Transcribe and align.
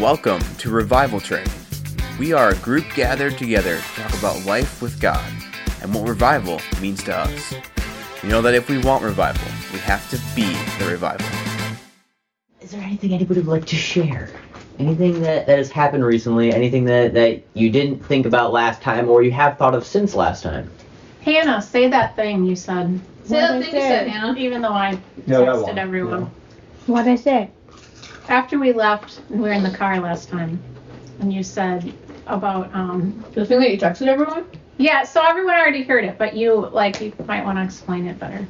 Welcome 0.00 0.40
to 0.56 0.70
Revival 0.70 1.20
Train. 1.20 1.46
We 2.18 2.32
are 2.32 2.48
a 2.48 2.54
group 2.56 2.86
gathered 2.94 3.36
together 3.36 3.76
to 3.76 4.00
talk 4.00 4.18
about 4.18 4.46
life 4.46 4.80
with 4.80 4.98
God 4.98 5.30
and 5.82 5.92
what 5.94 6.08
revival 6.08 6.58
means 6.80 7.02
to 7.02 7.14
us. 7.14 7.52
You 8.22 8.30
know 8.30 8.40
that 8.40 8.54
if 8.54 8.70
we 8.70 8.78
want 8.78 9.04
revival, 9.04 9.46
we 9.74 9.78
have 9.80 10.08
to 10.08 10.16
be 10.34 10.46
the 10.82 10.90
revival. 10.90 11.26
Is 12.62 12.70
there 12.70 12.80
anything 12.80 13.12
anybody 13.12 13.40
would 13.40 13.48
like 13.48 13.66
to 13.66 13.76
share? 13.76 14.30
Anything 14.78 15.20
that, 15.20 15.46
that 15.46 15.58
has 15.58 15.70
happened 15.70 16.06
recently? 16.06 16.50
Anything 16.50 16.86
that, 16.86 17.12
that 17.12 17.42
you 17.52 17.68
didn't 17.68 18.02
think 18.02 18.24
about 18.24 18.54
last 18.54 18.80
time 18.80 19.10
or 19.10 19.22
you 19.22 19.32
have 19.32 19.58
thought 19.58 19.74
of 19.74 19.84
since 19.84 20.14
last 20.14 20.42
time? 20.42 20.70
Hannah, 21.20 21.60
say 21.60 21.88
that 21.88 22.16
thing 22.16 22.46
you 22.46 22.56
said. 22.56 22.98
Say 23.24 23.34
that 23.36 23.62
thing 23.62 23.74
you 23.74 23.80
said, 23.82 24.08
Hannah. 24.08 24.38
Even 24.38 24.62
though 24.62 24.72
I 24.72 24.98
Yeah, 25.26 25.40
texted 25.40 25.62
one. 25.66 25.78
everyone. 25.78 26.30
What'd 26.86 27.12
I 27.12 27.16
say? 27.16 27.50
After 28.30 28.60
we 28.60 28.72
left, 28.72 29.18
and 29.28 29.42
we 29.42 29.48
were 29.48 29.54
in 29.54 29.64
the 29.64 29.76
car 29.76 29.98
last 29.98 30.28
time, 30.28 30.62
and 31.20 31.32
you 31.32 31.42
said 31.42 31.92
about 32.28 32.72
um. 32.72 33.24
The 33.34 33.44
thing 33.44 33.58
that 33.58 33.72
you 33.72 33.76
texted 33.76 34.06
everyone? 34.06 34.46
Yeah, 34.78 35.02
so 35.02 35.20
everyone 35.26 35.56
already 35.56 35.82
heard 35.82 36.04
it, 36.04 36.16
but 36.16 36.36
you 36.36 36.54
like 36.54 37.00
you 37.00 37.12
might 37.26 37.44
want 37.44 37.58
to 37.58 37.64
explain 37.64 38.06
it 38.06 38.20
better. 38.20 38.46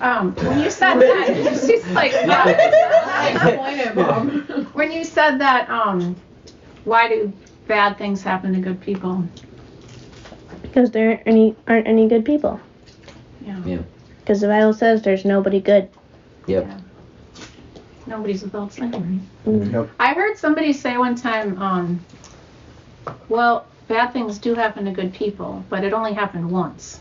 Um, 0.00 0.34
when 0.36 0.60
you 0.60 0.70
said 0.70 0.94
that, 0.94 1.26
she's 1.66 1.86
like, 1.88 2.12
Explain 3.34 3.78
it, 3.78 3.94
Mom. 3.94 4.64
when 4.72 4.90
you 4.90 5.04
said 5.04 5.38
that, 5.38 5.68
um, 5.68 6.16
why 6.84 7.08
do 7.08 7.30
bad 7.68 7.98
things 7.98 8.22
happen 8.22 8.54
to 8.54 8.60
good 8.60 8.80
people? 8.80 9.22
Because 10.62 10.90
there 10.90 11.10
aren't 11.10 11.22
any 11.26 11.54
aren't 11.68 11.86
any 11.86 12.08
good 12.08 12.24
people. 12.24 12.58
Yeah. 13.46 13.62
Yeah. 13.66 13.78
Because 14.20 14.40
the 14.40 14.48
Bible 14.48 14.72
says 14.72 15.02
there's 15.02 15.26
nobody 15.26 15.60
good. 15.60 15.90
Yep. 16.46 16.68
Nobody's 18.12 18.42
without 18.42 18.70
sin. 18.74 19.26
Yep. 19.46 19.88
I 19.98 20.12
heard 20.12 20.36
somebody 20.36 20.74
say 20.74 20.98
one 20.98 21.14
time, 21.14 21.58
um, 21.58 22.04
well, 23.30 23.66
bad 23.88 24.12
things 24.12 24.36
do 24.36 24.54
happen 24.54 24.84
to 24.84 24.90
good 24.90 25.14
people, 25.14 25.64
but 25.70 25.82
it 25.82 25.94
only 25.94 26.12
happened 26.12 26.50
once. 26.50 27.00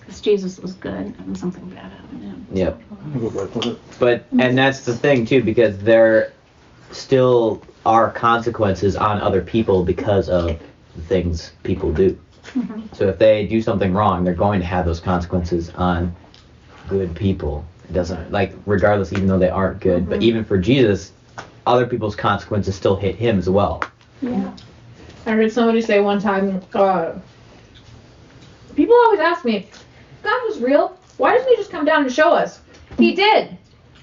Because 0.00 0.22
Jesus 0.22 0.58
was 0.58 0.72
good 0.72 1.14
and 1.18 1.36
something 1.36 1.68
bad 1.68 1.92
happened 1.92 2.20
to 2.22 2.26
him. 2.26 2.46
Yep. 2.54 2.80
I'm 2.90 3.12
gonna 3.12 3.30
go 3.30 3.40
right 3.40 3.54
with 3.54 3.66
it. 3.66 3.78
But 3.98 4.24
and 4.38 4.56
that's 4.56 4.86
the 4.86 4.96
thing 4.96 5.26
too, 5.26 5.42
because 5.42 5.78
there 5.78 6.32
still 6.90 7.62
are 7.84 8.10
consequences 8.10 8.96
on 8.96 9.20
other 9.20 9.42
people 9.42 9.84
because 9.84 10.30
of 10.30 10.58
the 10.96 11.02
things 11.02 11.52
people 11.64 11.92
do. 11.92 12.18
Mhm. 12.54 12.94
So 12.96 13.08
if 13.08 13.18
they 13.18 13.46
do 13.46 13.60
something 13.60 13.92
wrong, 13.92 14.24
they're 14.24 14.32
going 14.32 14.60
to 14.60 14.66
have 14.66 14.86
those 14.86 15.00
consequences 15.00 15.68
on 15.76 16.16
good 16.88 17.14
people. 17.14 17.66
It 17.88 17.92
doesn't 17.92 18.30
like 18.30 18.52
regardless, 18.66 19.12
even 19.12 19.26
though 19.26 19.38
they 19.38 19.48
aren't 19.48 19.80
good. 19.80 20.08
But 20.08 20.20
Mhm. 20.20 20.24
even 20.24 20.44
for 20.44 20.58
Jesus, 20.58 21.12
other 21.66 21.86
people's 21.86 22.14
consequences 22.16 22.74
still 22.74 22.96
hit 22.96 23.14
him 23.14 23.38
as 23.38 23.48
well. 23.48 23.82
Yeah. 24.20 24.50
I 25.26 25.30
heard 25.32 25.52
somebody 25.52 25.80
say 25.80 26.00
one 26.00 26.20
time, 26.20 26.60
uh, 26.74 27.12
people 28.76 28.94
always 29.04 29.20
ask 29.20 29.44
me, 29.44 29.56
if 29.56 29.84
God 30.22 30.40
was 30.48 30.60
real, 30.60 30.96
why 31.16 31.34
doesn't 31.34 31.48
he 31.48 31.56
just 31.56 31.70
come 31.70 31.84
down 31.84 32.02
and 32.02 32.12
show 32.12 32.30
us? 32.32 32.60
He 32.98 33.14
did. 33.14 33.56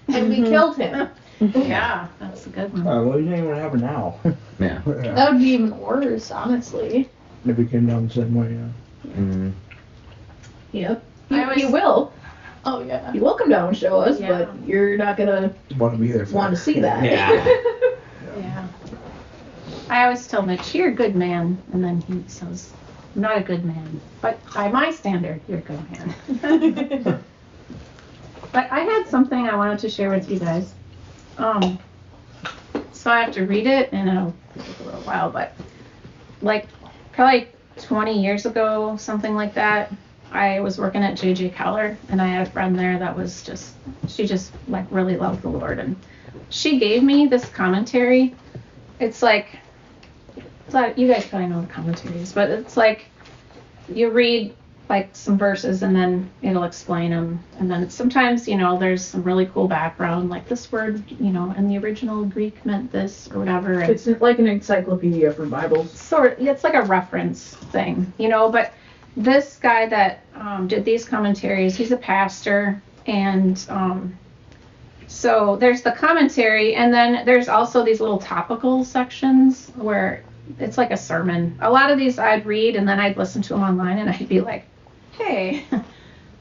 And 0.09 0.29
we 0.29 0.37
Mhm. 0.39 0.47
killed 0.49 0.77
him. 0.77 1.07
Yeah, 1.53 2.07
that's 2.17 2.45
a 2.45 2.49
good 2.49 2.71
one. 2.71 2.87
Uh, 2.87 3.03
what 3.03 3.17
do 3.17 3.23
you 3.23 3.29
think 3.29 3.45
would 3.45 3.57
happen 3.57 3.81
now? 3.81 4.15
Yeah. 4.57 4.79
yeah. 4.87 5.11
That 5.15 5.33
would 5.33 5.41
be 5.41 5.47
even 5.49 5.77
worse, 5.77 6.31
honestly. 6.31 7.09
If 7.45 7.57
he 7.57 7.65
came 7.65 7.87
down 7.87 8.07
the 8.07 8.13
same 8.13 8.33
way, 8.33 8.53
yeah. 8.53 9.11
Mm. 9.21 9.51
Yep. 10.71 11.03
I 11.29 11.33
He, 11.35 11.41
always- 11.43 11.57
he 11.61 11.65
will. 11.65 12.13
Oh, 12.65 12.81
yeah. 12.83 13.11
He 13.11 13.19
will 13.19 13.35
come 13.35 13.49
down 13.49 13.69
and 13.69 13.77
show 13.77 13.99
us, 13.99 14.19
Yeah. 14.19 14.29
but 14.45 14.67
you're 14.67 14.97
not 14.97 15.17
gonna 15.17 15.53
Want 15.77 15.93
to 15.93 15.99
be 15.99 16.11
there 16.11 16.25
for 16.25 16.35
want 16.35 16.55
to 16.55 16.59
see 16.61 16.79
that. 16.79 17.03
Yeah. 17.03 17.57
Yeah. 18.37 18.67
I 19.89 20.03
always 20.03 20.27
tell 20.27 20.41
Mitch, 20.41 20.75
you're 20.75 20.89
a 20.89 20.93
good 20.93 21.15
man. 21.15 21.61
And 21.71 21.81
then 21.81 22.01
he 22.01 22.21
says, 22.27 22.73
I'm 23.15 23.21
not 23.21 23.37
a 23.37 23.41
good 23.41 23.63
man. 23.63 24.01
But 24.19 24.41
by 24.53 24.67
my 24.67 24.91
standard, 24.91 25.39
you're 25.47 25.59
a 25.59 25.61
good 25.61 25.91
man. 25.91 27.23
but 28.51 28.71
I 28.71 28.79
had 28.79 29.07
something 29.07 29.47
I 29.47 29.55
wanted 29.55 29.79
to 29.79 29.89
share 29.89 30.09
with 30.09 30.29
you 30.29 30.39
guys. 30.39 30.73
Um, 31.37 31.79
so 32.91 33.11
I 33.11 33.21
have 33.21 33.31
to 33.35 33.45
read 33.45 33.67
it, 33.67 33.89
and 33.93 34.09
it'll 34.09 34.35
take 34.57 34.79
a 34.79 34.83
little 34.83 35.01
while, 35.01 35.29
but 35.29 35.55
like 36.41 36.67
probably 37.13 37.47
20 37.77 38.21
years 38.21 38.45
ago, 38.45 38.97
something 38.97 39.35
like 39.35 39.53
that, 39.53 39.93
I 40.35 40.59
was 40.59 40.77
working 40.77 41.01
at 41.03 41.17
JJ 41.17 41.55
Keller, 41.55 41.97
and 42.09 42.21
I 42.21 42.27
had 42.27 42.47
a 42.47 42.51
friend 42.51 42.77
there 42.77 42.99
that 42.99 43.15
was 43.15 43.43
just, 43.43 43.73
she 44.07 44.27
just 44.27 44.51
like 44.67 44.85
really 44.91 45.17
loved 45.17 45.41
the 45.41 45.49
Lord. 45.49 45.79
And 45.79 45.95
she 46.49 46.77
gave 46.77 47.03
me 47.03 47.27
this 47.27 47.45
commentary. 47.49 48.35
It's 48.99 49.21
like, 49.21 49.47
it's 50.35 50.73
not, 50.73 50.97
you 50.97 51.07
guys 51.07 51.25
probably 51.25 51.47
know 51.47 51.61
the 51.61 51.67
commentaries, 51.67 52.33
but 52.33 52.49
it's 52.49 52.75
like 52.75 53.05
you 53.87 54.09
read 54.09 54.53
like 54.89 55.09
some 55.13 55.37
verses 55.37 55.81
and 55.81 55.95
then 55.95 56.29
it'll 56.41 56.63
explain 56.63 57.11
them. 57.11 57.43
And 57.57 57.69
then 57.69 57.89
sometimes, 57.89 58.47
you 58.47 58.57
know, 58.57 58.77
there's 58.77 59.03
some 59.03 59.23
really 59.23 59.47
cool 59.47 59.67
background, 59.67 60.29
like 60.29 60.47
this 60.47 60.71
word, 60.71 61.03
you 61.09 61.31
know, 61.31 61.53
in 61.57 61.67
the 61.67 61.77
original 61.77 62.23
Greek 62.25 62.63
meant 62.65 62.91
this 62.91 63.29
or 63.31 63.39
whatever. 63.39 63.79
And 63.79 63.91
It's 63.91 64.05
like 64.05 64.37
an 64.39 64.47
encyclopedia 64.47 65.31
for 65.31 65.45
Bibles. 65.45 65.91
sort 65.91 66.39
of, 66.39 66.47
it's 66.47 66.63
like 66.63 66.75
a 66.75 66.83
reference 66.83 67.55
thing, 67.71 68.11
you 68.17 68.27
know. 68.27 68.51
But 68.51 68.73
this 69.17 69.57
guy 69.57 69.87
that 69.87 70.21
um, 70.35 70.67
did 70.67 70.83
these 70.83 71.05
commentaries, 71.05 71.75
he's 71.75 71.91
a 71.91 71.97
pastor, 71.97 72.81
and 73.07 73.65
um, 73.69 74.17
so 75.07 75.55
there's 75.55 75.81
the 75.81 75.91
commentary, 75.91 76.75
and 76.75 76.93
then 76.93 77.25
there's 77.25 77.47
also 77.47 77.83
these 77.83 78.01
little 78.01 78.17
topical 78.17 78.83
sections 78.83 79.71
where 79.75 80.23
it's 80.59 80.77
like 80.77 80.91
a 80.91 80.97
sermon. 80.97 81.57
A 81.61 81.69
lot 81.69 81.91
of 81.91 81.97
these 81.97 82.19
I'd 82.19 82.45
read, 82.45 82.75
and 82.75 82.87
then 82.87 82.99
I'd 82.99 83.17
listen 83.17 83.41
to 83.43 83.49
them 83.49 83.63
online, 83.63 83.99
and 83.99 84.09
I'd 84.09 84.27
be 84.27 84.41
like, 84.41 84.65
"Hey, 85.13 85.65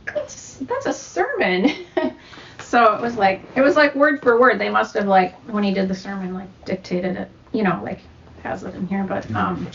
that's, 0.07 0.57
that's 0.57 0.87
a 0.87 0.93
sermon." 0.93 1.71
so 2.61 2.95
it 2.95 3.01
was 3.01 3.17
like 3.17 3.43
it 3.55 3.61
was 3.61 3.77
like 3.77 3.95
word 3.95 4.21
for 4.23 4.41
word. 4.41 4.59
They 4.59 4.71
must 4.71 4.95
have 4.95 5.07
like 5.07 5.37
when 5.49 5.63
he 5.63 5.73
did 5.73 5.89
the 5.89 5.95
sermon, 5.95 6.35
like 6.35 6.49
dictated 6.65 7.17
it, 7.17 7.31
you 7.53 7.63
know, 7.63 7.81
like 7.85 8.01
has 8.43 8.65
it 8.65 8.75
in 8.75 8.89
here, 8.89 9.05
but 9.05 9.31
um. 9.33 9.71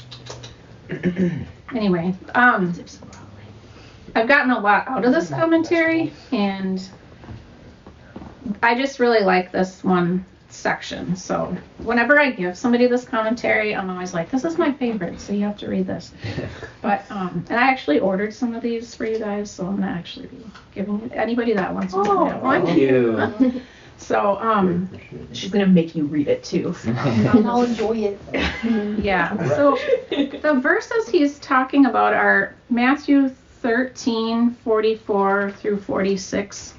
anyway, 1.76 2.14
um, 2.36 2.74
I've 4.16 4.28
gotten 4.28 4.52
a 4.52 4.60
lot 4.60 4.88
out 4.88 5.06
of 5.06 5.14
this 5.14 5.30
commentary, 5.30 6.12
and 6.32 6.82
I 8.64 8.76
just 8.76 9.00
really 9.00 9.22
like 9.24 9.52
this 9.52 9.84
one 9.84 10.26
section. 10.50 11.16
So 11.16 11.56
whenever 11.84 12.20
I 12.20 12.32
give 12.32 12.58
somebody 12.58 12.88
this 12.88 13.06
commentary, 13.06 13.76
I'm 13.76 13.90
always 13.90 14.14
like, 14.14 14.32
"This 14.32 14.44
is 14.44 14.58
my 14.58 14.72
favorite, 14.74 15.20
so 15.20 15.34
you 15.34 15.44
have 15.46 15.58
to 15.60 15.70
read 15.70 15.88
this." 15.88 16.12
But 16.82 17.04
um, 17.10 17.46
and 17.50 17.60
I 17.60 17.64
actually 17.70 18.00
ordered 18.00 18.34
some 18.34 18.56
of 18.56 18.62
these 18.64 18.96
for 18.96 19.04
you 19.06 19.20
guys, 19.20 19.52
so 19.52 19.68
I'm 19.68 19.76
gonna 19.76 19.92
actually 19.92 20.28
be 20.28 20.46
giving 20.72 21.02
it 21.02 21.12
anybody 21.14 21.52
that 21.54 21.74
wants 21.74 21.94
one. 21.94 22.08
Oh, 22.08 22.26
get 22.26 22.42
one. 22.42 22.66
Thank 22.66 22.80
you. 22.80 23.62
So 24.00 24.38
um, 24.38 24.90
She's 25.32 25.52
gonna 25.52 25.68
make 25.68 25.96
you 25.96 26.06
read 26.06 26.28
it 26.28 26.44
too. 26.44 26.74
I'll 26.88 27.64
enjoy 27.64 27.98
it. 27.98 28.20
yeah. 29.04 29.38
So 29.50 29.78
the 30.10 30.60
verses 30.62 31.08
he's 31.08 31.38
talking 31.40 31.86
about 31.86 32.14
are 32.14 32.56
Matthew 32.70 33.30
13, 33.30 34.56
44 34.56 35.52
through 35.52 35.80
46. 35.82 36.74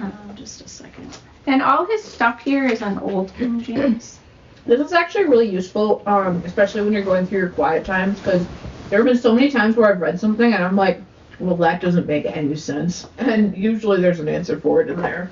Uh, 0.00 0.10
just 0.34 0.60
a 0.60 0.68
second. 0.68 1.16
And 1.46 1.62
all 1.62 1.86
his 1.86 2.02
stuff 2.02 2.42
here 2.42 2.66
is 2.66 2.82
on 2.82 2.98
Old 2.98 3.32
King 3.34 3.60
James. 3.62 4.18
This 4.66 4.80
is 4.80 4.92
actually 4.92 5.24
really 5.24 5.48
useful, 5.48 6.02
um, 6.06 6.42
especially 6.44 6.82
when 6.82 6.92
you're 6.92 7.02
going 7.02 7.24
through 7.26 7.38
your 7.38 7.50
quiet 7.50 7.84
times, 7.84 8.18
because 8.18 8.44
there 8.90 8.98
have 8.98 9.06
been 9.06 9.16
so 9.16 9.32
many 9.32 9.50
times 9.50 9.76
where 9.76 9.88
I've 9.88 10.00
read 10.00 10.18
something 10.18 10.52
and 10.52 10.62
I'm 10.62 10.76
like, 10.76 11.00
well, 11.38 11.56
that 11.56 11.80
doesn't 11.80 12.06
make 12.06 12.26
any 12.26 12.56
sense. 12.56 13.08
And 13.18 13.56
usually 13.56 14.00
there's 14.00 14.20
an 14.20 14.28
answer 14.28 14.58
for 14.60 14.82
it 14.82 14.90
in 14.90 15.00
there. 15.00 15.30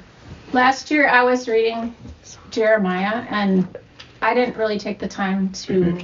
Last 0.54 0.88
year 0.92 1.08
I 1.08 1.24
was 1.24 1.48
reading 1.48 1.96
Jeremiah 2.52 3.26
and 3.28 3.76
I 4.22 4.34
didn't 4.34 4.56
really 4.56 4.78
take 4.78 5.00
the 5.00 5.08
time 5.08 5.50
to 5.50 5.98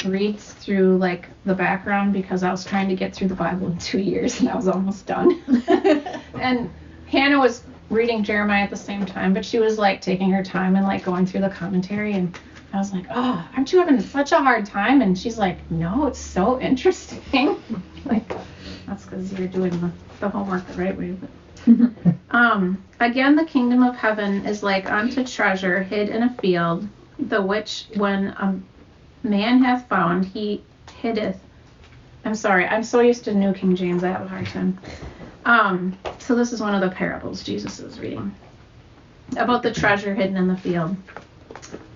read 0.08 0.38
through 0.38 0.98
like 0.98 1.28
the 1.44 1.56
background 1.56 2.12
because 2.12 2.44
I 2.44 2.52
was 2.52 2.64
trying 2.64 2.88
to 2.88 2.94
get 2.94 3.16
through 3.16 3.26
the 3.26 3.34
Bible 3.34 3.66
in 3.66 3.76
two 3.78 3.98
years 3.98 4.38
and 4.38 4.48
I 4.48 4.54
was 4.54 4.68
almost 4.68 5.06
done. 5.06 5.42
and 6.34 6.70
Hannah 7.08 7.40
was 7.40 7.64
reading 7.90 8.22
Jeremiah 8.22 8.62
at 8.62 8.70
the 8.70 8.76
same 8.76 9.04
time, 9.04 9.34
but 9.34 9.44
she 9.44 9.58
was 9.58 9.76
like 9.76 10.00
taking 10.00 10.30
her 10.30 10.44
time 10.44 10.76
and 10.76 10.86
like 10.86 11.04
going 11.04 11.26
through 11.26 11.40
the 11.40 11.50
commentary 11.50 12.12
and 12.12 12.38
I 12.72 12.78
was 12.78 12.92
like, 12.92 13.06
Oh, 13.10 13.48
aren't 13.56 13.72
you 13.72 13.80
having 13.80 14.00
such 14.00 14.30
a 14.30 14.38
hard 14.38 14.66
time? 14.66 15.02
And 15.02 15.18
she's 15.18 15.36
like, 15.36 15.68
No, 15.68 16.06
it's 16.06 16.20
so 16.20 16.60
interesting. 16.60 17.60
like 18.04 18.36
that's 18.86 19.04
because 19.04 19.32
you're 19.32 19.48
doing 19.48 19.72
the, 19.80 19.90
the 20.20 20.28
homework 20.28 20.64
the 20.68 20.74
right 20.74 20.96
way. 20.96 21.10
But 21.10 21.28
um, 22.30 22.84
again, 23.00 23.36
the 23.36 23.44
kingdom 23.44 23.82
of 23.82 23.96
heaven 23.96 24.46
is 24.46 24.62
like 24.62 24.86
unto 24.90 25.24
treasure 25.24 25.82
hid 25.82 26.08
in 26.08 26.22
a 26.22 26.34
field, 26.34 26.88
the 27.18 27.42
which 27.42 27.88
when 27.96 28.28
a 28.28 28.60
man 29.22 29.62
hath 29.62 29.88
found, 29.88 30.24
he 30.24 30.64
hiddeth. 31.02 31.38
I'm 32.24 32.34
sorry, 32.34 32.66
I'm 32.66 32.82
so 32.82 33.00
used 33.00 33.24
to 33.24 33.34
New 33.34 33.52
King 33.52 33.76
James, 33.76 34.02
I 34.04 34.08
have 34.08 34.22
a 34.22 34.28
hard 34.28 34.46
time. 34.46 34.80
Um, 35.44 35.98
so 36.18 36.34
this 36.34 36.52
is 36.52 36.60
one 36.60 36.74
of 36.74 36.80
the 36.80 36.94
parables 36.94 37.42
Jesus 37.42 37.78
is 37.78 38.00
reading 38.00 38.36
about 39.36 39.62
the 39.62 39.72
treasure 39.72 40.14
hidden 40.14 40.36
in 40.36 40.48
the 40.48 40.56
field. 40.56 40.96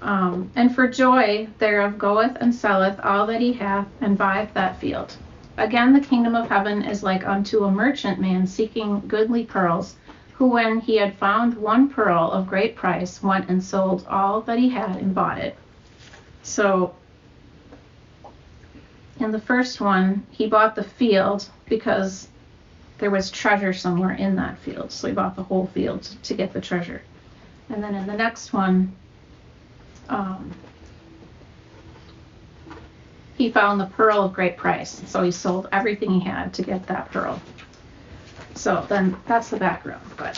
Um, 0.03 0.51
and 0.57 0.75
for 0.75 0.89
joy 0.89 1.49
thereof 1.59 1.99
goeth 1.99 2.37
and 2.41 2.55
selleth 2.55 3.01
all 3.05 3.27
that 3.27 3.41
he 3.41 3.53
hath, 3.53 3.89
and 4.01 4.17
buyeth 4.19 4.55
that 4.55 4.81
field. 4.81 5.17
Again, 5.61 5.93
the 5.93 6.01
kingdom 6.01 6.35
of 6.35 6.49
heaven 6.49 6.83
is 6.83 7.03
like 7.03 7.29
unto 7.29 7.65
a 7.65 7.71
merchant 7.71 8.19
man 8.19 8.47
seeking 8.47 9.01
goodly 9.07 9.45
pearls, 9.45 9.95
who, 10.33 10.47
when 10.47 10.81
he 10.81 10.97
had 10.97 11.15
found 11.17 11.53
one 11.53 11.91
pearl 11.91 12.31
of 12.31 12.49
great 12.49 12.75
price, 12.77 13.23
went 13.23 13.51
and 13.51 13.63
sold 13.63 14.07
all 14.09 14.41
that 14.41 14.59
he 14.59 14.71
had 14.71 14.97
and 14.97 15.15
bought 15.15 15.37
it. 15.37 15.55
So, 16.43 16.95
in 19.19 19.33
the 19.33 19.39
first 19.39 19.83
one, 19.83 20.25
he 20.31 20.47
bought 20.47 20.75
the 20.75 20.83
field 20.83 21.47
because 21.67 22.29
there 22.97 23.11
was 23.11 23.31
treasure 23.31 23.75
somewhere 23.75 24.13
in 24.13 24.37
that 24.37 24.59
field. 24.61 24.91
So 24.91 25.09
he 25.09 25.13
bought 25.13 25.37
the 25.37 25.43
whole 25.43 25.67
field 25.67 26.05
to 26.23 26.33
get 26.33 26.55
the 26.55 26.61
treasure. 26.63 27.03
And 27.69 27.85
then 27.85 27.95
in 27.95 28.07
the 28.07 28.17
next 28.17 28.55
one, 28.55 28.95
um, 30.09 30.53
he 33.41 33.51
found 33.51 33.81
the 33.81 33.87
pearl 33.87 34.23
of 34.23 34.35
great 34.35 34.59
price. 34.59 35.01
So 35.07 35.23
he 35.23 35.31
sold 35.31 35.67
everything 35.73 36.11
he 36.11 36.21
had 36.21 36.53
to 36.53 36.63
get 36.63 36.87
that 36.89 37.11
pearl. 37.11 37.41
So 38.55 38.85
then 38.87 39.17
that's 39.27 39.49
the 39.49 39.57
background. 39.57 40.05
But 40.19 40.37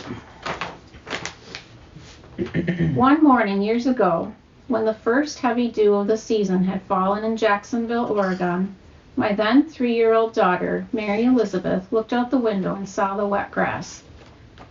one 2.95 3.21
morning 3.21 3.61
years 3.61 3.89
ago, 3.89 4.33
when 4.69 4.85
the 4.85 4.95
first 4.95 5.41
heavy 5.41 5.69
dew 5.69 5.95
of 5.95 6.07
the 6.07 6.17
season 6.17 6.63
had 6.63 6.81
fallen 6.83 7.25
in 7.25 7.37
Jacksonville, 7.37 8.07
Oregon, 8.07 8.77
my 9.17 9.33
then 9.33 9.69
three 9.69 9.97
year 9.97 10.15
old 10.15 10.33
daughter, 10.33 10.87
Mary 10.93 11.25
Elizabeth, 11.25 11.93
looked 11.93 12.13
out 12.13 12.31
the 12.31 12.39
window 12.39 12.77
and 12.77 12.89
saw 12.89 13.17
the 13.17 13.27
wet 13.27 13.51
grass. 13.51 14.05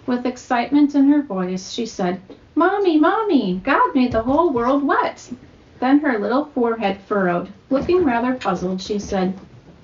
With 0.05 0.25
excitement 0.25 0.95
in 0.95 1.09
her 1.09 1.21
voice, 1.21 1.69
she 1.73 1.85
said, 1.85 2.21
Mommy, 2.55 2.97
Mommy, 2.97 3.59
God 3.61 3.93
made 3.93 4.13
the 4.13 4.23
whole 4.23 4.53
world 4.53 4.83
wet. 4.83 5.29
Then 5.81 5.99
her 6.01 6.19
little 6.19 6.45
forehead 6.45 6.99
furrowed. 7.07 7.49
Looking 7.71 8.05
rather 8.05 8.35
puzzled, 8.35 8.83
she 8.83 8.99
said, 8.99 9.33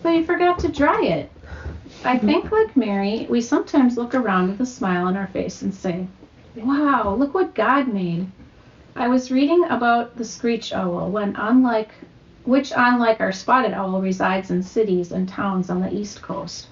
But 0.04 0.12
you 0.12 0.26
forgot 0.26 0.60
to 0.60 0.68
dry 0.68 1.02
it. 1.02 1.32
I 2.06 2.18
mm-hmm. 2.18 2.28
think, 2.28 2.52
like 2.52 2.78
Mary, 2.78 3.26
we 3.32 3.42
sometimes 3.42 3.98
look 3.98 4.14
around 4.14 4.50
with 4.50 4.62
a 4.62 4.66
smile 4.68 5.08
on 5.08 5.18
our 5.18 5.26
face 5.26 5.64
and 5.64 5.74
say, 5.74 6.06
Wow, 6.56 7.16
look 7.16 7.34
what 7.34 7.56
God 7.56 7.88
made. 7.88 8.28
I 8.96 9.08
was 9.08 9.32
reading 9.32 9.64
about 9.72 10.16
the 10.16 10.24
screech 10.24 10.72
owl 10.72 11.10
when, 11.10 11.36
unlike 11.36 11.90
which, 12.44 12.72
unlike 12.78 13.20
our 13.20 13.32
spotted 13.32 13.74
owl, 13.74 14.00
resides 14.00 14.52
in 14.52 14.62
cities 14.62 15.12
and 15.12 15.28
towns 15.28 15.72
on 15.72 15.82
the 15.82 15.92
east 15.92 16.22
coast. 16.22 16.68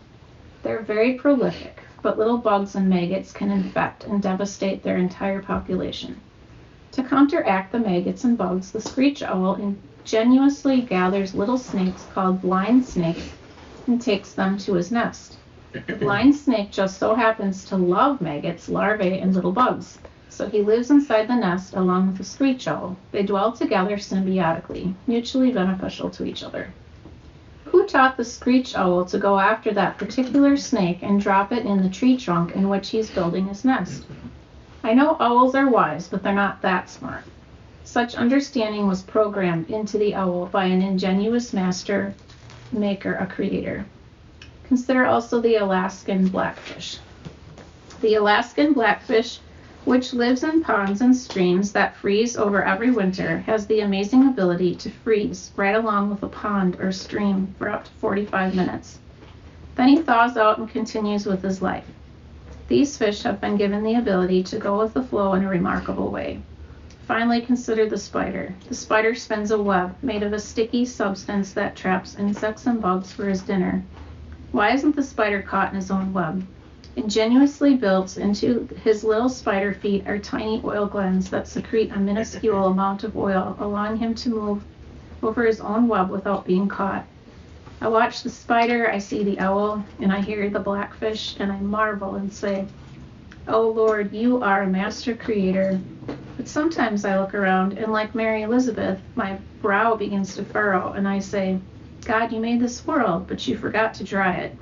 They're 0.62 0.84
very 0.84 1.16
prolific, 1.16 1.80
but 2.04 2.20
little 2.20 2.38
bugs 2.38 2.76
and 2.76 2.88
maggots 2.88 3.32
can 3.34 3.50
infect 3.50 4.04
and 4.04 4.22
devastate 4.22 4.84
their 4.84 4.98
entire 4.98 5.42
population. 5.42 6.22
To 6.96 7.04
counteract 7.04 7.74
the 7.74 7.80
maggots 7.80 8.24
and 8.24 8.38
bugs, 8.38 8.72
the 8.72 8.80
screech 8.80 9.22
owl 9.22 9.56
ingenuously 10.06 10.80
gathers 10.82 11.36
little 11.36 11.58
snakes 11.58 12.06
called 12.06 12.42
blind 12.42 12.86
snakes 12.86 13.34
and 13.86 14.02
takes 14.02 14.34
them 14.34 14.58
to 14.60 14.76
his 14.76 14.94
nest. 14.94 15.36
The 15.74 15.96
blind 16.00 16.36
snake 16.36 16.72
just 16.72 16.98
so 16.98 17.14
happens 17.14 17.66
to 17.66 17.76
love 17.76 18.22
maggots, 18.22 18.70
larvae, 18.70 19.20
and 19.20 19.34
little 19.34 19.52
bugs, 19.52 20.00
so 20.30 20.48
he 20.48 20.62
lives 20.62 20.90
inside 20.90 21.28
the 21.28 21.36
nest 21.36 21.76
along 21.76 22.08
with 22.08 22.18
the 22.18 22.24
screech 22.24 22.66
owl. 22.66 22.96
They 23.12 23.24
dwell 23.24 23.52
together 23.52 23.98
symbiotically, 23.98 24.94
mutually 25.06 25.52
beneficial 25.52 26.10
to 26.12 26.24
each 26.24 26.44
other. 26.44 26.74
Who 27.66 27.86
taught 27.88 28.16
the 28.16 28.24
screech 28.24 28.74
owl 28.74 29.04
to 29.08 29.18
go 29.18 29.38
after 29.38 29.74
that 29.74 29.98
particular 29.98 30.56
snake 30.56 31.00
and 31.02 31.20
drop 31.20 31.52
it 31.52 31.66
in 31.66 31.84
the 31.84 31.90
tree 31.90 32.16
trunk 32.16 32.56
in 32.56 32.70
which 32.70 32.92
he's 32.92 33.10
building 33.10 33.48
his 33.48 33.66
nest? 33.66 34.06
I 34.86 34.94
know 34.94 35.18
owls 35.20 35.56
are 35.56 35.68
wise, 35.68 36.08
but 36.08 36.22
they're 36.22 36.32
not 36.32 36.62
that 36.62 36.92
smart. 36.92 37.24
Such 37.84 38.14
understanding 38.14 38.86
was 38.88 39.02
programmed 39.02 39.72
into 39.72 39.98
the 39.98 40.14
owl 40.14 40.46
by 40.46 40.66
an 40.66 40.84
ingenious 40.84 41.54
master 41.54 42.14
maker, 42.72 43.16
a 43.16 43.26
creator. 43.26 43.86
Consider 44.68 45.04
also 45.04 45.42
the 45.42 45.56
Alaskan 45.56 46.28
blackfish. 46.28 47.00
The 48.02 48.14
Alaskan 48.14 48.74
blackfish, 48.74 49.40
which 49.86 50.14
lives 50.14 50.44
in 50.44 50.62
ponds 50.62 51.02
and 51.02 51.16
streams 51.16 51.72
that 51.72 51.96
freeze 51.96 52.38
over 52.38 52.64
every 52.64 52.92
winter, 52.92 53.40
has 53.40 53.66
the 53.66 53.80
amazing 53.80 54.28
ability 54.28 54.76
to 54.76 54.92
freeze 54.92 55.50
right 55.56 55.74
along 55.74 56.12
with 56.12 56.22
a 56.22 56.28
pond 56.28 56.78
or 56.80 56.92
stream 56.92 57.56
for 57.58 57.72
up 57.72 57.86
to 57.86 57.92
45 57.94 58.54
minutes. 58.54 59.00
Then 59.74 59.88
he 59.88 60.04
thaws 60.04 60.38
out 60.38 60.60
and 60.60 60.70
continues 60.70 61.26
with 61.26 61.42
his 61.42 61.64
life. 61.64 61.90
These 62.68 62.98
fish 62.98 63.22
have 63.24 63.40
been 63.40 63.58
given 63.58 63.84
the 63.84 63.96
ability 63.96 64.42
to 64.44 64.58
go 64.58 64.80
with 64.80 64.96
the 64.96 65.04
flow 65.04 65.34
in 65.36 65.44
a 65.44 65.50
remarkable 65.50 66.10
way. 66.10 66.42
Finally, 67.06 67.42
consider 67.42 67.88
the 67.88 67.98
spider. 67.98 68.56
The 68.68 68.74
spider 68.74 69.14
spins 69.14 69.52
a 69.52 69.62
web 69.62 69.96
made 70.02 70.24
of 70.24 70.34
a 70.34 70.40
sticky 70.40 70.86
substance 70.86 71.54
that 71.54 71.76
traps 71.76 72.16
insects 72.18 72.66
and 72.66 72.82
bugs 72.82 73.12
for 73.12 73.30
his 73.30 73.44
dinner. 73.44 73.84
Why 74.52 74.72
isn't 74.72 74.96
the 74.96 75.04
spider 75.04 75.44
caught 75.44 75.70
in 75.70 75.76
his 75.76 75.92
own 75.92 76.12
web? 76.12 76.44
Ingeniously 76.96 77.76
built 77.76 78.18
into 78.18 78.68
his 78.84 79.04
little 79.04 79.30
spider 79.30 79.74
feet 79.74 80.08
are 80.08 80.18
tiny 80.18 80.62
oil 80.64 80.88
glands 80.88 81.30
that 81.30 81.48
secrete 81.48 81.92
a 81.92 82.00
minuscule 82.00 82.66
amount 82.66 83.04
of 83.04 83.16
oil, 83.16 83.56
allowing 83.60 83.98
him 83.98 84.16
to 84.16 84.30
move 84.30 84.64
over 85.22 85.46
his 85.46 85.62
own 85.62 85.88
web 85.88 86.10
without 86.10 86.46
being 86.46 86.68
caught. 86.68 87.06
I 87.82 87.90
watch 87.90 88.24
the 88.24 88.30
spider, 88.30 88.90
I 88.90 89.00
see 89.00 89.24
the 89.24 89.40
owl, 89.40 89.86
and 90.00 90.12
I 90.12 90.22
hear 90.22 90.50
the 90.50 90.60
blackfish, 90.60 91.36
and 91.40 91.52
I 91.52 91.60
marvel 91.60 92.16
and 92.16 92.32
say, 92.32 92.68
Oh 93.48 93.70
Lord, 93.70 94.14
you 94.14 94.42
are 94.42 94.64
a 94.64 94.68
master 94.68 95.16
creator. 95.16 95.80
But 96.38 96.48
sometimes 96.48 97.06
I 97.06 97.20
look 97.20 97.34
around, 97.34 97.78
and 97.78 97.92
like 97.92 98.16
Mary 98.16 98.44
Elizabeth, 98.44 99.02
my 99.16 99.40
brow 99.62 99.96
begins 99.96 100.36
to 100.36 100.46
furrow, 100.46 100.94
and 100.94 101.08
I 101.08 101.20
say, 101.20 101.60
God, 102.06 102.32
you 102.32 102.40
made 102.40 102.62
this 102.62 102.88
world, 102.88 103.28
but 103.28 103.48
you 103.48 103.58
forgot 103.58 103.94
to 103.96 104.04
dry 104.04 104.36
it. 104.36 104.58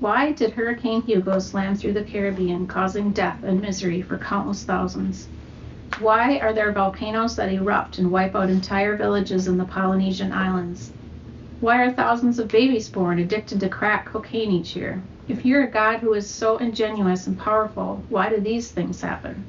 Why 0.00 0.32
did 0.32 0.52
Hurricane 0.52 1.02
Hugo 1.02 1.38
slam 1.38 1.76
through 1.76 1.92
the 1.92 2.04
Caribbean, 2.04 2.66
causing 2.66 3.12
death 3.12 3.44
and 3.44 3.60
misery 3.60 4.02
for 4.02 4.18
countless 4.18 4.64
thousands? 4.64 5.28
Why 5.96 6.38
are 6.38 6.52
there 6.52 6.72
volcanoes 6.72 7.36
that 7.36 7.52
erupt 7.52 7.98
and 7.98 8.10
wipe 8.10 8.34
out 8.34 8.50
entire 8.50 8.96
villages 8.96 9.46
in 9.46 9.58
the 9.58 9.64
Polynesian 9.64 10.32
islands? 10.32 10.92
Why 11.62 11.84
are 11.84 11.92
thousands 11.92 12.40
of 12.40 12.48
babies 12.48 12.88
born 12.88 13.20
addicted 13.20 13.60
to 13.60 13.68
crack 13.68 14.06
cocaine 14.06 14.50
each 14.50 14.74
year? 14.74 15.00
If 15.28 15.46
you're 15.46 15.62
a 15.62 15.70
God 15.70 16.00
who 16.00 16.12
is 16.14 16.28
so 16.28 16.56
ingenuous 16.56 17.28
and 17.28 17.38
powerful, 17.38 18.02
why 18.08 18.30
do 18.30 18.40
these 18.40 18.72
things 18.72 19.00
happen? 19.00 19.44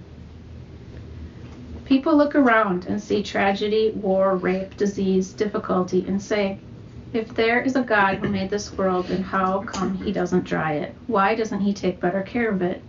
People 1.85 2.15
look 2.15 2.35
around 2.35 2.85
and 2.85 3.01
see 3.01 3.23
tragedy, 3.23 3.93
war, 3.95 4.35
rape, 4.35 4.77
disease, 4.77 5.33
difficulty, 5.33 6.05
and 6.07 6.21
say, 6.21 6.59
if 7.13 7.33
there 7.33 7.59
is 7.59 7.75
a 7.75 7.81
God 7.81 8.17
who 8.17 8.29
made 8.29 8.51
this 8.51 8.77
world, 8.77 9.07
then 9.07 9.23
how 9.23 9.63
come 9.63 9.95
he 9.95 10.11
doesn't 10.11 10.43
dry 10.45 10.73
it? 10.73 10.93
Why 11.07 11.33
doesn't 11.33 11.61
he 11.61 11.73
take 11.73 11.99
better 11.99 12.21
care 12.21 12.51
of 12.51 12.61
it? 12.61 12.83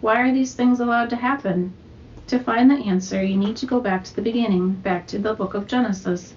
Why 0.00 0.20
are 0.20 0.34
these 0.34 0.54
things 0.54 0.80
allowed 0.80 1.10
to 1.10 1.16
happen? 1.16 1.72
To 2.26 2.40
find 2.40 2.68
the 2.68 2.74
answer, 2.74 3.22
you 3.22 3.36
need 3.36 3.54
to 3.58 3.66
go 3.66 3.78
back 3.80 4.02
to 4.02 4.16
the 4.16 4.22
beginning, 4.22 4.72
back 4.72 5.06
to 5.06 5.18
the 5.20 5.34
book 5.34 5.54
of 5.54 5.68
Genesis. 5.68 6.34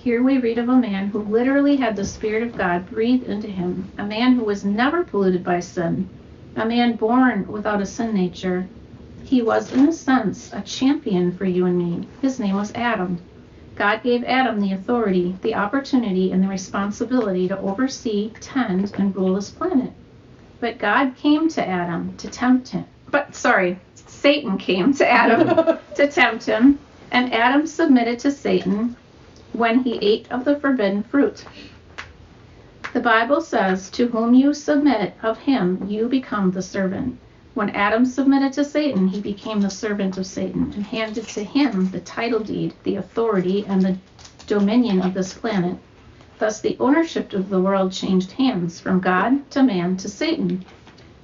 Here 0.00 0.22
we 0.22 0.38
read 0.38 0.58
of 0.58 0.68
a 0.68 0.76
man 0.76 1.08
who 1.08 1.18
literally 1.18 1.74
had 1.74 1.96
the 1.96 2.04
Spirit 2.04 2.44
of 2.44 2.56
God 2.56 2.88
breathed 2.88 3.24
into 3.24 3.48
him, 3.48 3.88
a 3.98 4.04
man 4.04 4.34
who 4.34 4.44
was 4.44 4.64
never 4.64 5.02
polluted 5.02 5.42
by 5.42 5.58
sin, 5.58 6.08
a 6.54 6.64
man 6.64 6.94
born 6.94 7.48
without 7.48 7.82
a 7.82 7.86
sin 7.86 8.14
nature. 8.14 8.68
He 9.24 9.42
was, 9.42 9.72
in 9.72 9.88
a 9.88 9.92
sense, 9.92 10.52
a 10.52 10.60
champion 10.60 11.32
for 11.32 11.46
you 11.46 11.66
and 11.66 11.76
me. 11.76 12.06
His 12.22 12.38
name 12.38 12.54
was 12.54 12.72
Adam. 12.76 13.18
God 13.74 14.04
gave 14.04 14.22
Adam 14.22 14.60
the 14.60 14.72
authority, 14.72 15.34
the 15.42 15.56
opportunity, 15.56 16.30
and 16.30 16.44
the 16.44 16.48
responsibility 16.48 17.48
to 17.48 17.58
oversee, 17.58 18.30
tend, 18.40 18.92
and 18.98 19.16
rule 19.16 19.34
this 19.34 19.50
planet. 19.50 19.90
But 20.60 20.78
God 20.78 21.16
came 21.16 21.48
to 21.48 21.68
Adam 21.68 22.14
to 22.18 22.28
tempt 22.28 22.68
him. 22.68 22.84
But, 23.10 23.34
sorry, 23.34 23.80
Satan 23.96 24.58
came 24.58 24.94
to 24.94 25.10
Adam 25.10 25.78
to 25.96 26.06
tempt 26.06 26.46
him, 26.46 26.78
and 27.10 27.34
Adam 27.34 27.66
submitted 27.66 28.20
to 28.20 28.30
Satan 28.30 28.96
when 29.52 29.82
he 29.82 29.94
ate 29.96 30.30
of 30.30 30.44
the 30.44 30.58
forbidden 30.60 31.02
fruit. 31.02 31.44
The 32.92 33.00
Bible 33.00 33.40
says, 33.40 33.90
To 33.90 34.08
whom 34.08 34.34
you 34.34 34.54
submit, 34.54 35.14
of 35.22 35.38
him 35.38 35.86
you 35.88 36.08
become 36.08 36.50
the 36.50 36.62
servant. 36.62 37.18
When 37.54 37.70
Adam 37.70 38.06
submitted 38.06 38.52
to 38.54 38.64
Satan, 38.64 39.08
he 39.08 39.20
became 39.20 39.60
the 39.60 39.68
servant 39.68 40.16
of 40.16 40.26
Satan 40.26 40.72
and 40.74 40.84
handed 40.84 41.26
to 41.28 41.42
him 41.42 41.90
the 41.90 42.00
title 42.00 42.40
deed, 42.40 42.72
the 42.84 42.96
authority, 42.96 43.64
and 43.66 43.82
the 43.82 43.96
dominion 44.46 45.02
of 45.02 45.12
this 45.12 45.34
planet. 45.34 45.76
Thus, 46.38 46.60
the 46.60 46.76
ownership 46.78 47.32
of 47.32 47.50
the 47.50 47.60
world 47.60 47.92
changed 47.92 48.32
hands 48.32 48.80
from 48.80 49.00
God 49.00 49.50
to 49.50 49.62
man 49.62 49.96
to 49.98 50.08
Satan. 50.08 50.64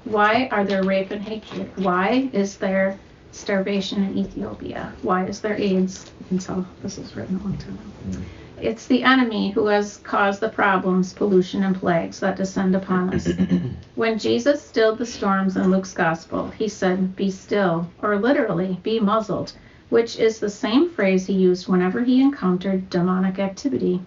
Why 0.04 0.48
are 0.50 0.64
there 0.64 0.82
rape 0.82 1.12
and 1.12 1.22
hatred? 1.22 1.70
Why 1.76 2.28
is 2.32 2.56
there 2.56 2.98
starvation 3.34 4.04
in 4.04 4.18
Ethiopia? 4.18 4.92
Why 5.02 5.26
is 5.26 5.40
there 5.40 5.56
AIDS? 5.56 6.10
You 6.20 6.26
can 6.28 6.38
tell 6.38 6.66
this 6.82 6.98
was 6.98 7.14
written 7.16 7.36
a 7.36 7.42
long 7.42 7.58
time 7.58 7.74
ago. 7.74 8.18
Hmm. 8.18 8.22
It's 8.60 8.86
the 8.86 9.02
enemy 9.02 9.50
who 9.50 9.66
has 9.66 9.98
caused 9.98 10.40
the 10.40 10.48
problems, 10.48 11.12
pollution, 11.12 11.64
and 11.64 11.76
plagues 11.76 12.20
that 12.20 12.36
descend 12.36 12.74
upon 12.74 13.12
us. 13.12 13.28
when 13.94 14.18
Jesus 14.18 14.62
stilled 14.62 14.98
the 14.98 15.06
storms 15.06 15.56
in 15.56 15.70
Luke's 15.70 15.92
gospel, 15.92 16.50
he 16.50 16.68
said, 16.68 17.16
Be 17.16 17.30
still, 17.30 17.88
or 18.00 18.18
literally, 18.18 18.78
be 18.82 19.00
muzzled. 19.00 19.52
which 19.90 20.18
is 20.18 20.38
the 20.38 20.50
same 20.50 20.90
phrase 20.90 21.26
he 21.26 21.34
used 21.34 21.68
whenever 21.68 22.02
he 22.02 22.20
encountered 22.20 22.88
demonic 22.90 23.38
activity. 23.38 24.00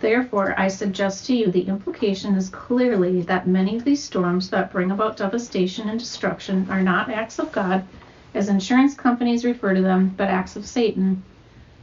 Therefore, 0.00 0.54
I 0.58 0.68
suggest 0.68 1.26
to 1.26 1.34
you 1.34 1.50
the 1.50 1.62
implication 1.66 2.34
is 2.34 2.50
clearly 2.50 3.22
that 3.22 3.48
many 3.48 3.76
of 3.76 3.84
these 3.84 4.04
storms 4.04 4.50
that 4.50 4.70
bring 4.70 4.90
about 4.90 5.16
devastation 5.16 5.88
and 5.88 5.98
destruction 5.98 6.66
are 6.68 6.82
not 6.82 7.10
acts 7.10 7.38
of 7.38 7.50
God, 7.52 7.84
as 8.34 8.48
insurance 8.48 8.94
companies 8.94 9.44
refer 9.44 9.74
to 9.74 9.80
them, 9.80 10.12
but 10.16 10.28
acts 10.28 10.56
of 10.56 10.66
Satan. 10.66 11.22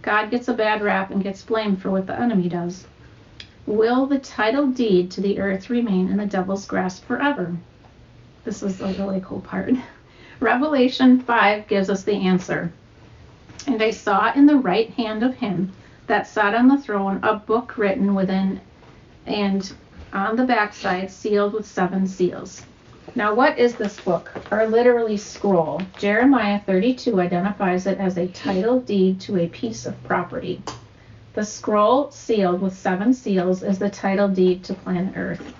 God 0.01 0.29
gets 0.29 0.48
a 0.48 0.53
bad 0.53 0.81
rap 0.81 1.10
and 1.10 1.24
gets 1.24 1.43
blamed 1.43 1.81
for 1.81 1.89
what 1.89 2.08
the 2.08 2.20
enemy 2.20 2.50
does. 2.50 2.86
Will 3.65 4.05
the 4.05 4.20
title 4.20 4.67
deed 4.67 5.12
to 5.12 5.22
the 5.22 5.39
earth 5.39 5.70
remain 5.70 6.10
in 6.10 6.17
the 6.17 6.25
devil's 6.25 6.65
grasp 6.65 7.05
forever? 7.05 7.55
This 8.43 8.63
is 8.63 8.81
a 8.81 8.88
really 8.88 9.22
cool 9.25 9.41
part. 9.41 9.74
Revelation 10.39 11.22
5 11.22 11.67
gives 11.67 11.89
us 11.89 12.03
the 12.03 12.15
answer. 12.15 12.72
And 13.67 13.81
I 13.81 13.91
saw 13.91 14.34
in 14.34 14.48
the 14.48 14.58
right 14.58 14.89
hand 14.89 15.24
of 15.24 15.36
him 15.36 15.72
that 16.08 16.27
sat 16.27 16.55
on 16.55 16.67
the 16.67 16.79
throne 16.79 17.20
a 17.24 17.36
book 17.36 17.77
written 17.77 18.15
within 18.15 18.60
and 19.27 19.72
on 20.12 20.36
the 20.36 20.46
backside 20.46 21.12
sealed 21.12 21.53
with 21.53 21.65
seven 21.65 22.08
seals. 22.08 22.63
Now, 23.15 23.34
what 23.34 23.58
is 23.58 23.75
this 23.75 24.00
book? 24.00 24.31
Or 24.51 24.67
literally 24.67 25.17
scroll. 25.17 25.81
Jeremiah 25.98 26.60
32 26.60 27.20
identifies 27.20 27.86
it 27.86 27.98
as 27.98 28.17
a 28.17 28.27
title 28.27 28.79
deed 28.79 29.20
to 29.22 29.38
a 29.38 29.50
piece 29.50 29.86
of 29.86 30.01
property. 30.03 30.62
The 31.34 31.43
scroll 31.43 32.12
sealed 32.12 32.62
with 32.62 32.77
seven 32.77 33.13
seals 33.13 33.63
is 33.63 33.79
the 33.79 33.89
title 33.89 34.27
deed 34.27 34.63
to 34.65 34.74
planet 34.74 35.17
Earth. 35.17 35.53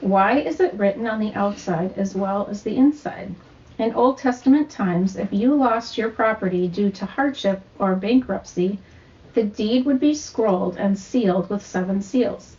Why 0.00 0.38
is 0.38 0.60
it 0.60 0.74
written 0.74 1.06
on 1.06 1.20
the 1.20 1.32
outside 1.34 1.94
as 1.96 2.14
well 2.14 2.48
as 2.50 2.62
the 2.62 2.76
inside? 2.76 3.34
In 3.78 3.94
Old 3.94 4.18
Testament 4.18 4.68
times, 4.70 5.16
if 5.16 5.32
you 5.32 5.54
lost 5.54 5.96
your 5.96 6.10
property 6.10 6.68
due 6.68 6.90
to 6.90 7.06
hardship 7.06 7.62
or 7.78 7.94
bankruptcy, 7.94 8.78
the 9.34 9.44
deed 9.44 9.84
would 9.84 9.98
be 9.98 10.14
scrolled 10.14 10.76
and 10.76 10.98
sealed 10.98 11.48
with 11.48 11.64
seven 11.64 12.02
seals. 12.02 12.56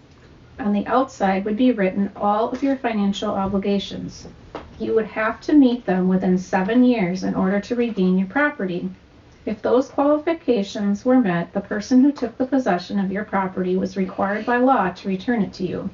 On 0.59 0.71
the 0.71 0.85
outside 0.85 1.45
would 1.45 1.57
be 1.57 1.71
written 1.71 2.11
all 2.15 2.51
of 2.51 2.61
your 2.61 2.75
financial 2.75 3.31
obligations. 3.31 4.27
You 4.77 4.93
would 4.93 5.07
have 5.07 5.41
to 5.41 5.53
meet 5.53 5.85
them 5.85 6.07
within 6.07 6.37
seven 6.37 6.83
years 6.83 7.23
in 7.23 7.33
order 7.33 7.59
to 7.59 7.75
regain 7.75 8.19
your 8.19 8.27
property. 8.27 8.89
If 9.45 9.61
those 9.61 9.89
qualifications 9.89 11.03
were 11.03 11.19
met, 11.19 11.53
the 11.53 11.61
person 11.61 12.01
who 12.01 12.11
took 12.11 12.37
the 12.37 12.45
possession 12.45 12.99
of 12.99 13.11
your 13.11 13.23
property 13.23 13.75
was 13.75 13.97
required 13.97 14.45
by 14.45 14.57
law 14.57 14.89
to 14.89 15.07
return 15.07 15.41
it 15.41 15.53
to 15.53 15.65
you. 15.65 15.89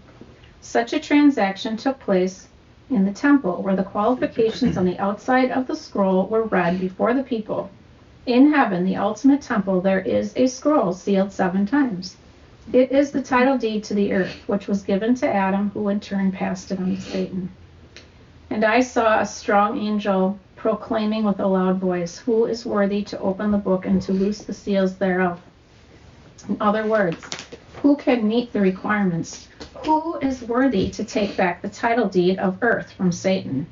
Such 0.61 0.91
a 0.91 0.99
transaction 0.99 1.77
took 1.77 1.99
place 1.99 2.49
in 2.89 3.05
the 3.05 3.13
temple, 3.13 3.61
where 3.61 3.77
the 3.77 3.83
qualifications 3.83 4.75
on 4.75 4.83
the 4.83 4.99
outside 4.99 5.51
of 5.51 5.67
the 5.67 5.75
scroll 5.75 6.27
were 6.27 6.43
read 6.43 6.81
before 6.81 7.13
the 7.13 7.23
people. 7.23 7.69
In 8.25 8.51
heaven, 8.51 8.83
the 8.83 8.97
ultimate 8.97 9.41
temple, 9.41 9.79
there 9.79 10.01
is 10.01 10.33
a 10.35 10.47
scroll 10.47 10.91
sealed 10.91 11.31
seven 11.31 11.65
times. 11.65 12.17
It 12.71 12.91
is 12.91 13.09
the 13.09 13.23
title 13.23 13.57
deed 13.57 13.83
to 13.85 13.95
the 13.95 14.13
earth, 14.13 14.43
which 14.45 14.67
was 14.67 14.83
given 14.83 15.15
to 15.15 15.27
Adam, 15.27 15.71
who 15.71 15.89
in 15.89 15.99
turn 15.99 16.31
passed 16.31 16.71
it 16.71 16.77
on 16.77 16.95
to 16.95 17.01
Satan. 17.01 17.49
And 18.51 18.63
I 18.63 18.81
saw 18.81 19.19
a 19.19 19.25
strong 19.25 19.79
angel 19.79 20.38
proclaiming 20.55 21.23
with 21.23 21.39
a 21.39 21.47
loud 21.47 21.79
voice, 21.79 22.19
Who 22.19 22.45
is 22.45 22.67
worthy 22.67 23.01
to 23.05 23.19
open 23.19 23.49
the 23.49 23.57
book 23.57 23.88
and 23.88 23.99
to 24.03 24.11
loose 24.11 24.43
the 24.43 24.53
seals 24.53 24.97
thereof? 24.97 25.41
In 26.47 26.57
other 26.61 26.85
words, 26.85 27.25
who 27.81 27.95
can 27.95 28.27
meet 28.27 28.53
the 28.53 28.61
requirements? 28.61 29.47
Who 29.85 30.19
is 30.19 30.43
worthy 30.43 30.91
to 30.91 31.03
take 31.03 31.35
back 31.35 31.63
the 31.63 31.69
title 31.69 32.07
deed 32.07 32.38
of 32.38 32.59
earth 32.61 32.91
from 32.91 33.11
Satan? 33.11 33.65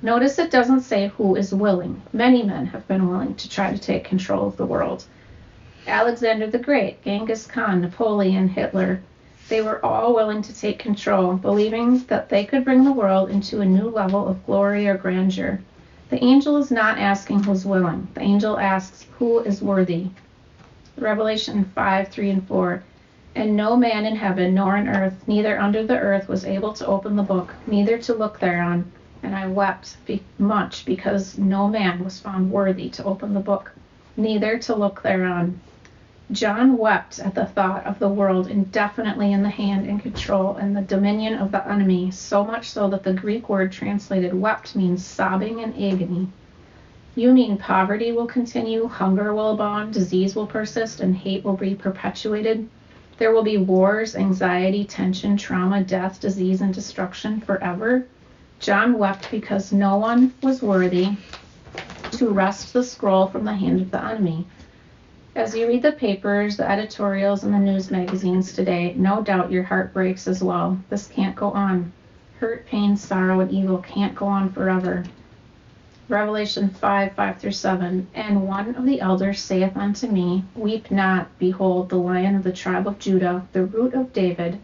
Notice 0.00 0.38
it 0.38 0.52
doesn't 0.52 0.82
say 0.82 1.08
who 1.16 1.34
is 1.34 1.52
willing. 1.52 2.02
Many 2.12 2.44
men 2.44 2.66
have 2.66 2.86
been 2.86 3.08
willing 3.08 3.34
to 3.34 3.48
try 3.48 3.72
to 3.72 3.78
take 3.78 4.04
control 4.04 4.46
of 4.46 4.56
the 4.56 4.66
world. 4.66 5.06
Alexander 5.86 6.46
the 6.46 6.58
Great, 6.58 7.02
Genghis 7.04 7.46
Khan, 7.46 7.80
Napoleon, 7.80 8.48
Hitler, 8.48 9.00
they 9.48 9.60
were 9.60 9.84
all 9.84 10.14
willing 10.14 10.42
to 10.42 10.58
take 10.58 10.78
control, 10.78 11.34
believing 11.34 11.98
that 12.04 12.28
they 12.28 12.44
could 12.44 12.64
bring 12.64 12.84
the 12.84 12.92
world 12.92 13.30
into 13.30 13.60
a 13.60 13.66
new 13.66 13.88
level 13.88 14.26
of 14.26 14.44
glory 14.46 14.88
or 14.88 14.96
grandeur. 14.96 15.60
The 16.10 16.22
angel 16.24 16.56
is 16.56 16.70
not 16.70 16.98
asking 16.98 17.42
who's 17.42 17.66
willing. 17.66 18.08
The 18.14 18.22
angel 18.22 18.58
asks 18.58 19.06
who 19.18 19.40
is 19.40 19.62
worthy. 19.62 20.08
Revelation 20.96 21.64
5, 21.74 22.08
3 22.08 22.30
and 22.30 22.48
4. 22.48 22.82
And 23.34 23.56
no 23.56 23.76
man 23.76 24.06
in 24.06 24.16
heaven 24.16 24.54
nor 24.54 24.76
in 24.76 24.88
earth, 24.88 25.22
neither 25.26 25.58
under 25.60 25.86
the 25.86 25.98
earth, 25.98 26.28
was 26.28 26.44
able 26.44 26.72
to 26.74 26.86
open 26.86 27.16
the 27.16 27.22
book, 27.22 27.54
neither 27.66 27.98
to 27.98 28.14
look 28.14 28.38
thereon 28.40 28.90
and 29.24 29.34
I 29.34 29.46
wept 29.46 29.96
much 30.38 30.84
because 30.84 31.38
no 31.38 31.66
man 31.66 32.04
was 32.04 32.20
found 32.20 32.52
worthy 32.52 32.90
to 32.90 33.04
open 33.04 33.32
the 33.32 33.40
book, 33.40 33.72
neither 34.18 34.58
to 34.58 34.76
look 34.76 35.02
thereon. 35.02 35.60
John 36.32 36.78
wept 36.78 37.18
at 37.18 37.34
the 37.34 37.44
thought 37.44 37.84
of 37.84 37.98
the 37.98 38.08
world 38.08 38.46
indefinitely 38.46 39.32
in 39.32 39.42
the 39.42 39.50
hand 39.50 39.86
and 39.86 40.00
control 40.00 40.56
and 40.56 40.74
the 40.74 40.80
dominion 40.80 41.34
of 41.34 41.52
the 41.52 41.68
enemy, 41.68 42.10
so 42.12 42.42
much 42.42 42.70
so 42.70 42.88
that 42.88 43.02
the 43.02 43.12
Greek 43.12 43.50
word 43.50 43.72
translated 43.72 44.32
wept 44.32 44.74
means 44.74 45.04
sobbing 45.04 45.62
and 45.62 45.74
agony. 45.74 46.28
You 47.14 47.34
mean 47.34 47.58
poverty 47.58 48.10
will 48.10 48.26
continue, 48.26 48.88
hunger 48.88 49.34
will 49.34 49.52
abound, 49.52 49.92
disease 49.92 50.34
will 50.34 50.46
persist, 50.46 51.00
and 51.00 51.14
hate 51.14 51.44
will 51.44 51.58
be 51.58 51.74
perpetuated? 51.74 52.70
There 53.18 53.32
will 53.32 53.44
be 53.44 53.58
wars, 53.58 54.16
anxiety, 54.16 54.84
tension, 54.86 55.36
trauma, 55.36 55.84
death, 55.84 56.20
disease, 56.20 56.62
and 56.62 56.72
destruction 56.72 57.42
forever? 57.42 58.06
John 58.60 58.98
wept 58.98 59.30
because 59.30 59.74
no 59.74 59.98
one 59.98 60.32
was 60.42 60.62
worthy 60.62 61.18
to 62.12 62.30
wrest 62.30 62.72
the 62.72 62.82
scroll 62.82 63.26
from 63.26 63.44
the 63.44 63.54
hand 63.54 63.82
of 63.82 63.90
the 63.90 64.02
enemy. 64.02 64.46
As 65.36 65.56
you 65.56 65.66
read 65.66 65.82
the 65.82 65.90
papers, 65.90 66.56
the 66.56 66.70
editorials, 66.70 67.42
and 67.42 67.52
the 67.52 67.58
news 67.58 67.90
magazines 67.90 68.52
today, 68.52 68.94
no 68.96 69.20
doubt 69.20 69.50
your 69.50 69.64
heart 69.64 69.92
breaks 69.92 70.28
as 70.28 70.44
well. 70.44 70.78
This 70.90 71.08
can't 71.08 71.34
go 71.34 71.50
on. 71.50 71.92
Hurt, 72.38 72.64
pain, 72.66 72.96
sorrow, 72.96 73.40
and 73.40 73.50
evil 73.50 73.78
can't 73.78 74.14
go 74.14 74.26
on 74.26 74.52
forever. 74.52 75.02
Revelation 76.08 76.68
5 76.68 77.14
5 77.14 77.38
through 77.38 77.50
7. 77.50 78.06
And 78.14 78.46
one 78.46 78.76
of 78.76 78.84
the 78.86 79.00
elders 79.00 79.40
saith 79.40 79.76
unto 79.76 80.06
me, 80.06 80.44
Weep 80.54 80.92
not, 80.92 81.36
behold, 81.40 81.88
the 81.88 81.96
lion 81.96 82.36
of 82.36 82.44
the 82.44 82.52
tribe 82.52 82.86
of 82.86 83.00
Judah, 83.00 83.44
the 83.52 83.64
root 83.64 83.92
of 83.92 84.12
David, 84.12 84.60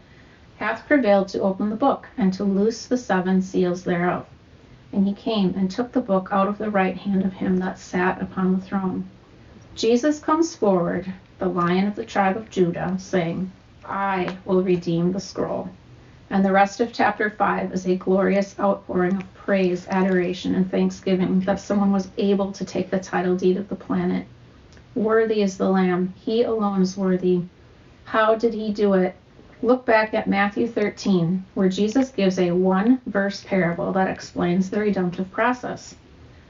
hath 0.55 0.87
prevailed 0.87 1.27
to 1.29 1.41
open 1.41 1.69
the 1.69 1.75
book, 1.75 2.07
and 2.17 2.31
to 2.31 2.45
loose 2.45 2.85
the 2.85 2.95
seven 2.95 3.41
seals 3.41 3.83
thereof. 3.83 4.25
And 4.93 5.05
he 5.05 5.13
came 5.13 5.53
and 5.53 5.69
took 5.69 5.91
the 5.91 5.99
book 5.99 6.29
out 6.31 6.47
of 6.47 6.59
the 6.59 6.71
right 6.71 6.95
hand 6.95 7.25
of 7.25 7.33
him 7.33 7.57
that 7.57 7.77
sat 7.77 8.21
upon 8.21 8.53
the 8.53 8.61
throne. 8.61 9.09
Jesus 9.75 10.19
comes 10.19 10.55
forward, 10.55 11.11
the 11.39 11.47
lion 11.47 11.87
of 11.87 11.95
the 11.95 12.05
tribe 12.05 12.35
of 12.35 12.49
Judah, 12.49 12.95
saying, 12.99 13.51
I 13.85 14.37
will 14.45 14.61
redeem 14.61 15.11
the 15.11 15.19
scroll. 15.19 15.69
And 16.29 16.45
the 16.45 16.51
rest 16.51 16.79
of 16.79 16.93
chapter 16.93 17.29
5 17.29 17.73
is 17.73 17.85
a 17.85 17.95
glorious 17.95 18.57
outpouring 18.59 19.17
of 19.17 19.33
praise, 19.33 19.87
adoration, 19.87 20.55
and 20.55 20.69
thanksgiving 20.69 21.39
that 21.41 21.59
someone 21.59 21.91
was 21.91 22.09
able 22.17 22.51
to 22.53 22.65
take 22.65 22.89
the 22.89 22.99
title 22.99 23.35
deed 23.35 23.57
of 23.57 23.69
the 23.69 23.75
planet. 23.75 24.27
Worthy 24.93 25.41
is 25.41 25.57
the 25.57 25.69
Lamb. 25.69 26.13
He 26.17 26.43
alone 26.43 26.81
is 26.81 26.97
worthy. 26.97 27.43
How 28.03 28.35
did 28.35 28.53
he 28.53 28.71
do 28.71 28.93
it? 28.93 29.15
Look 29.63 29.85
back 29.85 30.13
at 30.13 30.27
Matthew 30.27 30.67
13, 30.67 31.45
where 31.53 31.69
Jesus 31.69 32.09
gives 32.09 32.39
a 32.39 32.51
one 32.51 32.99
verse 33.05 33.43
parable 33.45 33.93
that 33.93 34.09
explains 34.09 34.69
the 34.69 34.79
redemptive 34.79 35.31
process. 35.31 35.95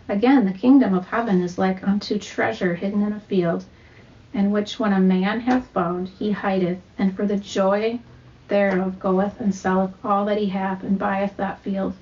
Again, 0.10 0.46
the 0.46 0.51
kingdom 0.51 0.93
of 0.93 1.08
heaven 1.08 1.41
is 1.41 1.58
like 1.58 1.88
unto 1.88 2.17
treasure 2.17 2.75
hidden 2.75 3.03
in 3.03 3.13
a 3.13 3.20
field, 3.20 3.63
in 4.34 4.51
which 4.51 4.79
when 4.79 4.93
a 4.93 5.00
man 5.00 5.41
hath 5.41 5.67
found, 5.67 6.08
he 6.08 6.31
hideth, 6.31 6.79
and 6.98 7.15
for 7.15 7.25
the 7.25 7.38
joy 7.38 8.00
thereof 8.48 9.00
goeth 9.00 9.39
and 9.39 9.53
selleth 9.53 9.93
all 10.03 10.25
that 10.25 10.38
he 10.38 10.48
hath, 10.48 10.84
and 10.84 10.98
buyeth 10.98 11.38
that 11.38 11.60
field. 11.60 11.93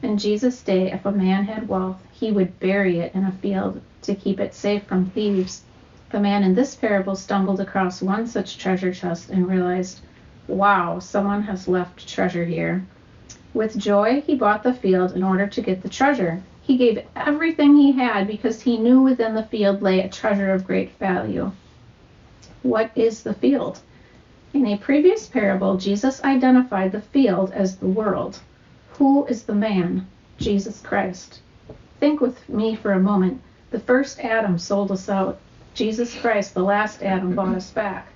In 0.00 0.16
Jesus' 0.16 0.62
day, 0.62 0.92
if 0.92 1.04
a 1.04 1.10
man 1.10 1.44
had 1.44 1.68
wealth, 1.68 2.00
he 2.12 2.30
would 2.30 2.60
bury 2.60 3.00
it 3.00 3.14
in 3.14 3.24
a 3.24 3.32
field 3.32 3.80
to 4.02 4.14
keep 4.14 4.38
it 4.38 4.54
safe 4.54 4.84
from 4.84 5.06
thieves. 5.06 5.62
The 6.10 6.20
man 6.20 6.44
in 6.44 6.54
this 6.54 6.74
parable 6.74 7.16
stumbled 7.16 7.58
across 7.58 8.00
one 8.00 8.26
such 8.26 8.58
treasure 8.58 8.92
chest 8.92 9.30
and 9.30 9.48
realized 9.48 10.00
Wow, 10.46 11.00
someone 11.00 11.42
has 11.42 11.66
left 11.66 12.06
treasure 12.06 12.44
here. 12.44 12.84
With 13.52 13.76
joy, 13.76 14.20
he 14.20 14.36
bought 14.36 14.62
the 14.62 14.74
field 14.74 15.12
in 15.16 15.22
order 15.22 15.46
to 15.46 15.62
get 15.62 15.82
the 15.82 15.88
treasure. 15.88 16.42
He 16.66 16.78
gave 16.78 17.04
everything 17.14 17.76
he 17.76 17.92
had 17.92 18.26
because 18.26 18.62
he 18.62 18.78
knew 18.78 19.02
within 19.02 19.34
the 19.34 19.44
field 19.44 19.82
lay 19.82 20.00
a 20.00 20.08
treasure 20.08 20.50
of 20.50 20.66
great 20.66 20.92
value. 20.98 21.52
What 22.62 22.90
is 22.94 23.22
the 23.22 23.34
field? 23.34 23.80
In 24.54 24.66
a 24.66 24.78
previous 24.78 25.26
parable, 25.26 25.76
Jesus 25.76 26.24
identified 26.24 26.90
the 26.90 27.02
field 27.02 27.52
as 27.52 27.76
the 27.76 27.86
world. 27.86 28.40
Who 28.94 29.26
is 29.26 29.42
the 29.42 29.54
man? 29.54 30.06
Jesus 30.38 30.80
Christ. 30.80 31.40
Think 32.00 32.22
with 32.22 32.48
me 32.48 32.74
for 32.74 32.92
a 32.92 32.98
moment. 32.98 33.42
The 33.70 33.80
first 33.80 34.20
Adam 34.20 34.56
sold 34.56 34.90
us 34.90 35.10
out. 35.10 35.38
Jesus 35.74 36.18
Christ, 36.18 36.54
the 36.54 36.62
last 36.62 37.02
Adam, 37.02 37.34
bought 37.34 37.56
us 37.56 37.70
back. 37.72 38.06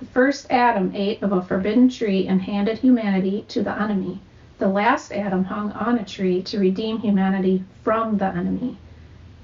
The 0.00 0.06
first 0.06 0.48
Adam 0.50 0.92
ate 0.94 1.22
of 1.22 1.32
a 1.32 1.40
forbidden 1.40 1.88
tree 1.88 2.26
and 2.26 2.42
handed 2.42 2.76
humanity 2.76 3.46
to 3.48 3.62
the 3.62 3.80
enemy. 3.80 4.20
The 4.58 4.68
last 4.68 5.12
Adam 5.12 5.44
hung 5.44 5.72
on 5.72 5.98
a 5.98 6.04
tree 6.04 6.42
to 6.44 6.58
redeem 6.58 6.98
humanity 6.98 7.62
from 7.82 8.16
the 8.16 8.26
enemy. 8.26 8.78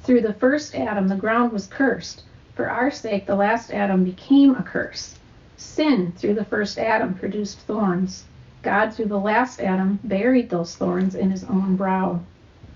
Through 0.05 0.23
the 0.23 0.33
first 0.33 0.75
Adam, 0.75 1.09
the 1.09 1.17
ground 1.17 1.53
was 1.53 1.67
cursed. 1.67 2.23
For 2.55 2.71
our 2.71 2.91
sake, 2.91 3.27
the 3.27 3.37
last 3.37 3.71
Adam 3.71 4.05
became 4.05 4.55
a 4.55 4.63
curse. 4.63 5.19
Sin, 5.59 6.13
through 6.17 6.35
the 6.35 6.47
first 6.47 6.79
Adam, 6.79 7.15
produced 7.15 7.59
thorns. 7.59 8.25
God, 8.63 8.95
through 8.95 9.07
the 9.07 9.21
last 9.21 9.61
Adam, 9.61 10.01
buried 10.03 10.49
those 10.49 10.77
thorns 10.77 11.15
in 11.15 11.31
his 11.31 11.45
own 11.45 11.77
brow. 11.77 12.21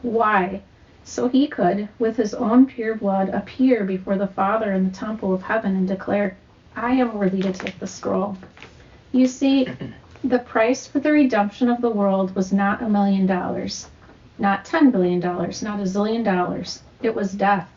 Why? 0.03 0.61
So 1.05 1.29
he 1.29 1.47
could, 1.47 1.89
with 1.99 2.17
his 2.17 2.35
own 2.35 2.67
pure 2.67 2.97
blood, 2.97 3.31
appear 3.31 3.83
before 3.85 4.19
the 4.19 4.27
Father 4.27 4.73
in 4.73 4.85
the 4.85 4.97
temple 4.97 5.33
of 5.33 5.43
heaven 5.43 5.75
and 5.75 5.89
declare, 5.89 6.37
I 6.75 6.93
am 6.93 7.15
worthy 7.15 7.41
to 7.41 7.53
take 7.53 7.79
the 7.79 7.87
scroll. 7.87 8.37
You 9.13 9.27
see, 9.27 9.69
the 10.29 10.39
price 10.41 10.89
for 10.89 10.99
the 10.99 11.13
redemption 11.13 11.69
of 11.69 11.81
the 11.81 11.91
world 11.91 12.35
was 12.35 12.53
not 12.53 12.83
a 12.83 12.89
million 12.89 13.27
dollars, 13.27 13.89
not 14.39 14.65
ten 14.65 14.91
billion 14.91 15.21
dollars, 15.21 15.63
not 15.63 15.79
a 15.79 15.85
zillion 15.85 16.25
dollars. 16.25 16.83
It 17.01 17.15
was 17.15 17.33
death. 17.33 17.69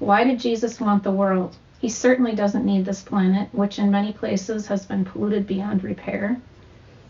Why 0.00 0.24
did 0.24 0.40
Jesus 0.40 0.80
want 0.80 1.04
the 1.04 1.12
world? 1.12 1.56
He 1.78 1.88
certainly 1.88 2.34
doesn't 2.34 2.64
need 2.64 2.86
this 2.86 3.02
planet, 3.02 3.50
which 3.52 3.78
in 3.78 3.88
many 3.92 4.12
places 4.12 4.66
has 4.66 4.84
been 4.84 5.04
polluted 5.04 5.46
beyond 5.46 5.84
repair. 5.84 6.40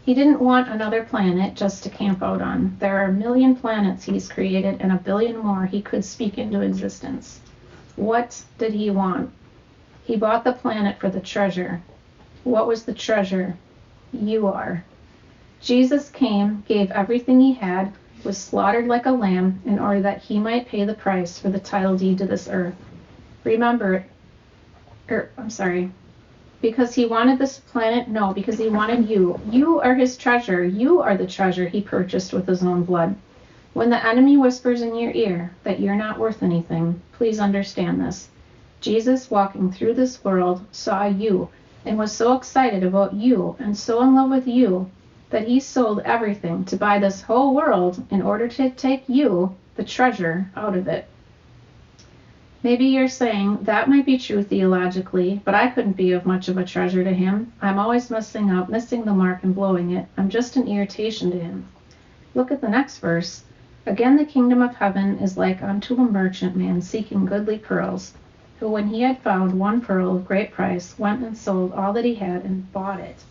He 0.05 0.13
didn't 0.13 0.41
want 0.41 0.69
another 0.69 1.05
planet 1.05 1.55
just 1.55 1.83
to 1.85 1.89
camp 1.89 2.23
out 2.23 2.43
on. 2.43 2.77
There 2.79 2.99
are 2.99 3.09
a 3.09 3.13
million 3.13 3.57
planets 3.57 4.05
he's 4.05 4.29
created 4.29 4.83
and 4.83 4.93
a 4.93 4.97
billion 4.97 5.39
more 5.39 5.65
he 5.65 5.81
could 5.81 6.05
speak 6.05 6.37
into 6.37 6.61
existence. 6.61 7.41
What 7.97 8.43
did 8.59 8.75
he 8.75 8.91
want? 8.91 9.31
He 10.05 10.17
bought 10.17 10.45
the 10.45 10.53
planet 10.53 10.99
for 10.99 11.09
the 11.09 11.21
treasure. 11.21 11.81
What 12.45 12.67
was 12.67 12.85
the 12.85 12.95
treasure? 12.95 13.57
You 14.13 14.47
are. 14.47 14.85
Jesus 15.61 16.11
came, 16.11 16.65
gave 16.69 16.91
everything 16.91 17.41
he 17.41 17.55
had, 17.55 17.93
was 18.25 18.39
slaughtered 18.39 18.87
like 18.87 19.07
a 19.07 19.11
lamb 19.11 19.61
in 19.65 19.79
order 19.79 20.01
that 20.03 20.23
he 20.23 20.39
might 20.39 20.69
pay 20.69 20.85
the 20.85 20.95
price 20.95 21.39
for 21.39 21.49
the 21.49 21.59
title 21.59 21.97
deed 21.97 22.19
to 22.19 22.27
this 22.27 22.49
earth. 22.49 22.75
Remember, 23.45 24.05
er, 25.11 25.31
I'm 25.37 25.51
sorry, 25.51 25.91
because 26.61 26.95
he 26.95 27.05
wanted 27.05 27.39
this 27.39 27.59
planet? 27.59 28.09
No, 28.09 28.33
because 28.33 28.59
he 28.59 28.69
wanted 28.69 29.09
you. 29.09 29.41
You 29.51 29.81
are 29.81 29.95
his 29.95 30.17
treasure. 30.17 30.65
You 30.65 31.01
are 31.03 31.17
the 31.17 31.27
treasure 31.27 31.69
he 31.69 31.81
purchased 31.81 32.33
with 32.33 32.47
his 32.47 32.63
own 32.63 32.85
blood. 32.85 33.15
When 33.73 33.91
the 33.91 34.05
enemy 34.05 34.37
whispers 34.37 34.83
in 34.83 34.95
your 34.95 35.13
ear 35.13 35.51
that 35.65 35.81
you're 35.81 35.95
not 35.95 36.19
worth 36.19 36.43
anything, 36.43 37.01
please 37.13 37.39
understand 37.39 38.01
this. 38.01 38.29
Jesus, 38.81 39.31
walking 39.31 39.71
through 39.71 39.95
this 39.95 40.25
world, 40.25 40.65
saw 40.73 41.07
you 41.07 41.49
and 41.87 41.97
was 41.97 42.13
so 42.13 42.35
excited 42.37 42.83
about 42.83 43.15
you 43.15 43.57
and 43.59 43.77
so 43.77 44.03
in 44.03 44.15
love 44.15 44.31
with 44.31 44.47
you 44.47 44.91
that 45.31 45.47
he 45.47 45.59
sold 45.61 46.01
everything 46.01 46.65
to 46.65 46.77
buy 46.77 46.99
this 46.99 47.23
whole 47.23 47.55
world 47.55 48.05
in 48.11 48.23
order 48.23 48.49
to 48.49 48.71
take 48.71 49.05
you, 49.09 49.55
the 49.77 49.85
treasure, 49.85 50.51
out 50.57 50.77
of 50.77 50.87
it. 50.89 51.09
Maybe 52.63 52.87
you're 52.87 53.09
saying 53.09 53.59
that 53.63 53.89
might 53.89 54.07
be 54.07 54.19
true 54.19 54.43
theologically, 54.43 55.41
but 55.45 55.55
I 55.55 55.69
couldn't 55.69 55.97
be 55.97 56.13
of 56.13 56.27
much 56.27 56.49
of 56.49 56.59
a 56.59 56.65
treasure 56.65 57.05
to 57.05 57.13
him. 57.13 57.53
I'm 57.63 57.79
always 57.79 58.11
messing 58.11 58.51
up, 58.51 58.69
missing 58.69 59.05
the 59.05 59.15
mark, 59.15 59.45
and 59.45 59.55
blowing 59.55 59.93
it. 59.93 60.07
I'm 60.17 60.29
just 60.29 60.57
an 60.57 60.67
irritation 60.67 61.31
to 61.31 61.39
him. 61.39 61.67
Look 62.35 62.51
at 62.51 62.61
the 62.61 62.69
next 62.69 62.99
verse. 62.99 63.45
Again, 63.87 64.17
the 64.17 64.25
kingdom 64.25 64.63
of 64.63 64.75
heaven 64.75 65.19
is 65.19 65.39
like 65.39 65.63
unto 65.63 65.95
a 65.95 66.11
merchant 66.11 66.57
man 66.57 66.83
seeking 66.83 67.25
goodly 67.25 67.59
pearls, 67.59 68.15
who, 68.59 68.69
when 68.69 68.89
he 68.89 69.03
had 69.03 69.19
found 69.19 69.59
one 69.59 69.81
pearl 69.81 70.17
of 70.17 70.27
great 70.27 70.51
price, 70.51 70.99
went 70.99 71.23
and 71.23 71.37
sold 71.37 71.73
all 71.73 71.93
that 71.93 72.05
he 72.05 72.15
had 72.15 72.45
and 72.45 72.73
bought 72.73 73.01
it. 73.01 73.23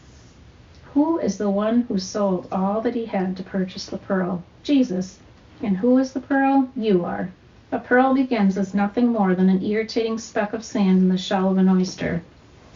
Who 0.93 1.19
is 1.19 1.37
the 1.37 1.49
one 1.49 1.81
who 1.81 1.97
sold 1.99 2.47
all 2.51 2.79
that 2.81 2.95
he 2.95 3.05
had 3.05 3.35
to 3.37 3.43
purchase 3.43 3.85
the 3.87 3.97
pearl? 3.97 4.43
Jesus. 4.63 5.19
And 5.61 5.77
who 5.77 5.97
is 5.97 6.13
the 6.13 6.21
pearl? 6.21 6.69
You 6.75 7.03
are. 7.05 7.29
A 7.71 7.79
pearl 7.79 8.13
begins 8.13 8.57
as 8.57 8.73
nothing 8.73 9.07
more 9.07 9.35
than 9.35 9.49
an 9.49 9.63
irritating 9.63 10.17
speck 10.17 10.53
of 10.53 10.63
sand 10.63 10.99
in 10.99 11.09
the 11.09 11.17
shell 11.17 11.49
of 11.51 11.57
an 11.57 11.67
oyster. 11.67 12.21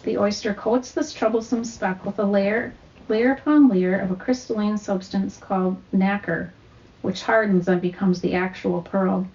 The 0.04 0.18
oyster 0.18 0.54
coats 0.54 0.92
this 0.92 1.14
troublesome 1.14 1.64
speck 1.64 2.06
with 2.06 2.20
a 2.20 2.26
layer, 2.26 2.74
layer 3.08 3.34
upon 3.34 3.70
layer 3.70 4.00
of 4.00 4.12
a 4.12 4.16
crystalline 4.16 4.78
substance 4.78 5.38
called 5.38 5.78
nacre, 5.92 6.52
which 7.02 7.24
hardens 7.24 7.68
and 7.68 7.82
becomes 7.82 8.22
the 8.22 8.34
actual 8.34 8.82
pearl. 8.82 9.28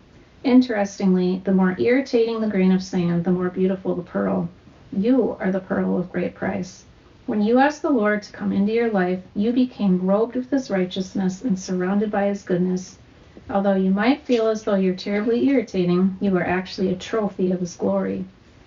Interestingly, 0.44 1.40
the 1.42 1.54
more 1.54 1.74
irritating 1.78 2.42
the 2.42 2.48
grain 2.48 2.70
of 2.70 2.82
sand, 2.82 3.24
the 3.24 3.30
more 3.30 3.48
beautiful 3.48 3.94
the 3.94 4.02
pearl. 4.02 4.46
You 4.92 5.38
are 5.40 5.50
the 5.50 5.60
pearl 5.60 5.96
of 5.96 6.12
great 6.12 6.34
price. 6.34 6.84
When 7.24 7.40
you 7.40 7.58
asked 7.58 7.80
the 7.80 7.88
Lord 7.88 8.22
to 8.22 8.32
come 8.32 8.52
into 8.52 8.74
your 8.74 8.90
life, 8.90 9.22
you 9.34 9.52
became 9.52 10.06
robed 10.06 10.36
with 10.36 10.50
his 10.50 10.70
righteousness 10.70 11.42
and 11.42 11.58
surrounded 11.58 12.10
by 12.10 12.26
his 12.26 12.42
goodness. 12.42 12.98
Although 13.48 13.76
you 13.76 13.90
might 13.90 14.26
feel 14.26 14.46
as 14.48 14.64
though 14.64 14.74
you're 14.74 14.94
terribly 14.94 15.48
irritating, 15.48 16.18
you 16.20 16.36
are 16.36 16.44
actually 16.44 16.90
a 16.90 16.96
trophy 16.96 17.50
of 17.50 17.60
his 17.60 17.76
glory. 17.76 18.26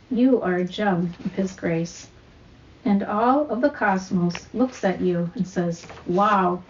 You 0.09 0.41
are 0.41 0.55
a 0.55 0.65
gem 0.65 1.13
of 1.23 1.35
his 1.35 1.53
grace. 1.53 2.07
And 2.85 3.03
all 3.03 3.47
of 3.51 3.61
the 3.61 3.69
cosmos 3.69 4.47
looks 4.51 4.83
at 4.83 4.99
you 4.99 5.29
and 5.35 5.47
says, 5.47 5.85
Wow, 6.07 6.63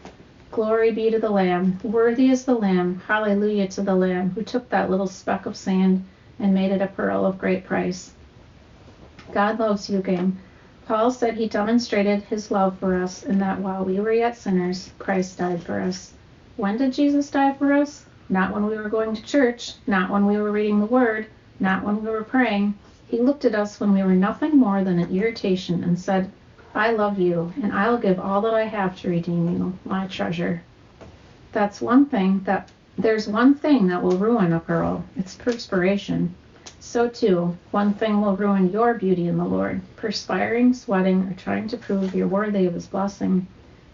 glory 0.51 0.91
be 0.91 1.09
to 1.11 1.19
the 1.19 1.29
Lamb. 1.29 1.79
Worthy 1.83 2.29
is 2.29 2.45
the 2.45 2.55
Lamb. 2.55 3.01
Hallelujah 3.07 3.67
to 3.69 3.81
the 3.81 3.95
Lamb 3.95 4.31
who 4.31 4.43
took 4.43 4.69
that 4.69 4.89
little 4.89 5.07
speck 5.07 5.45
of 5.45 5.55
sand 5.55 6.05
and 6.39 6.53
made 6.53 6.71
it 6.71 6.81
a 6.81 6.87
pearl 6.87 7.25
of 7.25 7.37
great 7.37 7.65
price. 7.65 8.11
God 9.33 9.59
loves 9.59 9.89
you, 9.89 9.99
gang. 9.99 10.37
Paul 10.87 11.11
said 11.11 11.35
he 11.35 11.49
demonstrated 11.49 12.23
his 12.23 12.49
love 12.49 12.77
for 12.79 12.95
us 12.95 13.23
in 13.23 13.39
that 13.39 13.59
while 13.59 13.83
we 13.83 13.99
were 13.99 14.13
yet 14.13 14.37
sinners, 14.37 14.91
Christ 14.99 15.37
died 15.37 15.61
for 15.63 15.81
us. 15.81 16.13
When 16.55 16.77
did 16.77 16.93
Jesus 16.93 17.29
die 17.29 17.53
for 17.53 17.73
us? 17.73 18.05
Not 18.29 18.53
when 18.53 18.65
we 18.65 18.77
were 18.77 18.89
going 18.89 19.13
to 19.15 19.21
church, 19.23 19.73
not 19.85 20.09
when 20.09 20.25
we 20.25 20.37
were 20.37 20.51
reading 20.51 20.79
the 20.79 20.85
Word, 20.85 21.27
not 21.59 21.83
when 21.83 22.03
we 22.03 22.09
were 22.09 22.23
praying. 22.23 22.73
He 23.07 23.19
looked 23.19 23.45
at 23.45 23.55
us 23.55 23.79
when 23.79 23.93
we 23.93 24.03
were 24.03 24.15
nothing 24.15 24.57
more 24.57 24.83
than 24.83 24.99
an 24.99 25.15
irritation 25.15 25.83
and 25.83 25.99
said, 25.99 26.31
I 26.75 26.91
love 26.91 27.19
you, 27.19 27.51
and 27.61 27.73
I'll 27.73 27.97
give 27.97 28.19
all 28.19 28.41
that 28.41 28.53
I 28.53 28.63
have 28.63 28.99
to 29.01 29.09
redeem 29.09 29.49
you, 29.51 29.73
my 29.85 30.07
treasure. 30.07 30.61
That's 31.51 31.81
one 31.81 32.05
thing 32.05 32.41
that 32.45 32.69
there's 32.97 33.27
one 33.27 33.53
thing 33.53 33.87
that 33.87 34.03
will 34.03 34.17
ruin 34.17 34.53
a 34.53 34.59
pearl. 34.59 35.03
It's 35.17 35.35
perspiration. 35.35 36.35
So 36.79 37.07
too, 37.07 37.57
one 37.71 37.93
thing 37.93 38.21
will 38.21 38.35
ruin 38.35 38.71
your 38.71 38.93
beauty 38.93 39.27
in 39.27 39.37
the 39.37 39.45
Lord, 39.45 39.81
perspiring, 39.95 40.73
sweating, 40.73 41.23
or 41.23 41.33
trying 41.33 41.67
to 41.69 41.77
prove 41.77 42.15
you're 42.15 42.27
worthy 42.27 42.65
of 42.65 42.73
his 42.73 42.87
blessing 42.87 43.47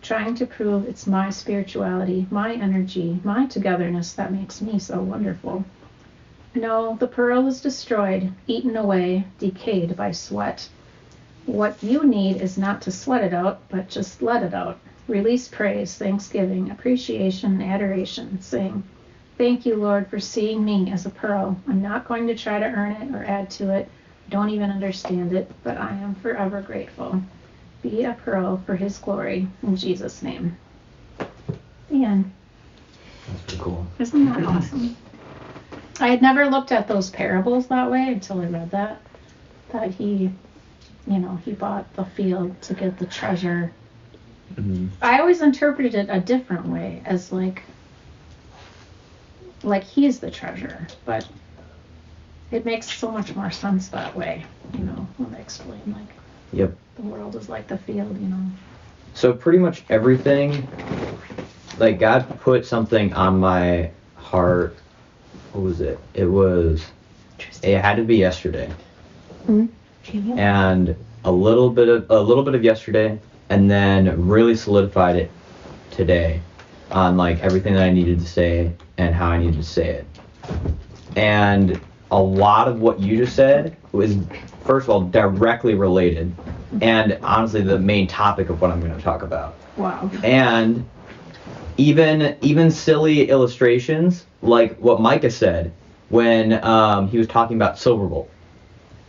trying 0.03 0.35
to 0.35 0.45
prove 0.45 0.85
it's 0.85 1.07
my 1.07 1.29
spirituality, 1.29 2.27
my 2.29 2.53
energy, 2.53 3.17
my 3.23 3.45
togetherness 3.45 4.11
that 4.13 4.33
makes 4.33 4.61
me 4.61 4.77
so 4.77 5.01
wonderful. 5.01 5.63
No, 6.53 6.97
the 6.99 7.07
pearl 7.07 7.47
is 7.47 7.61
destroyed, 7.61 8.29
eaten 8.45 8.75
away, 8.75 9.25
decayed 9.39 9.95
by 9.95 10.11
sweat. 10.11 10.67
What 11.45 11.77
you 11.83 12.03
need 12.05 12.41
is 12.41 12.57
not 12.57 12.81
to 12.83 12.91
sweat 12.91 13.23
it 13.23 13.33
out, 13.33 13.61
but 13.69 13.89
just 13.89 14.21
let 14.21 14.43
it 14.43 14.53
out. 14.53 14.79
Release 15.07 15.47
praise, 15.47 15.95
thanksgiving, 15.95 16.71
appreciation, 16.71 17.61
and 17.61 17.71
adoration. 17.71 18.41
Sing, 18.41 18.83
Thank 19.37 19.65
you, 19.65 19.75
Lord, 19.75 20.07
for 20.07 20.19
seeing 20.19 20.63
me 20.63 20.91
as 20.91 21.05
a 21.05 21.09
pearl. 21.09 21.59
I'm 21.67 21.81
not 21.81 22.07
going 22.07 22.27
to 22.27 22.35
try 22.35 22.59
to 22.59 22.65
earn 22.65 22.93
it 22.93 23.15
or 23.15 23.23
add 23.25 23.49
to 23.51 23.71
it. 23.71 23.89
I 24.27 24.29
don't 24.29 24.51
even 24.51 24.69
understand 24.69 25.33
it, 25.33 25.51
but 25.63 25.77
I 25.77 25.89
am 25.89 26.15
forever 26.15 26.61
grateful 26.61 27.21
be 27.83 28.05
a 28.05 28.13
pearl 28.13 28.63
for 28.65 28.75
his 28.75 28.97
glory 28.97 29.45
in 29.61 29.75
Jesus' 29.75 30.23
name. 30.23 30.57
The 31.89 32.03
end. 32.05 32.31
That's 33.27 33.41
pretty 33.41 33.61
cool. 33.61 33.85
Isn't 33.99 34.25
that 34.25 34.43
awesome? 34.45 34.95
I 35.99 36.07
had 36.07 36.21
never 36.21 36.47
looked 36.47 36.71
at 36.71 36.87
those 36.87 37.09
parables 37.09 37.67
that 37.67 37.91
way 37.91 38.13
until 38.13 38.41
I 38.41 38.45
read 38.45 38.71
that. 38.71 39.01
That 39.73 39.91
he, 39.91 40.31
you 41.07 41.19
know, 41.19 41.35
he 41.43 41.51
bought 41.53 41.93
the 41.93 42.05
field 42.05 42.61
to 42.63 42.73
get 42.73 42.97
the 42.97 43.05
treasure. 43.05 43.73
Mhm. 44.53 44.89
I 45.01 45.19
always 45.19 45.41
interpreted 45.41 45.95
it 45.95 46.07
a 46.09 46.19
different 46.19 46.67
way, 46.67 47.01
as 47.05 47.31
like, 47.31 47.63
like 49.63 49.83
he's 49.83 50.19
the 50.19 50.31
treasure, 50.31 50.87
but 51.05 51.27
it 52.51 52.65
makes 52.65 52.89
so 52.89 53.11
much 53.11 53.35
more 53.35 53.51
sense 53.51 53.89
that 53.89 54.15
way, 54.15 54.45
you 54.77 54.83
know, 54.83 55.07
when 55.17 55.31
they 55.31 55.39
explain 55.39 55.81
like 55.87 56.15
Yep. 56.51 56.77
the 56.95 57.01
world 57.01 57.35
is 57.35 57.49
like 57.49 57.67
the 57.67 57.77
field, 57.77 58.19
you 58.21 58.27
know. 58.27 58.45
So 59.13 59.33
pretty 59.33 59.57
much 59.59 59.83
everything, 59.89 60.67
like 61.79 61.99
God 61.99 62.39
put 62.41 62.65
something 62.65 63.13
on 63.13 63.39
my 63.39 63.91
heart. 64.15 64.77
What 65.51 65.63
was 65.63 65.81
it? 65.81 65.99
It 66.13 66.25
was. 66.25 66.83
It 67.61 67.79
had 67.79 67.95
to 67.97 68.03
be 68.03 68.17
yesterday, 68.17 68.69
and 70.11 70.95
a 71.23 71.31
little 71.31 71.69
bit 71.69 71.87
of 71.89 72.09
a 72.09 72.19
little 72.19 72.43
bit 72.43 72.55
of 72.55 72.63
yesterday, 72.63 73.19
and 73.49 73.69
then 73.69 74.27
really 74.27 74.55
solidified 74.55 75.15
it 75.15 75.31
today 75.91 76.41
on 76.91 77.17
like 77.17 77.39
everything 77.39 77.73
that 77.73 77.83
I 77.83 77.91
needed 77.91 78.19
to 78.19 78.27
say 78.27 78.71
and 78.97 79.15
how 79.15 79.29
I 79.29 79.37
needed 79.37 79.55
to 79.55 79.63
say 79.63 79.89
it. 79.89 80.05
And 81.15 81.79
a 82.11 82.21
lot 82.21 82.67
of 82.67 82.79
what 82.79 82.99
you 82.99 83.17
just 83.17 83.35
said 83.35 83.75
was, 83.91 84.15
first 84.65 84.85
of 84.85 84.89
all, 84.89 85.01
directly 85.01 85.73
related, 85.73 86.33
and 86.81 87.17
honestly, 87.23 87.61
the 87.61 87.79
main 87.79 88.07
topic 88.07 88.49
of 88.49 88.61
what 88.61 88.71
I'm 88.71 88.79
going 88.79 88.95
to 88.95 89.01
talk 89.01 89.23
about. 89.23 89.55
Wow. 89.77 90.09
And 90.23 90.87
even 91.77 92.37
even 92.41 92.69
silly 92.69 93.29
illustrations 93.29 94.25
like 94.41 94.77
what 94.77 95.01
Micah 95.01 95.31
said 95.31 95.71
when 96.09 96.63
um, 96.63 97.07
he 97.07 97.17
was 97.17 97.27
talking 97.27 97.57
about 97.57 97.75
Silverbolt. 97.75 98.27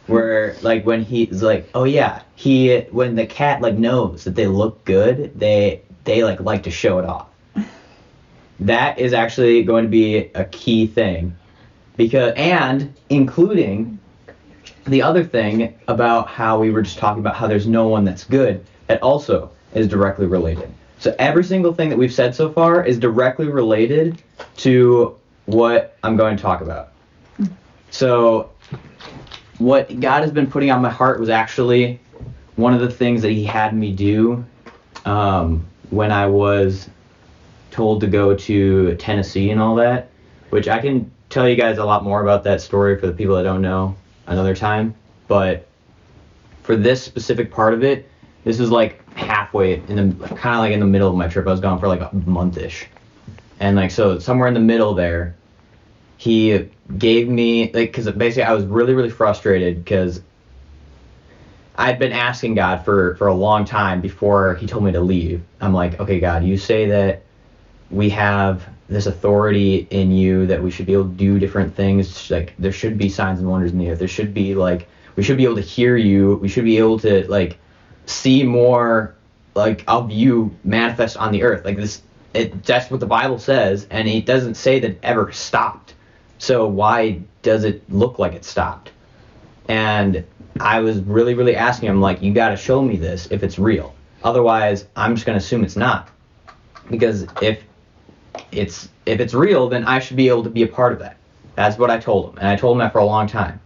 Where 0.07 0.57
like 0.63 0.85
when 0.85 1.03
he's 1.03 1.43
like, 1.43 1.69
oh 1.75 1.85
yeah, 1.85 2.23
he 2.35 2.79
when 2.91 3.15
the 3.15 3.27
cat 3.27 3.61
like 3.61 3.75
knows 3.75 4.25
that 4.25 4.35
they 4.35 4.47
look 4.47 4.85
good, 4.85 5.39
they 5.39 5.83
they 6.05 6.23
like 6.25 6.41
like 6.41 6.63
to 6.65 6.71
show 6.71 6.99
it 6.99 7.05
off. 7.05 7.29
That 8.61 8.99
is 8.99 9.13
actually 9.13 9.63
going 9.63 9.85
to 9.85 9.91
be 9.91 10.31
a 10.35 10.45
key 10.45 10.87
thing, 10.87 11.35
because 11.97 12.33
and 12.37 12.95
including 13.09 13.99
the 14.87 15.03
other 15.03 15.25
thing 15.25 15.75
about 15.89 16.29
how 16.29 16.61
we 16.61 16.71
were 16.71 16.83
just 16.83 16.99
talking 16.99 17.21
about 17.21 17.35
how 17.35 17.47
there's 17.47 17.67
no 17.67 17.89
one 17.89 18.05
that's 18.05 18.25
good, 18.25 18.65
that 18.87 19.03
also 19.03 19.51
is 19.75 19.89
directly 19.89 20.27
related. 20.27 20.71
So 20.99 21.15
every 21.19 21.45
single 21.45 21.75
thing 21.75 21.89
that 21.89 21.99
we've 21.99 22.13
said 22.13 22.35
so 22.35 22.53
far 22.53 22.85
is 22.85 22.99
directly 22.99 23.49
related 23.49 24.23
to 24.59 25.17
what 25.47 25.97
I'm 26.03 26.17
going 26.17 26.37
to 26.37 26.43
talk 26.43 26.61
about. 26.61 26.93
So 27.91 28.51
what 29.59 30.01
God 30.01 30.23
has 30.23 30.33
been 30.33 30.47
putting 30.47 30.71
on 30.71 30.83
my 30.83 30.91
heart 30.91 31.21
was 31.21 31.29
actually 31.29 32.01
one 32.57 32.75
of 32.75 32.81
the 32.81 32.91
things 32.91 33.23
that 33.23 33.31
He 33.31 33.45
had 33.45 33.75
me 33.75 33.93
do 33.93 34.45
um, 35.05 35.65
when 35.91 36.11
I 36.11 36.27
was 36.27 36.89
told 37.71 38.01
to 38.01 38.07
go 38.07 38.37
to 38.37 38.95
Tennessee 38.97 39.51
and 39.51 39.61
all 39.61 39.75
that, 39.77 40.11
which 40.51 40.69
I 40.69 40.81
can 40.81 41.11
tell 41.29 41.49
you 41.49 41.57
guys 41.57 41.79
a 41.79 41.85
lot 41.85 42.05
more 42.05 42.23
about 42.23 42.45
that 42.45 42.61
story 42.61 42.99
for 42.99 43.07
the 43.07 43.13
people 43.13 43.35
that 43.37 43.43
don't 43.43 43.63
know 43.63 43.97
another 44.27 44.55
time. 44.55 44.95
But 45.27 45.67
for 46.63 46.77
this 46.77 47.03
specific 47.03 47.51
part 47.51 47.75
of 47.75 47.83
it, 47.83 48.09
this 48.45 48.61
is 48.61 48.71
like 48.71 49.01
halfway 49.17 49.75
in 49.89 50.19
the 50.19 50.29
kind 50.29 50.57
of 50.57 50.61
like 50.61 50.73
in 50.73 50.81
the 50.81 50.87
middle 50.87 51.09
of 51.09 51.17
my 51.17 51.29
trip. 51.29 51.47
I 51.47 51.51
was 51.51 51.61
gone 51.61 51.81
for 51.81 51.89
like 51.89 52.01
a 52.01 52.11
monthish, 52.27 52.87
and 53.61 53.77
like 53.77 53.91
so 53.91 54.19
somewhere 54.19 54.49
in 54.49 54.55
the 54.55 54.61
middle 54.61 54.95
there, 54.95 55.35
he 56.17 56.69
gave 56.99 57.29
me 57.29 57.73
like 57.73 57.93
because 57.93 58.11
basically 58.13 58.45
I 58.45 58.53
was 58.53 58.65
really 58.65 58.95
really 58.95 59.11
frustrated 59.11 59.85
because 59.85 60.21
I'd 61.77 61.99
been 61.99 62.13
asking 62.13 62.55
God 62.55 62.85
for 62.85 63.17
for 63.17 63.27
a 63.27 63.35
long 63.35 63.65
time 63.65 64.01
before 64.01 64.55
he 64.55 64.67
told 64.67 64.85
me 64.85 64.93
to 64.93 65.01
leave. 65.01 65.43
I'm 65.61 65.75
like, 65.75 65.99
okay, 66.01 66.21
God, 66.21 66.45
you 66.45 66.57
say 66.57 66.87
that 66.87 67.23
we 67.91 68.11
have 68.11 68.69
this 68.89 69.07
authority 69.07 69.87
in 69.91 70.11
you 70.13 70.47
that 70.47 70.63
we 70.63 70.71
should 70.71 70.87
be 70.87 70.93
able 70.93 71.09
to 71.09 71.15
do 71.15 71.39
different 71.39 71.75
things. 71.75 72.31
Like 72.31 72.55
there 72.59 72.73
should 72.73 72.99
be 72.99 73.09
signs 73.09 73.41
and 73.41 73.49
wonders 73.49 73.73
in 73.73 73.79
the 73.79 73.91
earth. 73.91 73.99
There 73.99 74.09
should 74.09 74.35
be 74.35 74.55
like 74.55 74.89
we 75.17 75.23
should 75.23 75.37
be 75.37 75.45
able 75.45 75.57
to 75.57 75.63
hear 75.63 75.97
you. 75.97 76.37
We 76.37 76.49
should 76.49 76.65
be 76.65 76.79
able 76.79 76.99
to 77.01 77.29
like 77.31 77.59
see 78.07 78.43
more 78.43 79.15
like 79.55 79.85
of 79.87 80.11
you 80.11 80.55
manifest 80.65 81.17
on 81.17 81.33
the 81.33 81.43
earth. 81.43 81.65
Like 81.65 81.77
this, 81.77 82.03
it 82.35 82.65
that's 82.65 82.91
what 82.91 83.01
the 83.01 83.07
Bible 83.07 83.39
says, 83.39 83.87
and 83.91 84.09
it 84.09 84.27
doesn't 84.27 84.55
say 84.55 84.81
that 84.81 84.91
it 84.93 84.99
ever 85.03 85.33
stopped. 85.33 85.94
So 86.45 86.67
why 86.67 87.23
does 87.41 87.65
it 87.65 87.91
look 87.91 88.19
like 88.19 88.35
it 88.35 88.45
stopped? 88.45 88.91
And 89.67 90.23
I 90.61 90.81
was 90.81 91.01
really, 91.01 91.33
really 91.33 91.57
asking 91.57 91.89
him, 91.89 92.03
like, 92.03 92.21
you 92.21 92.35
got 92.35 92.51
to 92.51 92.57
show 92.57 92.83
me 92.83 92.99
this 92.99 93.27
if 93.31 93.43
it's 93.43 93.59
real. 93.59 93.95
Otherwise, 94.23 94.87
I'm 94.95 95.15
just 95.15 95.25
gonna 95.27 95.39
assume 95.39 95.65
it's 95.65 95.77
not. 95.77 96.11
Because 96.91 97.27
if 97.41 97.63
it's 98.53 98.91
if 99.07 99.21
it's 99.21 99.33
real, 99.33 99.71
then 99.71 99.85
I 99.85 99.99
should 99.99 100.19
be 100.19 100.29
able 100.29 100.43
to 100.45 100.51
be 100.51 100.63
a 100.63 100.67
part 100.67 100.93
of 100.93 100.99
that. 100.99 101.17
That's 101.55 101.79
what 101.79 101.91
I 101.91 101.99
told 101.99 102.31
him, 102.31 102.39
and 102.39 102.49
I 102.49 102.57
told 102.57 102.77
him 102.77 102.81
that 102.81 102.93
for 102.93 102.99
a 102.99 103.05
long 103.05 103.27
time. 103.27 103.61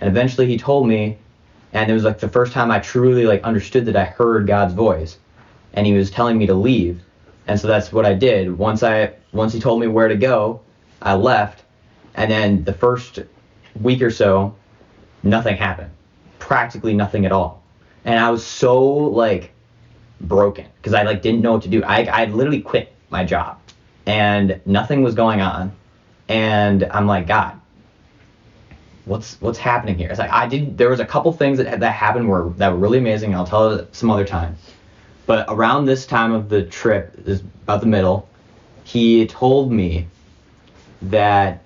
And 0.00 0.08
eventually, 0.08 0.46
he 0.46 0.56
told 0.56 0.88
me, 0.88 1.18
and 1.72 1.90
it 1.90 1.94
was 1.94 2.04
like 2.04 2.18
the 2.18 2.28
first 2.28 2.52
time 2.52 2.70
I 2.70 2.78
truly 2.78 3.26
like 3.26 3.42
understood 3.42 3.86
that 3.86 3.96
I 3.96 4.04
heard 4.04 4.46
God's 4.46 4.74
voice, 4.74 5.18
and 5.72 5.86
He 5.86 5.94
was 5.94 6.10
telling 6.10 6.38
me 6.38 6.46
to 6.46 6.54
leave. 6.54 7.00
And 7.46 7.58
so 7.58 7.68
that's 7.68 7.92
what 7.92 8.06
I 8.06 8.14
did. 8.14 8.56
Once 8.56 8.82
I 8.82 9.14
once 9.32 9.52
He 9.52 9.60
told 9.60 9.80
me 9.80 9.88
where 9.88 10.08
to 10.08 10.16
go, 10.16 10.60
I 11.02 11.14
left, 11.14 11.63
and 12.14 12.30
then 12.30 12.64
the 12.64 12.72
first 12.72 13.20
week 13.80 14.02
or 14.02 14.10
so, 14.10 14.54
nothing 15.22 15.56
happened, 15.56 15.90
practically 16.38 16.94
nothing 16.94 17.26
at 17.26 17.32
all, 17.32 17.62
and 18.04 18.18
I 18.18 18.30
was 18.30 18.44
so 18.44 18.82
like 18.84 19.52
broken 20.20 20.66
because 20.76 20.94
I 20.94 21.02
like 21.02 21.22
didn't 21.22 21.42
know 21.42 21.52
what 21.52 21.62
to 21.62 21.68
do. 21.68 21.82
I 21.84 22.04
I 22.04 22.24
literally 22.26 22.60
quit 22.60 22.92
my 23.10 23.24
job, 23.24 23.58
and 24.06 24.60
nothing 24.66 25.02
was 25.02 25.14
going 25.14 25.40
on, 25.40 25.72
and 26.28 26.84
I'm 26.90 27.06
like 27.06 27.26
God, 27.26 27.60
what's 29.04 29.40
what's 29.40 29.58
happening 29.58 29.96
here? 29.96 30.08
It's 30.08 30.18
like 30.18 30.30
I 30.30 30.46
did. 30.46 30.78
There 30.78 30.88
was 30.88 31.00
a 31.00 31.06
couple 31.06 31.32
things 31.32 31.58
that 31.58 31.80
that 31.80 31.92
happened 31.92 32.28
were 32.28 32.50
that 32.56 32.72
were 32.72 32.78
really 32.78 32.98
amazing. 32.98 33.34
I'll 33.34 33.46
tell 33.46 33.72
it 33.72 33.94
some 33.94 34.10
other 34.10 34.24
time. 34.24 34.56
But 35.26 35.46
around 35.48 35.86
this 35.86 36.04
time 36.04 36.32
of 36.32 36.48
the 36.48 36.62
trip, 36.62 37.14
is 37.26 37.40
about 37.40 37.80
the 37.80 37.86
middle, 37.86 38.28
he 38.84 39.26
told 39.26 39.72
me 39.72 40.06
that 41.02 41.63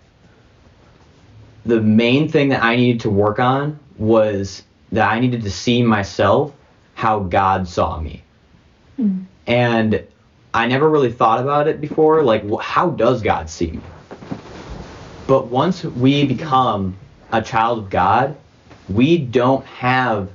the 1.68 1.82
main 1.82 2.30
thing 2.30 2.48
that 2.48 2.64
I 2.64 2.76
needed 2.76 3.02
to 3.02 3.10
work 3.10 3.38
on 3.38 3.78
was 3.98 4.62
that 4.90 5.06
I 5.06 5.20
needed 5.20 5.42
to 5.42 5.50
see 5.50 5.82
myself 5.82 6.54
how 6.94 7.20
God 7.20 7.68
saw 7.68 8.00
me. 8.00 8.24
Hmm. 8.96 9.24
And 9.46 10.02
I 10.54 10.66
never 10.66 10.88
really 10.88 11.12
thought 11.12 11.40
about 11.40 11.68
it 11.68 11.78
before. 11.78 12.22
Like, 12.22 12.42
how 12.58 12.88
does 12.88 13.20
God 13.20 13.50
see 13.50 13.72
me? 13.72 13.80
But 15.26 15.48
once 15.48 15.84
we 15.84 16.24
become 16.24 16.96
a 17.32 17.42
child 17.42 17.80
of 17.80 17.90
God, 17.90 18.34
we 18.88 19.18
don't 19.18 19.64
have 19.66 20.30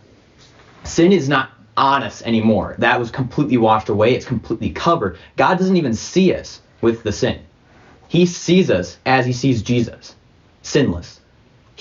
sin 0.84 1.12
is 1.12 1.28
not 1.28 1.50
on 1.76 2.04
us 2.04 2.22
anymore. 2.22 2.76
That 2.78 3.00
was 3.00 3.10
completely 3.10 3.58
washed 3.58 3.90
away. 3.90 4.14
It's 4.14 4.26
completely 4.26 4.70
covered. 4.70 5.18
God 5.36 5.58
doesn't 5.58 5.78
even 5.78 5.96
see 5.96 6.36
us 6.36 6.62
with 6.82 7.02
the 7.02 7.12
sin. 7.12 7.42
He 8.08 8.28
sees 8.28 8.70
us 8.70 9.00
as 9.08 9.26
he 9.26 9.34
sees 9.34 9.64
Jesus, 9.64 10.14
sinless. 10.62 11.22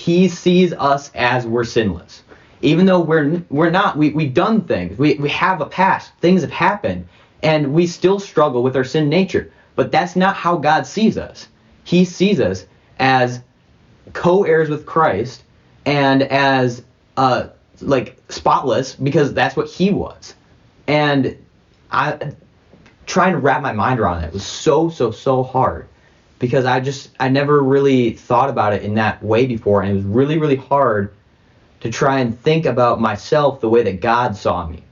He 0.03 0.27
sees 0.27 0.73
us 0.73 1.09
as 1.15 1.47
we're 1.47 1.63
sinless. 1.63 2.23
Even 2.61 2.85
though 2.85 2.99
we're 2.99 3.41
we're 3.49 3.69
not, 3.69 3.97
we, 3.97 4.09
we've 4.09 4.33
done 4.33 4.59
things. 4.65 4.97
We, 4.97 5.13
we 5.13 5.29
have 5.29 5.61
a 5.61 5.65
past. 5.65 6.11
Things 6.19 6.41
have 6.41 6.51
happened. 6.51 7.07
And 7.41 7.73
we 7.73 7.87
still 7.87 8.19
struggle 8.19 8.63
with 8.63 8.75
our 8.75 8.83
sin 8.83 9.07
nature. 9.07 9.49
But 9.77 9.93
that's 9.93 10.17
not 10.17 10.35
how 10.35 10.57
God 10.57 10.85
sees 10.85 11.17
us. 11.17 11.47
He 11.85 12.03
sees 12.03 12.41
us 12.41 12.65
as 12.99 13.39
co-heirs 14.11 14.67
with 14.67 14.85
Christ 14.85 15.43
and 15.85 16.23
as 16.23 16.83
uh 17.15 17.47
like 17.79 18.17
spotless 18.27 18.95
because 18.95 19.33
that's 19.33 19.55
what 19.55 19.69
he 19.69 19.89
was. 19.91 20.35
And 20.85 21.37
I 21.91 22.33
trying 23.05 23.31
to 23.31 23.39
wrap 23.39 23.61
my 23.61 23.71
mind 23.71 24.01
around 24.01 24.25
it 24.25 24.33
was 24.33 24.45
so 24.45 24.89
so 24.89 25.11
so 25.11 25.43
hard 25.43 25.87
because 26.43 26.65
I 26.65 26.81
just 26.81 27.09
I 27.21 27.29
never 27.29 27.63
really 27.63 28.11
thought 28.11 28.49
about 28.49 28.73
it 28.73 28.81
in 28.81 28.95
that 28.95 29.23
way 29.23 29.45
before 29.45 29.81
and 29.81 29.89
it 29.89 29.95
was 29.95 30.03
really 30.03 30.37
really 30.37 30.57
hard 30.57 31.13
to 31.79 31.89
try 31.89 32.19
and 32.19 32.37
think 32.37 32.65
about 32.65 32.99
myself 32.99 33.61
the 33.61 33.69
way 33.69 33.81
that 33.83 34.01
God 34.01 34.35
saw 34.35 34.67
me. 34.67 34.83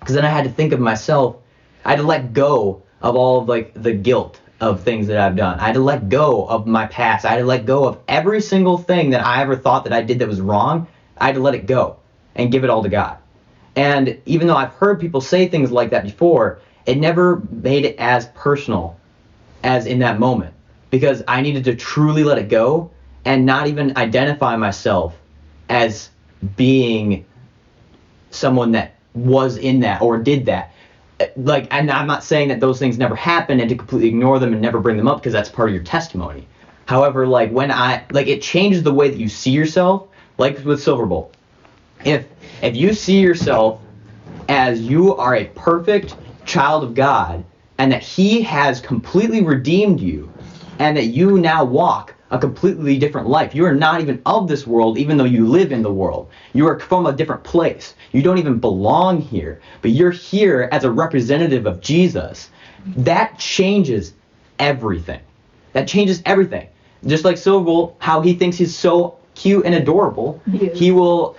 Because 0.00 0.14
then 0.14 0.24
I 0.24 0.30
had 0.30 0.44
to 0.44 0.50
think 0.50 0.72
of 0.72 0.80
myself 0.80 1.36
I 1.84 1.90
had 1.90 1.98
to 1.98 2.06
let 2.06 2.32
go 2.32 2.84
of 3.02 3.16
all 3.16 3.42
of 3.42 3.48
like 3.50 3.74
the 3.74 3.92
guilt 3.92 4.40
of 4.62 4.80
things 4.80 5.08
that 5.08 5.18
I've 5.18 5.36
done. 5.36 5.60
I 5.60 5.66
had 5.66 5.74
to 5.74 5.80
let 5.80 6.08
go 6.08 6.46
of 6.46 6.66
my 6.66 6.86
past. 6.86 7.26
I 7.26 7.32
had 7.32 7.40
to 7.40 7.44
let 7.44 7.66
go 7.66 7.84
of 7.84 7.98
every 8.08 8.40
single 8.40 8.78
thing 8.78 9.10
that 9.10 9.22
I 9.22 9.42
ever 9.42 9.56
thought 9.56 9.84
that 9.84 9.92
I 9.92 10.00
did 10.00 10.20
that 10.20 10.26
was 10.26 10.40
wrong. 10.40 10.86
I 11.18 11.26
had 11.26 11.34
to 11.34 11.42
let 11.42 11.54
it 11.54 11.66
go 11.66 11.98
and 12.34 12.50
give 12.50 12.64
it 12.64 12.70
all 12.70 12.82
to 12.82 12.88
God. 12.88 13.18
And 13.76 14.18
even 14.24 14.46
though 14.46 14.56
I've 14.56 14.72
heard 14.72 15.00
people 15.00 15.20
say 15.20 15.48
things 15.48 15.70
like 15.70 15.90
that 15.90 16.02
before, 16.02 16.60
it 16.86 16.96
never 16.96 17.42
made 17.50 17.84
it 17.84 17.96
as 17.98 18.28
personal 18.28 18.98
as 19.62 19.84
in 19.84 19.98
that 19.98 20.18
moment 20.18 20.54
because 20.90 21.22
I 21.28 21.40
needed 21.40 21.64
to 21.64 21.74
truly 21.74 22.24
let 22.24 22.38
it 22.38 22.48
go 22.48 22.90
and 23.24 23.44
not 23.44 23.66
even 23.66 23.96
identify 23.96 24.56
myself 24.56 25.14
as 25.68 26.10
being 26.56 27.24
someone 28.30 28.72
that 28.72 28.94
was 29.14 29.56
in 29.56 29.80
that 29.80 30.00
or 30.00 30.18
did 30.18 30.46
that. 30.46 30.72
Like 31.36 31.66
and 31.72 31.90
i'm 31.90 32.06
not 32.06 32.22
saying 32.22 32.48
that 32.48 32.60
those 32.60 32.78
things 32.78 32.96
never 32.96 33.16
happen 33.16 33.58
and 33.58 33.68
to 33.68 33.74
completely 33.74 34.08
ignore 34.08 34.38
them 34.38 34.52
and 34.52 34.62
never 34.62 34.78
bring 34.78 34.96
them 34.96 35.08
up 35.08 35.18
because 35.18 35.32
that's 35.32 35.48
part 35.48 35.68
of 35.68 35.74
your 35.74 35.82
testimony. 35.82 36.46
However 36.86 37.26
like 37.26 37.50
when 37.50 37.72
i 37.72 38.04
like 38.12 38.28
it 38.28 38.40
changes 38.40 38.82
the 38.82 38.94
way 38.94 39.10
that 39.10 39.18
you 39.18 39.28
see 39.28 39.50
yourself 39.50 40.06
like 40.38 40.64
with 40.64 40.80
silverbolt 40.80 41.30
if 42.04 42.26
if 42.62 42.76
you 42.76 42.92
see 42.92 43.20
yourself 43.20 43.80
as 44.48 44.80
you 44.80 45.14
are 45.16 45.34
a 45.34 45.46
perfect 45.46 46.14
child 46.44 46.84
of 46.84 46.94
god 46.94 47.44
and 47.78 47.90
that 47.92 48.02
he 48.02 48.40
has 48.40 48.80
completely 48.80 49.42
redeemed 49.42 50.00
you 50.00 50.32
and 50.78 50.96
that 50.96 51.06
you 51.06 51.38
now 51.38 51.64
walk 51.64 52.14
a 52.30 52.38
completely 52.38 52.98
different 52.98 53.28
life. 53.28 53.54
You 53.54 53.64
are 53.64 53.74
not 53.74 54.00
even 54.00 54.20
of 54.26 54.48
this 54.48 54.66
world, 54.66 54.98
even 54.98 55.16
though 55.16 55.24
you 55.24 55.46
live 55.46 55.72
in 55.72 55.82
the 55.82 55.92
world. 55.92 56.28
You 56.52 56.66
are 56.68 56.78
from 56.78 57.06
a 57.06 57.12
different 57.12 57.42
place. 57.42 57.94
You 58.12 58.22
don't 58.22 58.38
even 58.38 58.58
belong 58.58 59.20
here, 59.20 59.60
but 59.82 59.92
you're 59.92 60.10
here 60.10 60.68
as 60.70 60.84
a 60.84 60.90
representative 60.90 61.66
of 61.66 61.80
Jesus. 61.80 62.50
That 62.98 63.38
changes 63.38 64.12
everything. 64.58 65.20
That 65.72 65.88
changes 65.88 66.22
everything. 66.26 66.68
Just 67.06 67.24
like 67.24 67.36
Silverbolt, 67.36 67.94
how 67.98 68.20
he 68.20 68.34
thinks 68.34 68.56
he's 68.56 68.76
so 68.76 69.18
cute 69.34 69.64
and 69.64 69.74
adorable, 69.74 70.42
He 70.50 70.68
he 70.68 70.90
will 70.90 71.36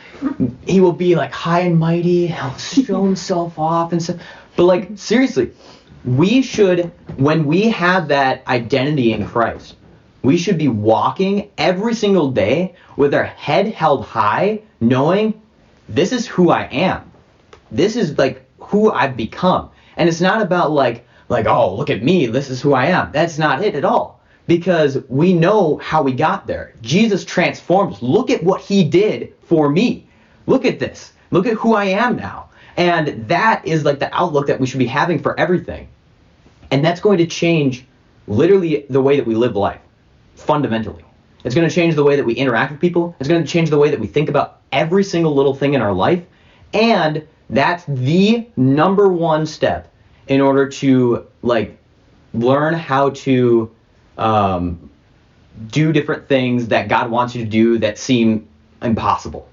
he 0.66 0.80
will 0.80 0.94
be 0.94 1.16
like 1.16 1.32
high 1.32 1.62
and 1.62 1.78
mighty, 1.78 2.28
he'll 2.28 2.56
show 2.58 3.04
himself 3.04 3.60
off 3.60 3.92
and 3.92 4.02
stuff. 4.02 4.22
But 4.56 4.64
like 4.64 4.92
seriously, 4.96 5.52
we 6.06 6.42
should 6.42 6.92
when 7.18 7.46
we 7.46 7.70
have 7.70 8.08
that 8.08 8.48
identity 8.48 9.12
in 9.12 9.28
Christ, 9.28 9.76
we 10.22 10.38
should 10.38 10.58
be 10.58 10.68
walking 10.68 11.50
every 11.58 11.94
single 11.94 12.32
day 12.32 12.76
with 12.96 13.14
our 13.14 13.26
head 13.26 13.68
held 13.68 14.06
high, 14.06 14.62
knowing 14.80 15.42
this 15.88 16.12
is 16.12 16.28
who 16.28 16.50
I 16.50 16.64
am. 16.66 17.12
This 17.72 17.96
is 17.96 18.18
like 18.18 18.46
who 18.60 18.92
I've 18.92 19.18
become. 19.18 19.70
And 19.98 20.08
it's 20.08 20.22
not 20.22 20.42
about 20.42 20.72
like 20.72 21.06
like 21.28 21.46
oh, 21.46 21.76
look 21.76 21.90
at 21.90 22.04
me, 22.04 22.28
this 22.28 22.50
is 22.50 22.62
who 22.62 22.74
I 22.74 22.86
am. 22.86 23.12
That's 23.12 23.38
not 23.38 23.64
it 23.64 23.76
at 23.76 23.86
all. 23.86 24.22
Because 24.48 24.98
we 25.10 25.34
know 25.34 25.78
how 25.78 26.02
we 26.02 26.14
got 26.14 26.48
there. 26.48 26.74
Jesus 26.82 27.24
transforms. 27.24 28.02
Look 28.02 28.32
at 28.32 28.44
what 28.44 28.62
he 28.62 28.84
did 28.84 29.34
for 29.44 29.70
me. 29.70 30.08
Look 30.48 30.66
at 30.66 30.80
this. 30.80 31.14
Look 31.30 31.46
at 31.46 31.54
who 31.54 31.76
I 31.76 31.86
am 31.86 32.16
now. 32.16 32.49
And 32.80 33.28
that 33.28 33.68
is 33.68 33.84
like 33.84 34.00
the 34.00 34.12
outlook 34.16 34.48
that 34.48 34.58
we 34.58 34.66
should 34.66 34.80
be 34.80 34.86
having 34.86 35.20
for 35.20 35.38
everything. 35.38 35.90
And 36.72 36.84
that's 36.84 37.02
going 37.02 37.18
to 37.18 37.28
change 37.28 37.86
literally 38.26 38.86
the 38.90 39.02
way 39.02 39.18
that 39.18 39.28
we 39.28 39.36
live 39.36 39.58
life 39.58 39.82
fundamentally. 40.36 41.04
It's 41.44 41.54
going 41.54 41.68
to 41.68 41.76
change 41.76 41.96
the 41.96 42.06
way 42.06 42.16
that 42.16 42.24
we 42.24 42.34
interact 42.36 42.72
with 42.72 42.80
people. 42.80 43.18
It's 43.20 43.28
going 43.28 43.44
to 43.44 43.48
change 43.48 43.70
the 43.70 43.78
way 43.78 43.90
that 43.90 44.00
we 44.00 44.08
think 44.08 44.30
about 44.30 44.62
every 44.72 45.04
single 45.04 45.36
little 45.36 45.54
thing 45.54 45.74
in 45.74 45.82
our 45.82 45.92
life. 45.92 46.24
And 46.74 47.28
that's 47.50 47.84
the 47.86 48.48
number 48.56 49.10
one 49.10 49.46
step 49.46 49.92
in 50.30 50.40
order 50.40 50.70
to 50.70 51.28
like 51.42 51.78
learn 52.34 52.76
how 52.76 53.10
to 53.10 53.70
um, 54.18 54.90
do 55.68 55.92
different 55.92 56.30
things 56.30 56.70
that 56.70 56.88
God 56.88 57.12
wants 57.12 57.36
you 57.36 57.44
to 57.44 57.50
do 57.50 57.78
that 57.80 57.98
seem 57.98 58.48
impossible. 58.82 59.49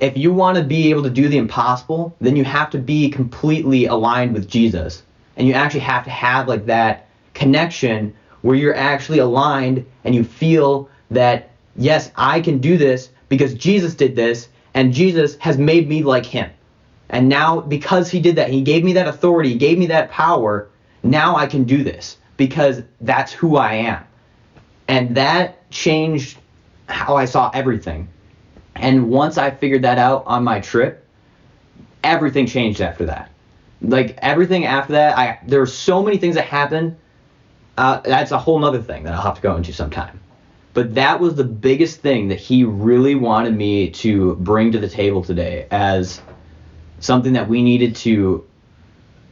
If 0.00 0.16
you 0.16 0.32
want 0.32 0.56
to 0.56 0.64
be 0.64 0.90
able 0.90 1.02
to 1.02 1.10
do 1.10 1.28
the 1.28 1.36
impossible, 1.36 2.16
then 2.20 2.34
you 2.34 2.44
have 2.44 2.70
to 2.70 2.78
be 2.78 3.10
completely 3.10 3.86
aligned 3.86 4.32
with 4.32 4.48
Jesus. 4.48 5.02
And 5.36 5.46
you 5.46 5.54
actually 5.54 5.80
have 5.80 6.04
to 6.04 6.10
have 6.10 6.48
like 6.48 6.66
that 6.66 7.06
connection 7.34 8.14
where 8.40 8.56
you're 8.56 8.74
actually 8.74 9.18
aligned 9.18 9.84
and 10.04 10.14
you 10.14 10.24
feel 10.24 10.88
that, 11.10 11.50
yes, 11.76 12.10
I 12.16 12.40
can 12.40 12.58
do 12.58 12.78
this 12.78 13.10
because 13.28 13.54
Jesus 13.54 13.94
did 13.94 14.16
this 14.16 14.48
and 14.74 14.92
Jesus 14.92 15.36
has 15.36 15.58
made 15.58 15.88
me 15.88 16.02
like 16.02 16.24
him. 16.24 16.50
And 17.10 17.28
now, 17.28 17.60
because 17.60 18.10
he 18.10 18.20
did 18.20 18.36
that, 18.36 18.50
he 18.50 18.62
gave 18.62 18.84
me 18.84 18.92
that 18.94 19.08
authority, 19.08 19.50
he 19.50 19.58
gave 19.58 19.78
me 19.78 19.86
that 19.86 20.10
power, 20.10 20.68
now 21.02 21.36
I 21.36 21.46
can 21.46 21.64
do 21.64 21.82
this 21.82 22.16
because 22.36 22.82
that's 23.00 23.32
who 23.32 23.56
I 23.56 23.74
am. 23.74 24.04
And 24.88 25.16
that 25.16 25.68
changed 25.70 26.38
how 26.88 27.16
I 27.16 27.24
saw 27.24 27.50
everything. 27.52 28.08
And 28.80 29.10
once 29.10 29.36
I 29.36 29.50
figured 29.50 29.82
that 29.82 29.98
out 29.98 30.24
on 30.26 30.42
my 30.42 30.58
trip, 30.58 31.06
everything 32.02 32.46
changed 32.46 32.80
after 32.80 33.04
that. 33.06 33.30
Like 33.82 34.18
everything 34.22 34.64
after 34.64 34.94
that, 34.94 35.16
I 35.16 35.38
there 35.46 35.60
were 35.60 35.66
so 35.66 36.02
many 36.02 36.16
things 36.16 36.34
that 36.34 36.46
happened. 36.46 36.96
Uh, 37.76 38.00
that's 38.00 38.30
a 38.30 38.38
whole 38.38 38.58
nother 38.58 38.82
thing 38.82 39.04
that 39.04 39.14
I'll 39.14 39.22
have 39.22 39.36
to 39.36 39.42
go 39.42 39.54
into 39.56 39.72
sometime. 39.72 40.18
But 40.72 40.94
that 40.94 41.20
was 41.20 41.34
the 41.34 41.44
biggest 41.44 42.00
thing 42.00 42.28
that 42.28 42.38
he 42.38 42.64
really 42.64 43.14
wanted 43.14 43.54
me 43.54 43.90
to 43.90 44.34
bring 44.36 44.72
to 44.72 44.78
the 44.78 44.88
table 44.88 45.22
today 45.22 45.66
as 45.70 46.20
something 47.00 47.32
that 47.34 47.48
we 47.48 47.62
needed 47.62 47.96
to 47.96 48.46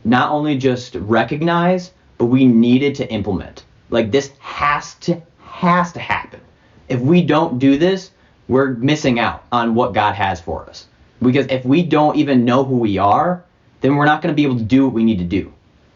not 0.05 0.31
only 0.31 0.59
just 0.59 0.95
recognize, 0.95 1.93
but 2.19 2.27
we 2.27 2.47
needed 2.47 2.95
to 2.97 3.11
implement. 3.11 3.65
Like 3.91 4.11
this 4.11 4.31
has 4.41 4.95
to 4.97 5.23
has 5.41 5.93
to 5.93 6.01
happen. 6.01 6.41
If 6.89 7.01
we 7.01 7.23
don't 7.23 7.59
do 7.59 7.79
this, 7.79 8.11
we're 8.49 8.71
missing 8.71 9.19
out 9.19 9.45
on 9.53 9.75
what 9.75 9.93
God 9.93 10.15
has 10.15 10.41
for 10.41 10.69
us. 10.69 10.87
Because 11.21 11.47
if 11.47 11.65
we 11.65 11.83
don't 11.83 12.17
even 12.17 12.45
know 12.45 12.65
who 12.65 12.79
we 12.79 12.99
are, 12.99 13.45
then 13.81 13.97
we're 13.97 14.07
not 14.07 14.23
going 14.23 14.33
to 14.33 14.37
be 14.37 14.45
able 14.45 14.59
to 14.59 14.65
do 14.65 14.85
what 14.85 14.95
we 14.95 15.05
need 15.05 15.19
to 15.19 15.25
do. 15.25 15.53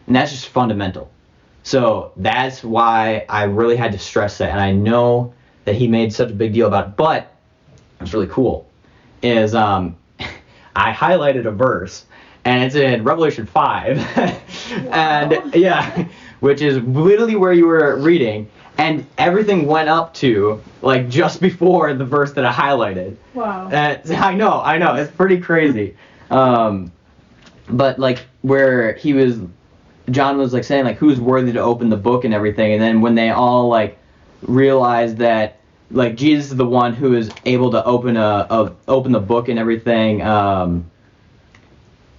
And 0.07 0.15
that's 0.15 0.31
just 0.31 0.47
fundamental. 0.47 1.11
So 1.63 2.11
that's 2.17 2.63
why 2.63 3.25
I 3.29 3.43
really 3.43 3.77
had 3.77 3.93
to 3.93 3.99
stress 3.99 4.37
that. 4.37 4.49
And 4.51 4.59
I 4.59 4.71
know 4.71 5.33
that 5.65 5.75
he 5.75 5.87
made 5.87 6.13
such 6.13 6.29
a 6.29 6.33
big 6.33 6.53
deal 6.53 6.67
about 6.67 6.87
it. 6.87 6.95
But 6.97 7.31
what's 7.97 8.13
really 8.13 8.27
cool 8.27 8.69
is 9.21 9.55
um, 9.55 9.95
I 10.75 10.91
highlighted 10.91 11.45
a 11.45 11.51
verse, 11.51 12.05
and 12.43 12.63
it's 12.63 12.75
in 12.75 13.03
Revelation 13.03 13.45
5. 13.45 13.97
and 14.91 15.55
yeah, 15.55 16.07
which 16.41 16.61
is 16.61 16.77
literally 16.83 17.37
where 17.37 17.53
you 17.53 17.65
were 17.65 17.95
reading. 17.97 18.49
And 18.77 19.05
everything 19.17 19.67
went 19.67 19.89
up 19.89 20.13
to 20.15 20.61
like 20.81 21.09
just 21.09 21.41
before 21.41 21.93
the 21.93 22.05
verse 22.05 22.33
that 22.33 22.45
I 22.45 22.51
highlighted. 22.51 23.17
Wow. 23.33 23.69
Uh, 23.69 23.97
I 24.15 24.33
know, 24.33 24.61
I 24.61 24.77
know, 24.77 24.95
it's 24.95 25.11
pretty 25.11 25.39
crazy. 25.39 25.95
Um, 26.31 26.91
but 27.69 27.99
like 27.99 28.25
where 28.41 28.93
he 28.93 29.13
was, 29.13 29.39
John 30.09 30.37
was 30.37 30.53
like 30.53 30.63
saying 30.63 30.85
like 30.85 30.97
who's 30.97 31.19
worthy 31.19 31.53
to 31.53 31.59
open 31.59 31.89
the 31.89 31.97
book 31.97 32.25
and 32.25 32.33
everything, 32.33 32.73
and 32.73 32.81
then 32.81 33.01
when 33.01 33.15
they 33.15 33.29
all 33.29 33.67
like 33.69 33.97
realized 34.41 35.17
that 35.17 35.59
like 35.91 36.15
Jesus 36.15 36.51
is 36.51 36.57
the 36.57 36.65
one 36.65 36.93
who 36.93 37.15
is 37.15 37.29
able 37.45 37.71
to 37.71 37.83
open 37.85 38.17
a, 38.17 38.47
a 38.49 38.75
open 38.87 39.11
the 39.11 39.19
book 39.19 39.47
and 39.47 39.59
everything. 39.59 40.21
Um, 40.21 40.89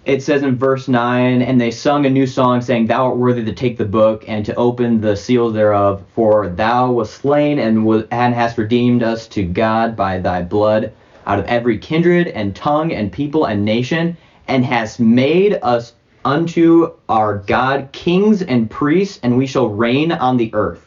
it 0.05 0.23
says 0.23 0.43
in 0.43 0.57
verse 0.57 0.87
9, 0.87 1.41
and 1.41 1.59
they 1.59 1.71
sung 1.71 2.05
a 2.05 2.11
new 2.11 2.27
song, 2.27 2.61
saying, 2.61 2.87
Thou 2.87 3.07
art 3.07 3.17
worthy 3.17 3.45
to 3.45 3.55
take 3.55 3.79
the 3.79 3.87
book 3.87 4.25
and 4.29 4.45
to 4.45 4.55
open 4.55 5.01
the 5.01 5.17
seals 5.17 5.55
thereof, 5.55 6.03
for 6.15 6.49
thou 6.49 6.93
wast 6.93 7.15
slain 7.15 7.59
and, 7.59 7.87
was, 7.87 8.05
and 8.11 8.35
hast 8.35 8.59
redeemed 8.59 9.03
us 9.03 9.27
to 9.29 9.43
God 9.45 9.97
by 9.97 10.19
thy 10.19 10.43
blood 10.43 10.93
out 11.27 11.39
of 11.39 11.47
every 11.47 11.79
kindred 11.79 12.29
and 12.29 12.55
tongue 12.55 12.93
and 12.93 13.11
people 13.11 13.47
and 13.47 13.65
nation, 13.65 14.17
and 14.47 14.65
hast 14.65 15.01
made 15.01 15.59
us 15.63 15.95
unto 16.25 16.93
our 17.09 17.39
God 17.39 17.89
kings 17.93 18.43
and 18.43 18.71
priests, 18.71 19.21
and 19.23 19.39
we 19.39 19.47
shall 19.47 19.69
reign 19.69 20.13
on 20.13 20.37
the 20.37 20.53
earth. 20.53 20.87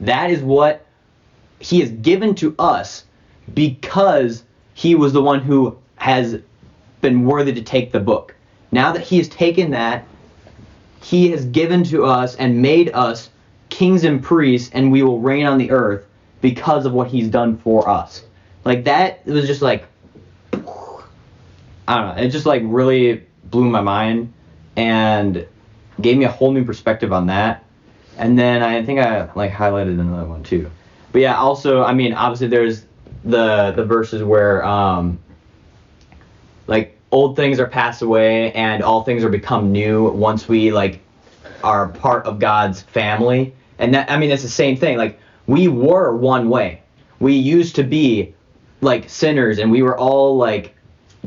That 0.00 0.30
is 0.30 0.42
what 0.42 0.84
he 1.60 1.80
has 1.80 1.90
given 1.90 2.34
to 2.36 2.54
us 2.58 3.04
because 3.54 4.44
he 4.74 4.94
was 4.94 5.12
the 5.12 5.22
one 5.22 5.40
who 5.40 5.78
has 5.96 6.40
been 7.00 7.24
worthy 7.24 7.52
to 7.54 7.62
take 7.62 7.92
the 7.92 8.00
book. 8.00 8.34
Now 8.72 8.92
that 8.92 9.02
he 9.02 9.18
has 9.18 9.28
taken 9.28 9.70
that, 9.72 10.06
he 11.02 11.30
has 11.30 11.44
given 11.46 11.82
to 11.84 12.04
us 12.04 12.36
and 12.36 12.60
made 12.60 12.90
us 12.94 13.30
kings 13.68 14.04
and 14.04 14.22
priests, 14.22 14.70
and 14.72 14.92
we 14.92 15.02
will 15.02 15.20
reign 15.20 15.46
on 15.46 15.58
the 15.58 15.70
earth 15.70 16.06
because 16.40 16.86
of 16.86 16.92
what 16.92 17.08
he's 17.08 17.28
done 17.28 17.56
for 17.58 17.88
us. 17.88 18.22
Like 18.64 18.84
that 18.84 19.20
it 19.24 19.32
was 19.32 19.46
just 19.46 19.62
like 19.62 19.86
I 20.52 21.96
don't 21.96 22.16
know, 22.16 22.22
it 22.22 22.28
just 22.28 22.46
like 22.46 22.62
really 22.64 23.24
blew 23.44 23.68
my 23.68 23.80
mind 23.80 24.32
and 24.76 25.46
gave 26.00 26.16
me 26.16 26.24
a 26.24 26.30
whole 26.30 26.52
new 26.52 26.64
perspective 26.64 27.12
on 27.12 27.26
that. 27.26 27.64
And 28.16 28.38
then 28.38 28.62
I 28.62 28.84
think 28.84 29.00
I 29.00 29.30
like 29.34 29.50
highlighted 29.50 29.98
another 29.98 30.28
one 30.28 30.42
too. 30.42 30.70
But 31.12 31.22
yeah, 31.22 31.36
also 31.36 31.82
I 31.82 31.94
mean 31.94 32.12
obviously 32.12 32.48
there's 32.48 32.84
the 33.24 33.72
the 33.72 33.84
verses 33.84 34.22
where 34.22 34.64
um 34.64 35.18
like 36.66 36.96
old 37.12 37.36
things 37.36 37.58
are 37.58 37.66
passed 37.66 38.02
away 38.02 38.52
and 38.52 38.82
all 38.82 39.02
things 39.02 39.24
are 39.24 39.28
become 39.28 39.72
new 39.72 40.10
once 40.10 40.48
we 40.48 40.72
like 40.72 41.00
are 41.62 41.88
part 41.88 42.24
of 42.26 42.38
God's 42.38 42.82
family. 42.82 43.54
And 43.78 43.94
that 43.94 44.10
I 44.10 44.16
mean 44.16 44.30
it's 44.30 44.42
the 44.42 44.48
same 44.48 44.76
thing. 44.76 44.96
Like 44.96 45.18
we 45.46 45.68
were 45.68 46.16
one 46.16 46.48
way. 46.48 46.82
We 47.18 47.34
used 47.34 47.74
to 47.76 47.82
be 47.82 48.34
like 48.80 49.08
sinners 49.08 49.58
and 49.58 49.70
we 49.70 49.82
were 49.82 49.98
all 49.98 50.36
like 50.36 50.74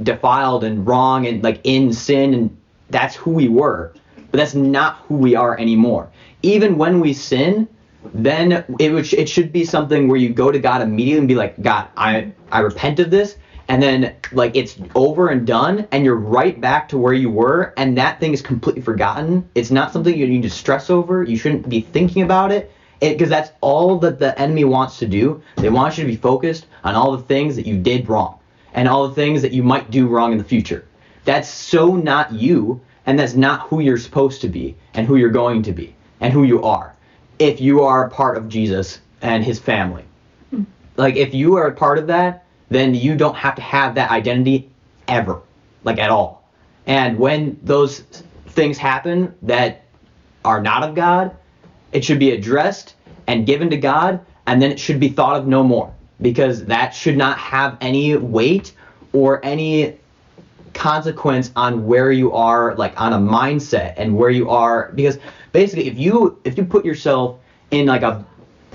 defiled 0.01 0.63
and 0.63 0.85
wrong 0.87 1.27
and 1.27 1.43
like 1.43 1.61
in 1.63 1.93
sin 1.93 2.33
and 2.33 2.57
that's 2.89 3.15
who 3.15 3.31
we 3.31 3.47
were. 3.47 3.93
But 4.31 4.37
that's 4.37 4.55
not 4.55 4.97
who 5.07 5.15
we 5.15 5.35
are 5.35 5.57
anymore. 5.59 6.09
Even 6.41 6.77
when 6.77 6.99
we 6.99 7.13
sin, 7.13 7.67
then 8.13 8.65
it 8.79 8.91
would, 8.91 9.13
it 9.13 9.29
should 9.29 9.51
be 9.53 9.63
something 9.63 10.07
where 10.07 10.17
you 10.17 10.29
go 10.29 10.51
to 10.51 10.59
God 10.59 10.81
immediately 10.81 11.19
and 11.19 11.27
be 11.27 11.35
like, 11.35 11.61
God, 11.61 11.87
I 11.95 12.31
I 12.51 12.59
repent 12.59 12.99
of 12.99 13.11
this, 13.11 13.37
and 13.67 13.81
then 13.81 14.15
like 14.31 14.55
it's 14.55 14.77
over 14.95 15.29
and 15.29 15.47
done, 15.47 15.87
and 15.91 16.03
you're 16.03 16.15
right 16.15 16.59
back 16.59 16.89
to 16.89 16.97
where 16.97 17.13
you 17.13 17.29
were, 17.29 17.73
and 17.77 17.97
that 17.97 18.19
thing 18.19 18.33
is 18.33 18.41
completely 18.41 18.81
forgotten. 18.81 19.49
It's 19.55 19.71
not 19.71 19.93
something 19.93 20.15
you 20.17 20.27
need 20.27 20.43
to 20.43 20.49
stress 20.49 20.89
over. 20.89 21.23
You 21.23 21.37
shouldn't 21.37 21.69
be 21.69 21.81
thinking 21.81 22.23
about 22.23 22.51
it, 22.51 22.71
because 22.99 23.29
that's 23.29 23.51
all 23.61 23.97
that 23.99 24.19
the 24.19 24.37
enemy 24.39 24.63
wants 24.63 24.97
to 24.99 25.07
do. 25.07 25.41
They 25.57 25.69
want 25.69 25.97
you 25.97 26.03
to 26.03 26.09
be 26.09 26.17
focused 26.17 26.67
on 26.83 26.95
all 26.95 27.15
the 27.15 27.23
things 27.23 27.55
that 27.55 27.65
you 27.65 27.77
did 27.79 28.09
wrong, 28.09 28.39
and 28.73 28.87
all 28.87 29.07
the 29.07 29.15
things 29.15 29.41
that 29.41 29.53
you 29.53 29.63
might 29.63 29.91
do 29.91 30.07
wrong 30.07 30.31
in 30.31 30.37
the 30.37 30.43
future. 30.43 30.85
That's 31.25 31.47
so 31.47 31.95
not 31.95 32.33
you, 32.33 32.81
and 33.05 33.17
that's 33.17 33.33
not 33.33 33.67
who 33.67 33.79
you're 33.79 33.97
supposed 33.97 34.41
to 34.41 34.49
be, 34.49 34.75
and 34.93 35.07
who 35.07 35.15
you're 35.15 35.29
going 35.29 35.63
to 35.63 35.71
be, 35.71 35.95
and 36.19 36.33
who 36.33 36.43
you 36.43 36.63
are 36.63 36.95
if 37.39 37.59
you 37.59 37.81
are 37.81 38.05
a 38.05 38.09
part 38.09 38.37
of 38.37 38.47
Jesus 38.47 38.99
and 39.21 39.43
his 39.43 39.59
family. 39.59 40.05
Hmm. 40.51 40.63
Like 40.97 41.15
if 41.15 41.33
you 41.33 41.55
are 41.57 41.67
a 41.67 41.75
part 41.75 41.97
of 41.97 42.07
that, 42.07 42.42
then 42.69 42.93
you 42.95 43.15
don't 43.15 43.35
have 43.35 43.55
to 43.55 43.61
have 43.61 43.95
that 43.95 44.11
identity 44.11 44.69
ever, 45.07 45.41
like 45.83 45.99
at 45.99 46.09
all. 46.09 46.49
And 46.85 47.17
when 47.17 47.59
those 47.63 47.99
things 48.47 48.77
happen 48.77 49.33
that 49.43 49.83
are 50.43 50.61
not 50.61 50.83
of 50.83 50.95
God, 50.95 51.35
it 51.91 52.03
should 52.03 52.19
be 52.19 52.31
addressed 52.31 52.95
and 53.27 53.45
given 53.45 53.69
to 53.69 53.77
God, 53.77 54.19
and 54.47 54.61
then 54.61 54.71
it 54.71 54.79
should 54.79 54.99
be 54.99 55.09
thought 55.09 55.35
of 55.35 55.47
no 55.47 55.63
more 55.63 55.93
because 56.21 56.65
that 56.65 56.93
should 56.93 57.17
not 57.17 57.37
have 57.37 57.77
any 57.81 58.15
weight 58.15 58.73
or 59.13 59.43
any 59.45 59.97
consequence 60.73 61.51
on 61.55 61.85
where 61.85 62.11
you 62.11 62.33
are 62.33 62.75
like 62.75 62.99
on 62.99 63.13
a 63.13 63.17
mindset 63.17 63.93
and 63.97 64.15
where 64.17 64.31
you 64.31 64.49
are 64.49 64.91
because 64.95 65.19
basically 65.51 65.87
if 65.87 65.97
you 65.97 66.39
if 66.43 66.57
you 66.57 66.65
put 66.65 66.83
yourself 66.83 67.37
in 67.69 67.85
like 67.85 68.01
a 68.01 68.25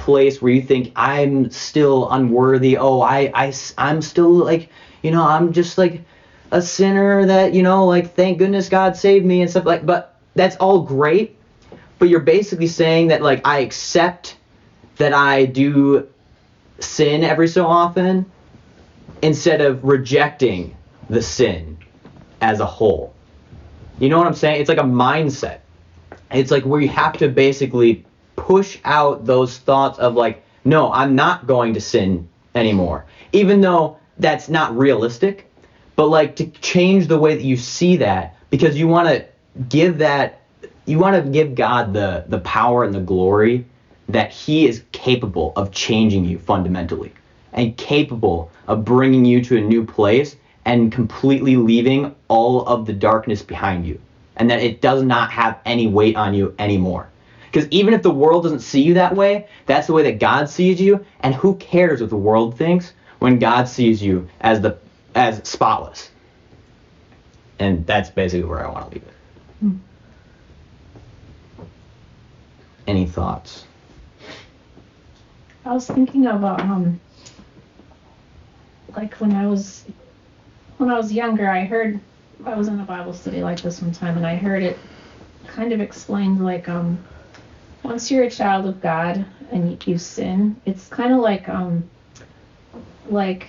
place 0.09 0.41
where 0.41 0.51
you 0.51 0.63
think 0.63 0.91
I'm 0.97 1.51
still 1.51 2.09
unworthy. 2.11 2.79
Oh, 2.79 3.03
I, 3.03 3.31
I, 3.35 3.53
I'm 3.77 4.01
still 4.01 4.31
like, 4.31 4.71
you 5.03 5.11
know, 5.11 5.23
I'm 5.23 5.53
just 5.53 5.77
like 5.77 6.01
a 6.51 6.63
sinner 6.63 7.27
that, 7.27 7.53
you 7.53 7.63
know, 7.63 7.85
like, 7.85 8.15
thank 8.15 8.39
goodness 8.39 8.71
God 8.71 8.97
saved 8.97 9.27
me 9.27 9.43
and 9.43 9.51
stuff 9.51 9.67
like, 9.67 9.85
but 9.85 10.19
that's 10.35 10.57
all 10.57 10.81
great. 10.81 11.37
But 11.99 12.09
you're 12.09 12.21
basically 12.21 12.69
saying 12.69 13.09
that, 13.09 13.21
like, 13.21 13.47
I 13.47 13.59
accept 13.59 14.39
that 14.97 15.13
I 15.13 15.45
do 15.45 16.09
sin 16.81 17.23
every 17.23 17.49
so 17.49 17.67
often 17.67 18.25
instead 19.21 19.61
of 19.61 19.85
rejecting 19.85 20.75
the 21.11 21.21
sin 21.21 21.77
as 22.41 22.61
a 22.61 22.67
whole. 22.67 23.13
You 23.99 24.09
know 24.09 24.17
what 24.17 24.27
I'm 24.27 24.35
saying? 24.35 24.59
It's 24.59 24.71
like 24.71 24.79
a 24.79 24.83
mindset. 24.83 25.59
It's 26.31 26.51
like 26.51 26.65
where 26.65 26.81
you 26.81 26.89
have 26.89 27.19
to 27.19 27.29
basically 27.29 28.07
push 28.39 28.79
out 28.85 29.27
those 29.27 29.59
thoughts 29.59 29.99
of 29.99 30.15
like, 30.15 30.43
no, 30.65 30.93
I'm 30.93 31.15
not 31.15 31.47
going 31.47 31.75
to 31.75 31.81
sin 31.81 32.29
anymore. 32.55 33.05
Even 33.33 33.61
though 33.61 33.99
that's 34.19 34.49
not 34.49 34.77
realistic, 34.77 35.51
but 35.97 36.07
like 36.07 36.37
to 36.37 36.47
change 36.47 37.09
the 37.09 37.19
way 37.19 37.35
that 37.35 37.43
you 37.43 37.57
see 37.57 37.97
that 37.97 38.37
because 38.51 38.79
you 38.79 38.87
want 38.87 39.09
to 39.09 39.27
give 39.69 39.99
that 39.99 40.43
you 40.87 40.99
want 40.99 41.23
to 41.23 41.31
give 41.31 41.55
God 41.55 41.93
the 41.93 42.25
the 42.29 42.39
power 42.41 42.85
and 42.85 42.95
the 42.95 43.01
glory 43.01 43.67
that 44.09 44.31
he 44.31 44.67
is 44.67 44.83
capable 44.93 45.53
of 45.57 45.71
changing 45.71 46.25
you 46.25 46.39
fundamentally 46.39 47.13
and 47.53 47.77
capable 47.77 48.51
of 48.69 48.85
bringing 48.85 49.25
you 49.25 49.43
to 49.45 49.57
a 49.57 49.61
new 49.61 49.85
place 49.85 50.37
and 50.65 50.93
completely 50.93 51.57
leaving 51.57 52.15
all 52.29 52.65
of 52.67 52.87
the 52.87 52.93
darkness 52.93 53.43
behind 53.43 53.87
you 53.87 54.01
and 54.37 54.51
that 54.51 54.63
it 54.63 54.81
does 54.81 55.03
not 55.03 55.31
have 55.31 55.59
any 55.65 55.87
weight 55.87 56.17
on 56.17 56.33
you 56.33 56.55
anymore 56.59 57.09
because 57.51 57.69
even 57.71 57.95
if 57.95 58.03
the 58.03 58.11
world 58.11 58.43
doesn't 58.43 58.61
see 58.61 58.83
you 58.83 58.95
that 58.95 59.15
way 59.15 59.47
that's 59.67 59.87
the 59.87 59.93
way 59.93 60.03
that 60.03 60.19
god 60.19 60.49
sees 60.49 60.81
you 60.81 61.05
and 61.21 61.35
who 61.35 61.55
cares 61.57 62.01
what 62.01 62.11
the 62.11 62.17
world 62.17 62.57
thinks 62.57 62.93
when 63.19 63.39
god 63.39 63.69
sees 63.69 64.03
you 64.03 64.29
as 64.41 64.61
the 64.61 64.79
as 65.15 65.47
spotless? 65.49 66.11
And 67.59 67.85
that's 67.87 68.11
basically 68.11 68.49
where 68.49 68.65
i 68.65 68.71
want 68.71 68.89
to 68.89 68.95
leave 68.95 69.05
it. 69.05 69.15
Any 72.87 73.07
thoughts? 73.07 73.65
I 75.65 75.75
was 75.75 75.87
thinking 75.87 76.27
of 76.27 76.43
um, 76.45 76.99
like 78.97 79.15
when 79.17 79.33
I 79.33 79.47
was 79.47 79.85
when 80.79 80.89
I 80.89 80.97
was 80.97 81.13
younger, 81.13 81.51
I 81.51 81.67
heard 81.67 82.01
I 82.47 82.55
was 82.55 82.69
in 82.69 82.81
a 82.81 82.85
Bible 82.85 83.13
study 83.13 83.43
like 83.43 83.61
this 83.61 83.83
one 83.83 83.93
time, 83.93 84.17
and 84.17 84.27
I 84.27 84.37
heard 84.37 84.63
it 84.63 84.79
kind 85.47 85.73
of 85.73 85.81
explained 85.83 86.43
like 86.43 86.69
um, 86.71 87.05
once 87.83 88.11
you're 88.11 88.25
a 88.25 88.31
child 88.31 88.67
of 88.67 88.81
God 88.81 89.25
and 89.51 89.87
you, 89.87 89.99
sin, 89.99 90.61
it's 90.67 90.89
kind 90.89 91.13
of 91.13 91.21
like 91.21 91.49
um, 91.49 91.89
like 93.09 93.49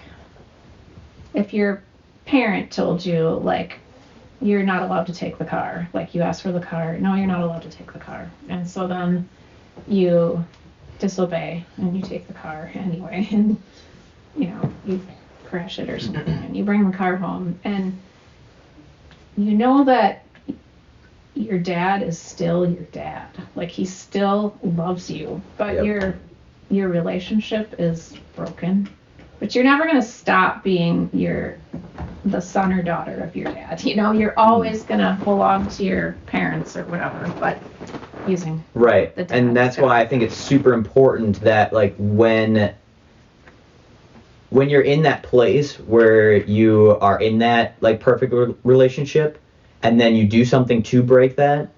if 1.33 1.53
your 1.53 1.83
parent 2.25 2.71
told 2.71 3.05
you 3.05 3.29
like 3.43 3.79
you're 4.41 4.63
not 4.63 4.83
allowed 4.83 5.07
to 5.07 5.13
take 5.13 5.37
the 5.37 5.45
car, 5.45 5.89
like 5.93 6.15
you 6.15 6.21
asked 6.21 6.41
for 6.41 6.51
the 6.51 6.59
car, 6.59 6.97
no, 6.97 7.15
you're 7.15 7.27
not 7.27 7.41
allowed 7.41 7.63
to 7.63 7.69
take 7.69 7.91
the 7.91 7.99
car, 7.99 8.31
and 8.47 8.67
so 8.67 8.87
then 8.87 9.27
you 9.87 10.43
disobey 10.99 11.65
and 11.77 11.95
you 11.95 12.01
take 12.01 12.27
the 12.27 12.33
car 12.33 12.69
anyway 12.75 13.27
and 13.31 13.61
you 14.35 14.47
know 14.47 14.73
you 14.85 15.01
crash 15.45 15.79
it 15.79 15.89
or 15.89 15.97
something 15.97 16.27
and 16.27 16.55
you 16.55 16.63
bring 16.63 16.89
the 16.89 16.95
car 16.95 17.15
home 17.15 17.59
and 17.63 17.99
you 19.37 19.53
know 19.53 19.83
that 19.85 20.25
your 21.35 21.59
dad 21.59 22.01
is 22.03 22.19
still 22.19 22.69
your 22.69 22.83
dad 22.85 23.27
like 23.55 23.69
he 23.69 23.85
still 23.85 24.57
loves 24.63 25.09
you 25.09 25.41
but 25.57 25.75
Yep. 25.75 25.85
your 25.85 26.19
your 26.69 26.89
relationship 26.89 27.75
is 27.79 28.17
broken 28.35 28.87
but 29.39 29.55
you're 29.55 29.63
never 29.63 29.85
going 29.85 29.95
to 29.95 30.01
stop 30.01 30.63
being 30.63 31.09
your 31.13 31.57
the 32.25 32.41
son 32.41 32.73
or 32.73 32.81
daughter 32.83 33.17
of 33.19 33.35
your 33.35 33.51
dad 33.51 33.81
you 33.83 33.95
know 33.95 34.11
you're 34.11 34.37
always 34.37 34.83
going 34.83 34.99
to 34.99 35.17
belong 35.23 35.67
to 35.67 35.83
your 35.83 36.13
parents 36.25 36.75
or 36.75 36.83
whatever 36.85 37.31
but 37.39 37.61
using 38.25 38.63
Right. 38.73 39.15
the 39.15 39.25
And 39.33 39.55
that's 39.55 39.75
stuff. 39.75 39.85
why 39.85 40.01
I 40.01 40.07
think 40.07 40.23
it's 40.23 40.35
super 40.35 40.73
important 40.73 41.39
that 41.41 41.73
like 41.73 41.95
when 41.97 42.75
when 44.49 44.69
you're 44.69 44.81
in 44.81 45.03
that 45.03 45.23
place 45.23 45.79
where 45.79 46.35
you 46.35 46.97
are 47.01 47.19
in 47.19 47.39
that 47.39 47.75
like 47.81 47.99
perfect 47.99 48.33
re- 48.33 48.55
relationship 48.63 49.39
and 49.83 49.99
then 49.99 50.15
you 50.15 50.25
do 50.27 50.45
something 50.45 50.83
to 50.83 51.01
break 51.03 51.35
that 51.35 51.69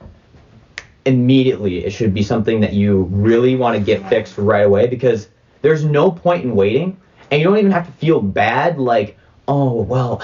immediately 1.06 1.84
it 1.84 1.92
should 1.92 2.14
be 2.14 2.22
something 2.22 2.60
that 2.60 2.74
you 2.74 3.04
really 3.12 3.56
want 3.56 3.76
to 3.76 3.84
get 3.84 4.08
fixed 4.08 4.38
right 4.38 4.66
away 4.66 4.88
because 4.88 5.28
there's 5.62 5.84
no 5.84 6.12
point 6.12 6.44
in 6.44 6.56
waiting 6.56 7.00
and 7.32 7.42
you 7.42 7.48
don't 7.48 7.58
even 7.58 7.72
have 7.72 7.86
to 7.86 7.92
feel 7.94 8.22
bad 8.22 8.78
like 8.78 9.18
oh 9.48 9.82
well 9.82 10.22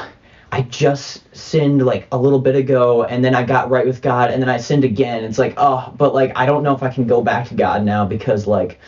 I 0.52 0.62
just 0.62 1.24
sinned 1.36 1.86
like 1.86 2.08
a 2.12 2.18
little 2.18 2.40
bit 2.40 2.56
ago 2.56 3.04
and 3.04 3.24
then 3.24 3.36
I 3.36 3.44
got 3.44 3.70
right 3.70 3.86
with 3.86 4.02
God 4.02 4.32
and 4.32 4.42
then 4.42 4.50
I 4.50 4.58
sinned 4.58 4.86
again. 4.86 5.26
It's 5.26 5.38
like, 5.38 5.54
oh, 5.58 5.94
but 5.98 6.14
like 6.14 6.32
I 6.38 6.46
don't 6.46 6.64
know 6.64 6.74
if 6.74 6.84
I 6.84 6.90
can 6.90 7.06
go 7.06 7.22
back 7.22 7.50
to 7.50 7.54
God 7.54 7.84
now 7.84 8.06
because 8.06 8.48
like 8.48 8.80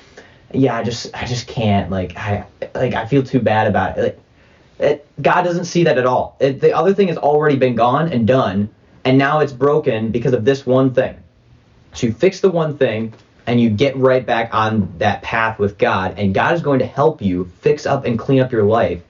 yeah, 0.53 0.75
I 0.77 0.83
just 0.83 1.13
I 1.13 1.25
just 1.25 1.47
can't 1.47 1.91
like 1.91 2.15
I 2.17 2.45
like 2.73 2.93
I 2.93 3.05
feel 3.05 3.23
too 3.23 3.39
bad 3.39 3.67
about 3.67 3.97
it. 3.97 4.01
Like 4.01 4.19
it, 4.79 5.07
God 5.21 5.41
doesn't 5.41 5.65
see 5.65 5.83
that 5.83 5.97
at 5.97 6.05
all. 6.05 6.37
It, 6.39 6.61
the 6.61 6.73
other 6.73 6.93
thing 6.93 7.09
has 7.09 7.17
already 7.17 7.57
been 7.57 7.75
gone 7.75 8.11
and 8.11 8.25
done 8.25 8.69
and 9.05 9.17
now 9.17 9.39
it's 9.39 9.53
broken 9.53 10.11
because 10.11 10.33
of 10.33 10.45
this 10.45 10.65
one 10.65 10.93
thing. 10.93 11.17
So 11.93 12.07
you 12.07 12.13
fix 12.13 12.39
the 12.39 12.49
one 12.49 12.77
thing 12.77 13.13
and 13.47 13.59
you 13.59 13.69
get 13.69 13.95
right 13.97 14.25
back 14.25 14.53
on 14.53 14.93
that 14.99 15.21
path 15.23 15.57
with 15.57 15.77
God. 15.77 16.19
And 16.19 16.33
God 16.33 16.53
is 16.53 16.61
going 16.61 16.79
to 16.79 16.85
help 16.85 17.21
you 17.21 17.45
fix 17.61 17.85
up 17.85 18.05
and 18.05 18.19
clean 18.19 18.41
up 18.41 18.51
your 18.51 18.63
life. 18.63 19.01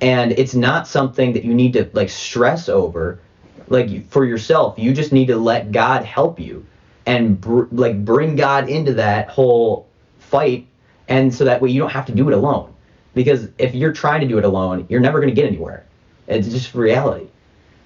And 0.00 0.32
it's 0.32 0.54
not 0.54 0.88
something 0.88 1.34
that 1.34 1.44
you 1.44 1.54
need 1.54 1.74
to 1.74 1.88
like 1.92 2.08
stress 2.10 2.68
over. 2.68 3.20
Like 3.68 4.08
for 4.08 4.24
yourself 4.24 4.78
you 4.78 4.92
just 4.92 5.12
need 5.12 5.26
to 5.26 5.36
let 5.36 5.70
god 5.70 6.04
help 6.04 6.40
you 6.40 6.66
and 7.06 7.40
br- 7.40 7.66
like 7.70 8.04
bring 8.04 8.34
god 8.34 8.68
into 8.68 8.94
that 8.94 9.28
whole 9.28 9.86
fight. 10.18 10.66
And 11.08 11.32
so 11.32 11.44
that 11.44 11.60
way 11.60 11.70
you 11.70 11.80
don't 11.80 11.90
have 11.90 12.06
to 12.06 12.12
do 12.12 12.28
it 12.28 12.34
alone. 12.34 12.74
Because 13.14 13.48
if 13.58 13.74
you're 13.74 13.92
trying 13.92 14.20
to 14.22 14.26
do 14.26 14.38
it 14.38 14.44
alone 14.44 14.86
you're 14.88 15.00
never 15.00 15.20
going 15.20 15.32
to 15.32 15.40
get 15.40 15.46
anywhere. 15.46 15.86
It's 16.26 16.48
just 16.48 16.74
reality. 16.74 17.26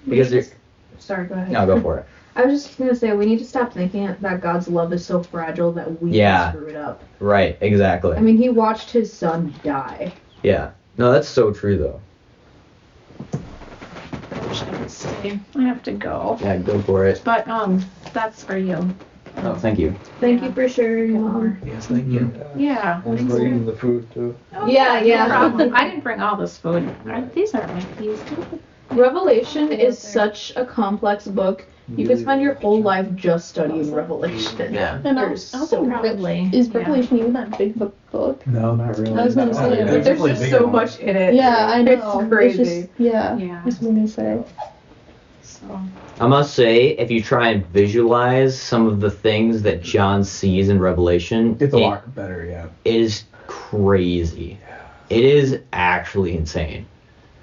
Because 0.07 0.29
We 0.29 0.33
there's 0.33 0.47
just- 0.47 0.55
Sorry, 0.99 1.27
go 1.27 1.35
ahead. 1.35 1.51
no 1.51 1.65
go 1.65 1.79
for 1.81 1.99
it 1.99 2.05
I 2.37 2.45
was 2.45 2.65
just 2.65 2.77
gonna 2.77 2.95
say 2.95 3.13
we 3.15 3.25
need 3.25 3.39
to 3.39 3.45
stop 3.45 3.73
thinking 3.73 4.13
that 4.19 4.41
God's 4.41 4.67
love 4.67 4.91
is 4.93 5.05
so 5.05 5.23
fragile 5.23 5.71
that 5.73 6.01
we 6.01 6.11
Yeah. 6.11 6.51
can 6.51 6.59
screw 6.59 6.67
it 6.69 6.75
up. 6.75 7.03
right 7.19 7.57
exactly 7.61 8.17
I 8.17 8.19
mean, 8.21 8.37
He 8.37 8.49
watched 8.49 8.91
His 8.91 9.11
son 9.11 9.53
die. 9.63 10.11
yeah 10.43 10.71
no 10.97 11.11
that's 11.11 11.27
so 11.27 11.51
true 11.51 11.77
though 11.77 12.01
I 14.31 14.47
wish 14.47 14.61
I 14.63 14.69
could 14.71 14.91
say 14.91 15.39
I 15.55 15.61
have 15.63 15.81
to 15.83 15.91
go. 15.91 16.37
yeah 16.41 16.57
go 16.57 16.81
for 16.81 17.05
it 17.05 17.21
But 17.23 17.47
um, 17.47 17.83
that's 18.13 18.43
for 18.43 18.57
you. 18.57 18.93
oh 19.37 19.55
thank 19.55 19.79
you 19.79 19.95
Thank 20.19 20.41
you 20.43 20.51
for 20.53 20.67
sharing, 20.67 21.21
Mom. 21.21 21.61
Yes, 21.65 21.87
thank 21.87 22.07
you. 22.07 22.31
Yeah. 22.57 23.01
Thanks 23.01 23.23
for 23.23 23.39
eating 23.41 23.65
the 23.65 23.75
food 23.75 24.09
too. 24.11 24.35
Oh, 24.55 24.65
Yeah, 24.67 25.01
yeah. 25.01 25.27
No 25.27 25.49
problem. 25.49 25.73
I 25.75 25.83
didn't 25.89 26.03
bring 26.03 26.19
all 26.21 26.35
this 26.37 26.57
food. 26.57 26.89
Are- 27.05 27.29
These 27.35 27.53
aren't 27.53 27.73
my 27.73 27.81
keys. 27.99 28.23
Revelation 28.91 29.71
is 29.71 29.97
such 29.97 30.53
a 30.55 30.65
complex 30.65 31.27
book. 31.27 31.65
You 31.95 32.07
could 32.07 32.19
spend 32.19 32.41
your 32.41 32.55
whole 32.55 32.81
life 32.81 33.07
just 33.15 33.47
studying 33.49 33.93
Revelation. 33.93 34.73
yeah 34.73 34.99
And 35.03 35.19
I 35.19 35.25
There's 35.25 35.43
so 35.45 35.59
also 35.59 35.83
much. 35.83 36.01
Really? 36.03 36.49
Is 36.51 36.67
Yeah. 36.69 36.79
Revelation 36.79 37.19
even 37.19 37.33
that 37.33 37.55
big 37.57 37.75
book 37.75 37.95
book? 38.11 38.45
No, 38.47 38.75
not 38.75 38.97
really. 38.97 39.13
I 39.19 39.23
was 39.25 39.35
gonna 39.35 39.53
say, 39.53 39.79
It's 39.81 39.91
but 39.91 40.03
There's 40.03 40.17
really 40.19 40.31
just 40.31 40.41
big 40.43 40.51
so 40.51 40.63
one. 40.63 40.71
much 40.71 40.99
in 40.99 41.15
it. 41.15 41.35
Yeah, 41.35 41.67
I 41.71 41.81
know. 41.83 42.19
It's 42.21 42.29
crazy. 42.29 42.63
just, 42.81 42.89
yeah. 42.97 43.37
Yeah. 43.37 43.61
That's 43.65 43.81
what 43.81 43.89
I'm 43.89 43.95
gonna 43.97 44.07
say. 44.07 44.43
So, 45.43 45.79
I 46.19 46.27
must 46.27 46.55
say, 46.55 46.87
if 46.97 47.11
you 47.11 47.21
try 47.21 47.49
and 47.49 47.65
visualize 47.67 48.59
some 48.59 48.87
of 48.87 48.99
the 48.99 49.11
things 49.11 49.61
that 49.61 49.83
John 49.83 50.23
sees 50.23 50.69
in 50.69 50.79
Revelation, 50.79 51.55
It's 51.59 51.73
a 51.73 51.77
it- 51.77 51.81
lot 51.81 52.15
better, 52.15 52.45
yeah. 52.45 52.65
it 52.83 52.95
is 52.95 53.25
crazy. 53.47 54.57
It 55.11 55.23
is 55.23 55.59
actually 55.71 56.35
insane. 56.35 56.87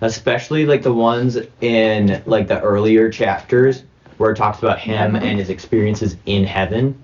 Especially 0.02 0.66
like 0.66 0.82
the 0.82 0.92
ones 0.92 1.38
in 1.60 2.22
like 2.26 2.48
the 2.48 2.60
earlier 2.60 3.10
chapters 3.10 3.84
where 4.18 4.32
it 4.32 4.36
talks 4.36 4.58
about 4.58 4.78
him 4.78 5.16
and 5.16 5.38
his 5.38 5.48
experiences 5.48 6.16
in 6.26 6.44
heaven. 6.44 7.00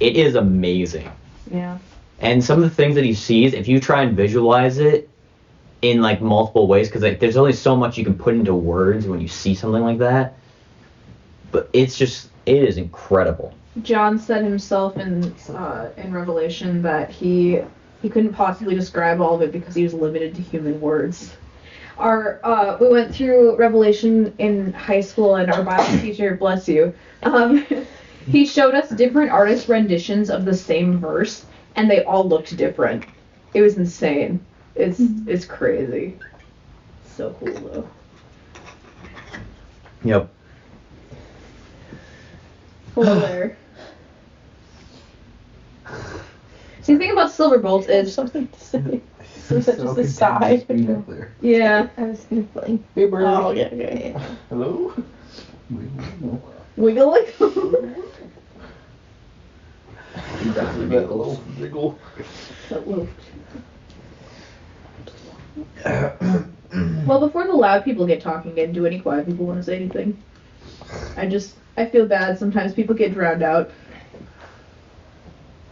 It 0.00 0.16
is 0.16 0.34
amazing. 0.34 1.10
Yeah. 1.50 1.78
And 2.20 2.42
some 2.42 2.62
of 2.62 2.68
the 2.68 2.74
things 2.74 2.94
that 2.96 3.04
he 3.04 3.14
sees, 3.14 3.54
if 3.54 3.68
you 3.68 3.78
try 3.78 4.02
and 4.02 4.16
visualize 4.16 4.78
it 4.78 5.08
in 5.82 6.02
like 6.02 6.20
multiple 6.20 6.66
ways, 6.66 6.88
because 6.88 7.02
like 7.02 7.20
there's 7.20 7.36
only 7.36 7.52
so 7.52 7.76
much 7.76 7.96
you 7.96 8.04
can 8.04 8.14
put 8.14 8.34
into 8.34 8.54
words 8.54 9.06
when 9.06 9.20
you 9.20 9.28
see 9.28 9.54
something 9.54 9.82
like 9.82 9.98
that. 9.98 10.34
But 11.52 11.68
it's 11.72 11.96
just, 11.96 12.30
it 12.46 12.62
is 12.62 12.76
incredible. 12.76 13.54
John 13.82 14.18
said 14.18 14.44
himself 14.44 14.96
in 14.96 15.32
uh, 15.50 15.90
in 15.96 16.12
Revelation 16.12 16.82
that 16.82 17.10
he 17.10 17.60
he 18.02 18.08
couldn't 18.08 18.32
possibly 18.32 18.74
describe 18.74 19.20
all 19.20 19.34
of 19.34 19.42
it 19.42 19.52
because 19.52 19.74
he 19.74 19.82
was 19.82 19.94
limited 19.94 20.34
to 20.34 20.42
human 20.42 20.80
words. 20.80 21.36
Our 22.00 22.40
uh, 22.44 22.78
we 22.80 22.88
went 22.88 23.14
through 23.14 23.56
Revelation 23.56 24.34
in 24.38 24.72
high 24.72 25.02
school, 25.02 25.36
and 25.36 25.50
our 25.52 25.62
Bible 25.62 25.98
teacher, 26.00 26.34
bless 26.36 26.68
you, 26.68 26.94
um, 27.24 27.66
he 28.26 28.46
showed 28.46 28.74
us 28.74 28.90
different 28.90 29.30
artist 29.30 29.68
renditions 29.68 30.30
of 30.30 30.44
the 30.46 30.54
same 30.54 30.98
verse, 30.98 31.46
and 31.76 31.90
they 31.90 32.04
all 32.04 32.26
looked 32.28 32.56
different. 32.56 33.04
It 33.54 33.62
was 33.62 33.76
insane. 33.78 34.44
It's 34.76 35.00
it's 35.26 35.44
crazy. 35.44 36.18
So 37.04 37.36
cool 37.38 37.52
though. 37.52 37.88
Yep. 40.04 40.30
Polar. 42.94 43.58
See, 46.82 46.94
the 46.94 46.98
thing 46.98 47.12
about 47.12 47.30
silver 47.30 47.58
bolts 47.58 47.88
is 47.88 48.14
Something 48.14 48.48
to 48.48 48.60
say. 48.64 49.02
So 49.50 49.60
So 49.60 49.72
just 49.96 49.98
a 49.98 50.06
sigh. 50.06 50.64
yeah. 51.40 51.88
I 51.96 52.02
was 52.04 52.20
sniffling. 52.22 52.84
Hey, 52.94 53.06
bird. 53.06 53.24
Oh, 53.24 53.48
okay, 53.48 53.64
okay. 53.66 54.16
Hello? 54.48 54.94
Wiggling. 56.76 57.26
That 60.54 60.76
little 60.78 61.42
wiggle. 61.58 61.98
well, 67.06 67.20
before 67.20 67.46
the 67.48 67.52
loud 67.52 67.84
people 67.84 68.06
get 68.06 68.20
talking 68.20 68.52
again, 68.52 68.72
do 68.72 68.86
any 68.86 69.00
quiet 69.00 69.26
people 69.26 69.46
want 69.46 69.58
to 69.58 69.64
say 69.64 69.74
anything? 69.76 70.22
I 71.16 71.26
just 71.26 71.58
I 71.76 71.86
feel 71.86 72.06
bad. 72.06 72.38
Sometimes 72.38 72.72
people 72.72 72.94
get 72.94 73.14
drowned 73.14 73.42
out. 73.42 73.72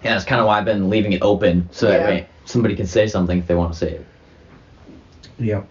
Yeah, 0.03 0.14
that's 0.14 0.24
kind 0.24 0.41
of 0.41 0.49
why 0.49 0.59
I've 0.59 0.64
been 0.64 0.91
leaving 0.91 1.12
it 1.12 1.22
open 1.22 1.68
so 1.70 1.87
that 1.87 2.01
Yeah. 2.01 2.07
way 2.09 2.29
somebody 2.49 2.74
can 2.74 2.86
say 2.86 3.07
something 3.07 3.38
if 3.38 3.46
they 3.46 3.55
want 3.55 3.72
to 3.72 3.78
say 3.78 3.90
it. 3.92 4.07
Yeah. 5.38 5.62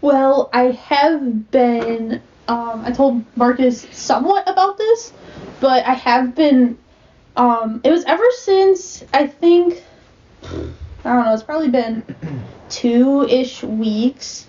Well, 0.00 0.48
I 0.52 0.72
have 0.72 1.50
been. 1.50 2.22
Um, 2.48 2.82
I 2.84 2.92
told 2.92 3.22
Marcus 3.36 3.86
somewhat 3.92 4.48
about 4.48 4.78
this, 4.78 5.12
but 5.60 5.84
I 5.86 5.92
have 5.92 6.34
been. 6.34 6.78
Um, 7.36 7.80
it 7.84 7.90
was 7.90 8.04
ever 8.04 8.24
since 8.38 9.04
I 9.12 9.26
think. 9.26 9.82
I 11.04 11.12
don't 11.12 11.24
know. 11.24 11.34
It's 11.34 11.42
probably 11.42 11.68
been 11.68 12.02
two-ish 12.70 13.62
weeks, 13.62 14.46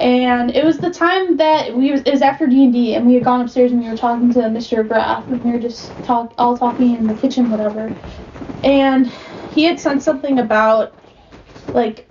and 0.00 0.50
it 0.50 0.64
was 0.64 0.78
the 0.78 0.90
time 0.90 1.36
that 1.36 1.74
we 1.74 1.92
was. 1.92 2.02
It 2.02 2.10
was 2.10 2.22
after 2.22 2.46
D 2.46 2.64
and 2.64 2.72
D, 2.72 2.94
and 2.96 3.06
we 3.06 3.14
had 3.14 3.24
gone 3.24 3.40
upstairs 3.40 3.70
and 3.70 3.80
we 3.80 3.88
were 3.88 3.96
talking 3.96 4.32
to 4.32 4.40
Mr. 4.40 4.86
Graff, 4.86 5.28
and 5.28 5.42
we 5.44 5.52
were 5.52 5.60
just 5.60 5.90
talk 6.02 6.34
all 6.36 6.58
talking 6.58 6.96
in 6.96 7.06
the 7.06 7.14
kitchen, 7.14 7.48
whatever. 7.50 7.96
And 8.64 9.10
he 9.54 9.64
had 9.64 9.78
said 9.78 10.02
something 10.02 10.38
about 10.38 10.94
like 11.68 12.08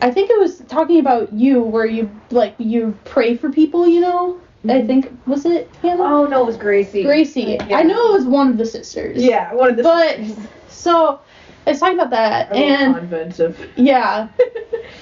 I 0.00 0.10
think 0.10 0.30
it 0.30 0.38
was 0.38 0.60
talking 0.60 1.00
about 1.00 1.32
you 1.32 1.60
where 1.60 1.86
you 1.86 2.10
like 2.30 2.54
you 2.58 2.96
pray 3.04 3.36
for 3.36 3.50
people, 3.50 3.86
you 3.86 4.00
know? 4.00 4.40
I 4.64 4.68
mm-hmm. 4.68 4.86
think 4.86 5.18
was 5.26 5.44
it 5.44 5.70
Hannah? 5.82 6.02
Oh 6.02 6.26
no, 6.26 6.42
it 6.42 6.46
was 6.46 6.56
Gracie. 6.56 7.04
Gracie. 7.04 7.60
I 7.60 7.82
know 7.82 8.10
it 8.10 8.12
was 8.12 8.26
one 8.26 8.48
of 8.48 8.58
the 8.58 8.66
sisters. 8.66 9.22
Yeah, 9.22 9.52
one 9.54 9.70
of 9.70 9.76
the. 9.76 9.82
But 9.82 10.20
so 10.68 11.20
I 11.66 11.70
was 11.70 11.80
talking 11.80 11.98
about 11.98 12.10
that 12.10 12.52
and 12.52 13.54
yeah. 13.76 14.28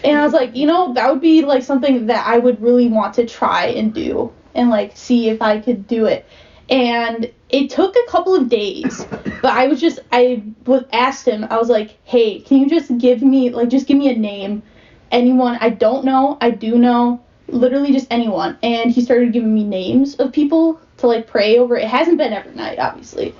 And 0.04 0.18
I 0.18 0.24
was 0.24 0.32
like, 0.32 0.54
you 0.54 0.66
know, 0.66 0.92
that 0.94 1.10
would 1.10 1.20
be 1.20 1.42
like 1.42 1.62
something 1.62 2.06
that 2.06 2.26
I 2.26 2.38
would 2.38 2.60
really 2.60 2.88
want 2.88 3.14
to 3.14 3.26
try 3.26 3.66
and 3.66 3.94
do 3.94 4.32
and 4.54 4.70
like 4.70 4.96
see 4.96 5.28
if 5.28 5.40
I 5.40 5.60
could 5.60 5.86
do 5.86 6.06
it. 6.06 6.26
And 6.68 7.30
it 7.48 7.70
took 7.70 7.94
a 7.96 8.10
couple 8.10 8.34
of 8.34 8.48
days, 8.48 9.04
but 9.42 9.52
I 9.52 9.66
was 9.66 9.80
just 9.80 10.00
I 10.12 10.42
was 10.66 10.84
asked 10.92 11.26
him. 11.26 11.44
I 11.44 11.56
was 11.56 11.68
like, 11.68 11.98
"Hey, 12.04 12.40
can 12.40 12.58
you 12.58 12.68
just 12.68 12.96
give 12.98 13.22
me 13.22 13.50
like 13.50 13.68
just 13.68 13.86
give 13.86 13.96
me 13.96 14.10
a 14.10 14.16
name, 14.16 14.62
anyone 15.10 15.56
I 15.60 15.70
don't 15.70 16.04
know, 16.04 16.38
I 16.40 16.50
do 16.50 16.78
know, 16.78 17.20
literally 17.48 17.92
just 17.92 18.08
anyone." 18.10 18.58
And 18.62 18.90
he 18.90 19.00
started 19.00 19.32
giving 19.32 19.54
me 19.54 19.64
names 19.64 20.14
of 20.16 20.32
people 20.32 20.80
to 20.98 21.06
like 21.06 21.26
pray 21.26 21.58
over. 21.58 21.76
It 21.76 21.88
hasn't 21.88 22.18
been 22.18 22.32
every 22.32 22.54
night, 22.54 22.78
obviously, 22.78 23.34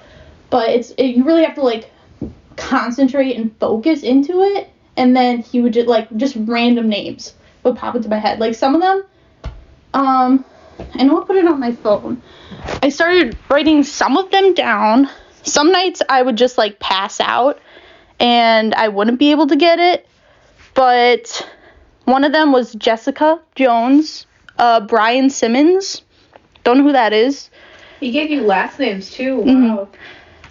but 0.51 0.71
it's 0.71 0.91
it, 0.93 1.17
you 1.17 1.25
really 1.25 1.45
have 1.45 1.55
to 1.57 1.63
like 1.63 1.91
concentrate 2.57 3.37
and 3.37 3.57
focus 3.59 4.03
into 4.03 4.41
it 4.41 4.71
and 4.97 5.15
then 5.15 5.43
he 5.43 5.61
would 5.61 5.73
just 5.73 5.87
like 5.87 6.15
just 6.17 6.37
random 6.41 6.89
names 6.89 7.35
would 7.63 7.77
pop 7.77 7.95
into 7.95 8.09
my 8.09 8.19
head 8.19 8.39
like 8.39 8.55
some 8.55 8.75
of 8.75 8.81
them 8.81 9.05
um 9.95 10.45
and 10.79 11.03
i 11.03 11.05
know 11.05 11.23
i 11.23 11.27
put 11.27 11.37
it 11.37 11.47
on 11.47 11.61
my 11.61 11.73
phone 11.73 12.21
i 12.83 12.89
started 12.89 13.37
writing 13.49 13.83
some 13.83 14.17
of 14.17 14.31
them 14.31 14.55
down 14.55 15.09
some 15.43 15.71
nights 15.73 16.03
i 16.09 16.21
would 16.23 16.37
just 16.37 16.59
like 16.59 16.79
pass 16.79 17.21
out 17.21 17.59
and 18.21 18.75
i 18.75 18.89
wouldn't 18.89 19.19
be 19.19 19.31
able 19.31 19.47
to 19.47 19.57
get 19.57 19.79
it 19.79 20.07
but 20.75 21.49
one 22.05 22.25
of 22.25 22.33
them 22.33 22.53
was 22.53 22.73
jessica 22.75 23.41
jones 23.55 24.27
uh 24.59 24.81
brian 24.81 25.31
simmons 25.31 26.03
don't 26.65 26.79
know 26.79 26.85
who 26.85 26.93
that 26.93 27.13
is 27.13 27.51
He 28.01 28.11
gave 28.11 28.31
you 28.31 28.43
last 28.43 28.79
names 28.79 29.11
too. 29.11 29.39
Mhm. 29.39 29.89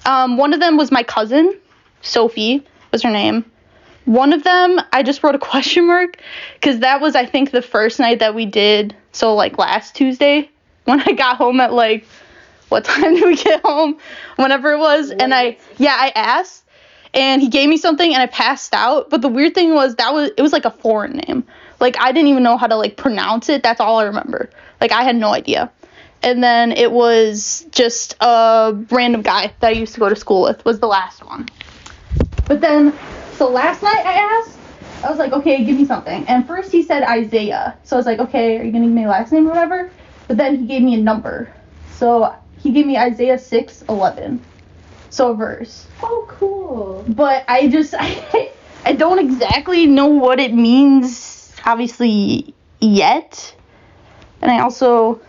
Um, 0.05 0.37
one 0.37 0.53
of 0.53 0.59
them 0.59 0.77
was 0.77 0.91
my 0.91 1.03
cousin, 1.03 1.53
Sophie 2.01 2.63
was 2.91 3.03
her 3.03 3.11
name. 3.11 3.45
One 4.05 4.33
of 4.33 4.43
them, 4.43 4.79
I 4.93 5.03
just 5.03 5.23
wrote 5.23 5.35
a 5.35 5.39
question 5.51 5.85
mark 5.87 6.17
because 6.55 6.79
that 6.79 7.01
was, 7.01 7.15
I 7.15 7.25
think, 7.25 7.51
the 7.51 7.61
first 7.61 7.99
night 7.99 8.19
that 8.19 8.33
we 8.33 8.45
did. 8.45 8.95
So, 9.11 9.35
like 9.35 9.57
last 9.59 9.95
Tuesday, 9.95 10.49
when 10.86 11.01
I 11.01 11.11
got 11.11 11.38
home 11.38 11.59
at 11.59 11.73
like, 11.73 12.05
what 12.69 12.86
time 12.86 13.13
did 13.15 13.25
we 13.25 13.36
get 13.36 13.61
home? 13.61 13.97
Whenever 14.38 14.71
it 14.71 14.79
was. 14.79 15.11
And 15.11 15.33
I, 15.33 15.57
yeah, 15.77 15.95
I 15.97 16.11
asked 16.15 16.63
and 17.13 17.41
he 17.41 17.47
gave 17.47 17.69
me 17.69 17.77
something 17.77 18.13
and 18.13 18.21
I 18.21 18.27
passed 18.27 18.73
out. 18.73 19.09
But 19.09 19.21
the 19.21 19.29
weird 19.29 19.53
thing 19.53 19.73
was 19.73 19.95
that 19.95 20.13
was, 20.13 20.31
it 20.36 20.41
was 20.41 20.53
like 20.53 20.65
a 20.65 20.71
foreign 20.71 21.17
name. 21.17 21.43
Like, 21.79 21.99
I 21.99 22.11
didn't 22.11 22.29
even 22.29 22.43
know 22.43 22.57
how 22.57 22.67
to 22.67 22.75
like 22.75 22.97
pronounce 22.97 23.49
it. 23.49 23.61
That's 23.61 23.81
all 23.81 23.99
I 23.99 24.05
remember. 24.05 24.49
Like, 24.79 24.91
I 24.91 25.03
had 25.03 25.15
no 25.15 25.33
idea 25.33 25.71
and 26.25 26.43
then 26.43 26.71
it 26.71 26.91
was 26.91 27.65
just 27.71 28.15
a 28.19 28.75
random 28.89 29.21
guy 29.21 29.53
that 29.59 29.67
I 29.67 29.71
used 29.71 29.93
to 29.93 29.99
go 29.99 30.09
to 30.09 30.15
school 30.15 30.41
with 30.41 30.65
was 30.65 30.79
the 30.79 30.88
last 30.88 31.23
one. 31.23 31.47
But 32.47 32.61
then, 32.61 32.93
so 33.33 33.47
last 33.47 33.83
night 33.83 34.03
I 34.05 34.13
asked, 34.13 34.57
I 35.03 35.09
was 35.09 35.19
like, 35.19 35.33
okay, 35.33 35.63
give 35.63 35.77
me 35.77 35.86
something. 35.86 36.25
And 36.27 36.47
first 36.47 36.71
he 36.71 36.81
said 36.81 37.03
Isaiah, 37.03 37.77
so 37.83 37.95
I 37.95 37.99
was 37.99 38.07
like, 38.07 38.19
okay, 38.19 38.57
are 38.57 38.63
you 38.63 38.71
gonna 38.71 38.86
give 38.86 38.93
me 38.93 39.03
a 39.05 39.07
last 39.07 39.31
name 39.31 39.45
or 39.45 39.49
whatever? 39.49 39.91
But 40.28 40.38
then 40.38 40.59
he 40.59 40.65
gave 40.65 40.82
me 40.82 40.95
a 40.95 41.03
number, 41.03 41.51
so 41.93 42.36
he 42.57 42.71
gave 42.71 42.86
me 42.86 42.97
Isaiah 42.97 43.38
six 43.38 43.84
eleven, 43.88 44.43
so 45.09 45.32
a 45.32 45.36
verse. 45.36 45.88
Oh, 46.01 46.26
cool. 46.28 47.05
But 47.07 47.45
I 47.47 47.67
just 47.67 47.93
I, 47.97 48.51
I 48.86 48.93
don't 48.93 49.19
exactly 49.19 49.86
know 49.86 50.07
what 50.07 50.39
it 50.39 50.53
means, 50.53 51.53
obviously 51.65 52.53
yet, 52.80 53.55
and 54.41 54.51
I 54.51 54.59
also 54.61 55.21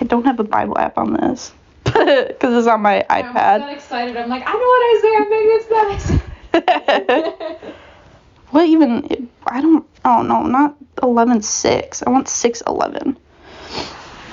I 0.00 0.04
don't 0.04 0.24
have 0.24 0.38
a 0.38 0.44
Bible 0.44 0.78
app 0.78 0.98
on 0.98 1.14
this 1.14 1.52
because 1.84 2.58
it's 2.58 2.66
on 2.66 2.82
my 2.82 3.04
iPad. 3.10 3.72
excited. 3.72 4.16
I'm 4.16 4.28
like, 4.28 4.44
I 4.46 4.52
know 4.52 4.58
what 4.58 4.82
Isaiah. 4.96 5.26
Maybe 5.30 5.48
it's 5.48 5.66
that. 7.42 7.74
what 8.50 8.66
even? 8.68 9.28
I 9.46 9.60
don't. 9.60 9.86
Oh 10.04 10.22
no, 10.22 10.42
not 10.42 10.76
eleven 11.02 11.42
six. 11.42 12.02
I 12.02 12.10
want 12.10 12.28
six 12.28 12.62
eleven. 12.66 13.18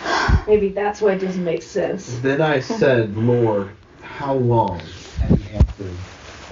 Maybe 0.47 0.69
that's 0.69 1.01
why 1.01 1.13
it 1.13 1.19
doesn't 1.19 1.43
make 1.43 1.61
sense. 1.61 2.19
Then 2.19 2.41
I 2.41 2.59
said, 2.59 3.17
Lord, 3.17 3.71
how 4.01 4.33
long? 4.33 4.81
And 5.21 5.37
he 5.37 5.55
answered, 5.55 5.97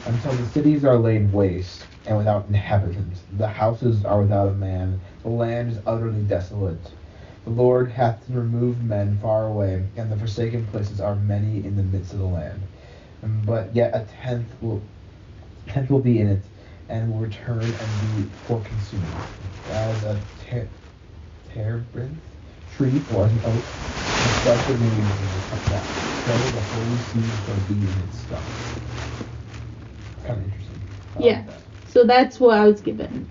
Until 0.06 0.34
the 0.34 0.46
cities 0.46 0.86
are 0.86 0.98
laid 0.98 1.32
waste 1.34 1.88
and 2.06 2.18
without 2.18 2.48
inhabitants, 2.48 3.22
the 3.38 3.48
houses 3.48 4.06
are 4.06 4.22
without 4.22 4.50
a 4.50 4.54
man, 4.54 5.00
the 5.24 5.30
land 5.30 5.72
is 5.72 5.80
utterly 5.86 6.22
desolate. 6.22 6.92
The 7.46 7.52
Lord 7.52 7.92
hath 7.92 8.30
removed 8.30 8.84
men 8.84 9.18
far 9.22 9.48
away, 9.48 9.84
and 9.96 10.12
the 10.12 10.18
forsaken 10.18 10.68
places 10.68 11.02
are 11.02 11.16
many 11.16 11.66
in 11.66 11.76
the 11.76 11.84
midst 11.84 12.14
of 12.14 12.20
the 12.20 12.26
land. 12.26 12.62
But 13.46 13.76
yet 13.76 13.96
a 13.96 14.06
tenth 14.22 14.62
will 14.62 14.82
tenth 15.68 15.90
will 15.90 16.00
be 16.00 16.20
in 16.20 16.28
it, 16.28 16.44
and 16.90 17.12
will 17.12 17.20
return 17.20 17.76
and 17.80 18.00
be 18.00 18.30
for 18.46 18.62
consuming, 18.62 19.14
as 19.68 20.04
a 20.04 20.22
ter- 20.50 20.70
terebinth 21.54 22.22
tree 22.80 23.06
or 23.10 23.26
as 23.26 23.34
an 23.34 23.64
such 24.32 24.66
the 24.68 24.74
names 24.78 25.20
will 25.34 25.42
come 25.50 25.62
back. 25.70 25.92
So 26.26 26.50
the 26.50 26.62
holy 26.62 27.00
seed 27.00 27.38
shall 27.46 27.58
be 27.58 27.74
in 27.76 28.00
its 28.08 28.18
stuff. 28.18 28.46
Kind 30.24 30.40
of 30.40 30.46
interesting. 30.46 30.82
I 31.16 31.20
like 31.20 31.26
Yeah. 31.26 31.42
that. 31.44 31.64
So 31.86 32.04
that's 32.06 32.40
what 32.40 32.58
I 32.58 32.66
was 32.66 32.82
given. 32.82 33.28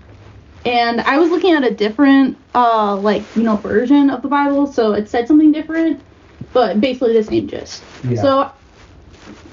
And 0.65 1.01
I 1.01 1.17
was 1.19 1.29
looking 1.29 1.53
at 1.53 1.63
a 1.63 1.73
different, 1.73 2.37
uh, 2.53 2.95
like 2.97 3.29
you 3.35 3.43
know, 3.43 3.57
version 3.57 4.09
of 4.09 4.21
the 4.21 4.27
Bible, 4.27 4.67
so 4.67 4.93
it 4.93 5.09
said 5.09 5.27
something 5.27 5.51
different, 5.51 6.03
but 6.53 6.81
basically 6.81 7.13
the 7.13 7.23
same 7.23 7.47
gist. 7.47 7.85
Yeah. 8.03 8.21
So 8.21 8.51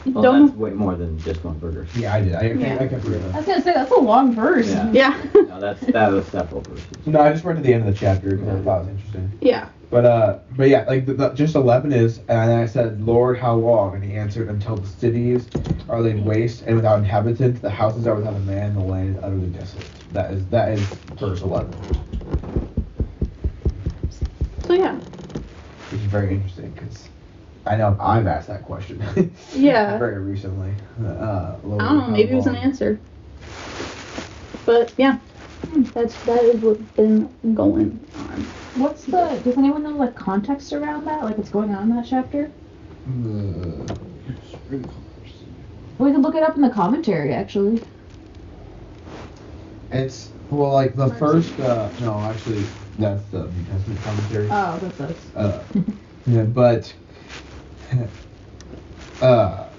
Well, 0.06 0.22
don't. 0.24 0.46
that's 0.46 0.56
way 0.58 0.70
more 0.70 0.96
than 0.96 1.22
just 1.22 1.44
one 1.44 1.58
verse. 1.60 1.90
Yeah, 1.94 2.14
I 2.14 2.20
did. 2.22 2.34
I, 2.34 2.40
I, 2.40 2.52
Yeah. 2.52 2.78
I 2.80 2.88
kept 2.88 3.04
reading. 3.04 3.32
I 3.32 3.38
was 3.38 3.46
gonna 3.46 3.62
say 3.62 3.74
that's 3.74 3.92
a 3.92 4.00
long 4.00 4.34
verse. 4.34 4.68
Yeah. 4.68 4.90
Yeah. 4.92 5.22
No, 5.48 5.60
that's 5.60 5.80
that 5.86 6.10
was 6.12 6.28
several 6.28 6.62
verses. 6.62 7.06
No, 7.06 7.20
I 7.20 7.32
just 7.32 7.44
read 7.44 7.56
to 7.56 7.62
the 7.62 7.72
end 7.72 7.86
of 7.88 7.92
the 7.94 7.98
chapter 7.98 8.36
because 8.36 8.60
I 8.60 8.64
thought 8.64 8.80
it 8.80 8.84
was 8.84 8.88
interesting. 8.88 9.38
yeah. 9.40 9.68
But 9.90 10.04
uh, 10.04 10.38
but 10.56 10.68
yeah, 10.68 10.84
like 10.84 11.06
the, 11.06 11.14
the, 11.14 11.28
just 11.30 11.54
eleven 11.54 11.92
is, 11.92 12.18
and 12.28 12.52
I 12.52 12.66
said, 12.66 13.00
Lord, 13.00 13.38
how 13.38 13.54
long? 13.54 13.94
And 13.94 14.02
he 14.02 14.14
answered, 14.14 14.48
Until 14.48 14.76
the 14.76 14.86
cities 14.86 15.46
are 15.88 16.00
laid 16.00 16.24
waste 16.24 16.62
and 16.62 16.74
without 16.76 16.98
inhabitants, 16.98 17.60
the 17.60 17.70
houses 17.70 18.06
are 18.06 18.16
without 18.16 18.34
a 18.34 18.40
man, 18.40 18.74
the 18.74 18.80
land 18.80 19.16
is 19.16 19.22
utterly 19.22 19.46
desolate. 19.48 19.86
That 20.12 20.32
is 20.32 20.46
that 20.48 20.70
is 20.70 20.80
verse 21.18 21.42
eleven, 21.42 21.72
So 24.66 24.72
yeah. 24.72 24.96
which 25.90 26.00
is 26.00 26.06
very 26.06 26.34
interesting 26.34 26.72
because 26.72 27.08
I 27.64 27.76
know 27.76 27.96
I've 28.00 28.26
asked 28.26 28.48
that 28.48 28.64
question. 28.64 29.02
Yeah. 29.52 29.98
Very 29.98 30.18
recently. 30.18 30.72
Uh, 31.00 31.06
a 31.06 31.08
I 31.08 31.60
don't 31.62 31.78
know. 31.98 32.06
Maybe 32.08 32.32
it 32.32 32.36
was 32.36 32.46
an 32.46 32.56
answer. 32.56 33.00
But 34.66 34.92
yeah, 34.98 35.18
that's 35.94 36.16
that 36.20 36.44
is 36.44 36.60
what's 36.60 36.82
been 36.96 37.28
going 37.54 38.00
on. 38.14 38.52
What's 38.74 39.04
the? 39.06 39.40
Does 39.44 39.56
anyone 39.56 39.82
know 39.82 39.90
like 39.96 40.14
context 40.16 40.72
around 40.72 41.06
that? 41.06 41.24
Like 41.24 41.38
what's 41.38 41.50
going 41.50 41.74
on 41.74 41.90
in 41.90 41.96
that 41.96 42.06
chapter? 42.08 42.50
Uh, 43.06 43.94
We 45.98 46.12
can 46.12 46.20
look 46.22 46.34
it 46.34 46.42
up 46.42 46.56
in 46.56 46.62
the 46.62 46.70
commentary 46.70 47.32
actually. 47.32 47.80
It's 49.92 50.30
well, 50.50 50.72
like 50.72 50.94
the 50.94 51.08
first. 51.08 51.58
Uh, 51.58 51.92
no, 51.98 52.24
actually, 52.24 52.68
that's 52.98 53.24
the 53.26 53.50
New 53.52 53.64
Testament 53.64 54.02
commentary. 54.04 54.48
Oh, 54.50 54.78
that's 54.82 55.00
us. 55.00 55.30
Uh, 55.34 55.64
yeah, 56.26 56.42
but 56.42 56.94
uh, 59.20 59.70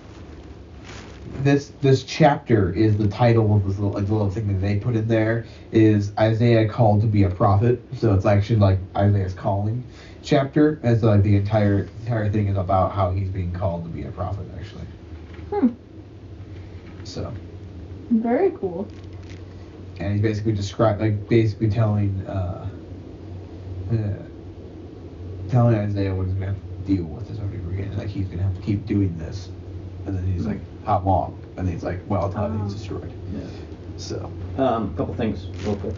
this 1.44 1.70
this 1.82 2.04
chapter 2.04 2.72
is 2.74 2.98
the 2.98 3.08
title 3.08 3.56
of 3.56 3.66
this 3.66 3.78
little, 3.80 3.94
like 3.94 4.08
the 4.08 4.14
little 4.14 4.32
thing 4.32 4.48
that 4.48 4.60
they 4.66 4.80
put 4.80 4.96
in 4.96 5.08
there 5.08 5.46
is 5.72 6.14
Isaiah 6.20 6.68
called 6.70 7.02
to 7.02 7.08
be 7.08 7.24
a 7.24 7.30
prophet. 7.32 7.88
So 7.94 8.14
it's 8.16 8.26
actually 8.26 8.58
like 8.60 8.80
Isaiah's 8.98 9.34
calling 9.34 9.90
chapter, 10.24 10.80
and 10.84 11.00
so 11.00 11.08
like 11.08 11.24
the 11.24 11.36
entire 11.38 11.94
entire 12.00 12.32
thing 12.32 12.48
is 12.48 12.58
about 12.58 12.94
how 12.94 13.12
he's 13.12 13.30
being 13.30 13.54
called 13.54 13.86
to 13.86 13.90
be 13.92 14.04
a 14.06 14.12
prophet, 14.12 14.50
actually. 14.58 14.88
Hmm. 15.52 15.70
So 17.04 17.40
Very 18.10 18.52
cool. 18.52 18.94
and 19.98 20.14
he's 20.14 20.22
basically 20.22 20.54
describe 20.54 21.00
like 21.02 21.28
basically 21.28 21.70
telling 21.70 22.26
uh, 22.28 22.72
uh 23.92 24.30
telling 25.48 25.76
Isaiah 25.76 26.16
what 26.16 26.26
he's 26.28 26.36
gonna 26.36 26.48
have 26.48 26.58
to 26.58 26.64
deal 26.84 27.06
with 27.06 27.28
this 27.28 27.40
over 27.40 27.56
and 27.56 27.66
over. 27.68 27.96
Like 27.98 28.10
he's 28.10 28.30
gonna 28.30 28.44
have 28.44 28.56
to 28.56 28.62
keep 28.62 28.86
doing 28.86 29.18
this, 29.18 29.52
and 30.08 30.18
then 30.18 30.26
he's 30.26 30.48
like, 30.48 30.62
"How 30.84 31.02
long?" 31.06 31.38
And 31.58 31.70
he's 31.70 31.84
like, 31.84 32.02
"Well, 32.08 32.26
until 32.26 32.46
Oh. 32.46 32.64
he's 32.64 32.74
destroyed." 32.74 33.14
Yeah. 33.32 33.42
So 33.98 34.32
Um, 34.56 34.90
a 34.90 34.94
couple 34.98 35.14
things 35.14 35.50
real 35.62 35.76
quick. 35.76 35.96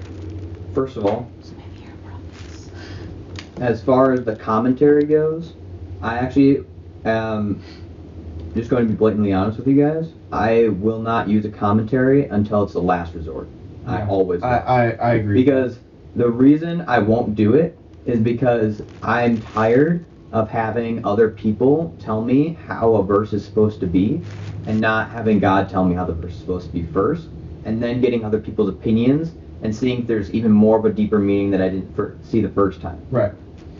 First 0.74 0.98
of 0.98 1.06
all, 1.06 1.32
as 3.60 3.82
far 3.84 4.12
as 4.12 4.26
the 4.26 4.36
commentary 4.36 5.06
goes, 5.06 5.54
I 6.02 6.18
actually 6.18 6.66
am 7.06 7.64
just 8.56 8.70
going 8.70 8.84
to 8.86 8.90
be 8.90 8.96
blatantly 8.96 9.34
honest 9.34 9.58
with 9.58 9.68
you 9.68 9.82
guys. 9.82 10.14
I 10.32 10.70
will 10.70 11.02
not 11.02 11.30
use 11.30 11.46
a 11.46 11.50
commentary 11.52 12.28
until 12.28 12.64
it's 12.64 12.74
the 12.74 12.82
last 12.82 13.14
resort. 13.14 13.52
I 13.86 14.04
always 14.06 14.44
I. 14.44 14.58
I, 14.58 14.90
I 14.92 15.14
agree. 15.16 15.36
Because 15.42 15.80
the 16.16 16.30
reason 16.30 16.84
I 16.88 17.00
won't 17.00 17.36
do 17.36 17.54
it 17.54 17.80
is 18.06 18.20
because 18.20 18.82
I'm 19.02 19.42
tired 19.42 20.09
of 20.32 20.50
having 20.50 21.04
other 21.06 21.30
people 21.30 21.96
tell 22.00 22.22
me 22.22 22.58
how 22.68 22.96
a 22.96 23.04
verse 23.04 23.34
is 23.34 23.44
supposed 23.44 23.80
to 23.80 23.88
be 23.88 24.22
and 24.68 24.80
not 24.80 25.10
having 25.10 25.40
God 25.40 25.70
tell 25.70 25.84
me 25.84 25.96
how 25.96 26.06
the 26.06 26.14
verse 26.14 26.34
is 26.34 26.40
supposed 26.40 26.68
to 26.68 26.74
be 26.74 26.84
first 26.84 27.28
and 27.66 27.82
then 27.82 28.02
getting 28.02 28.24
other 28.24 28.40
people's 28.40 28.70
opinions 28.70 29.32
and 29.64 29.76
seeing 29.76 30.02
if 30.02 30.08
there's 30.08 30.32
even 30.32 30.52
more 30.52 30.78
of 30.78 30.86
a 30.86 30.92
deeper 30.92 31.20
meaning 31.20 31.52
that 31.52 31.62
I 31.62 31.70
didn't 31.70 31.96
fir- 31.96 32.16
see 32.24 32.42
the 32.42 32.50
first 32.50 32.80
time. 32.82 33.02
right. 33.12 33.34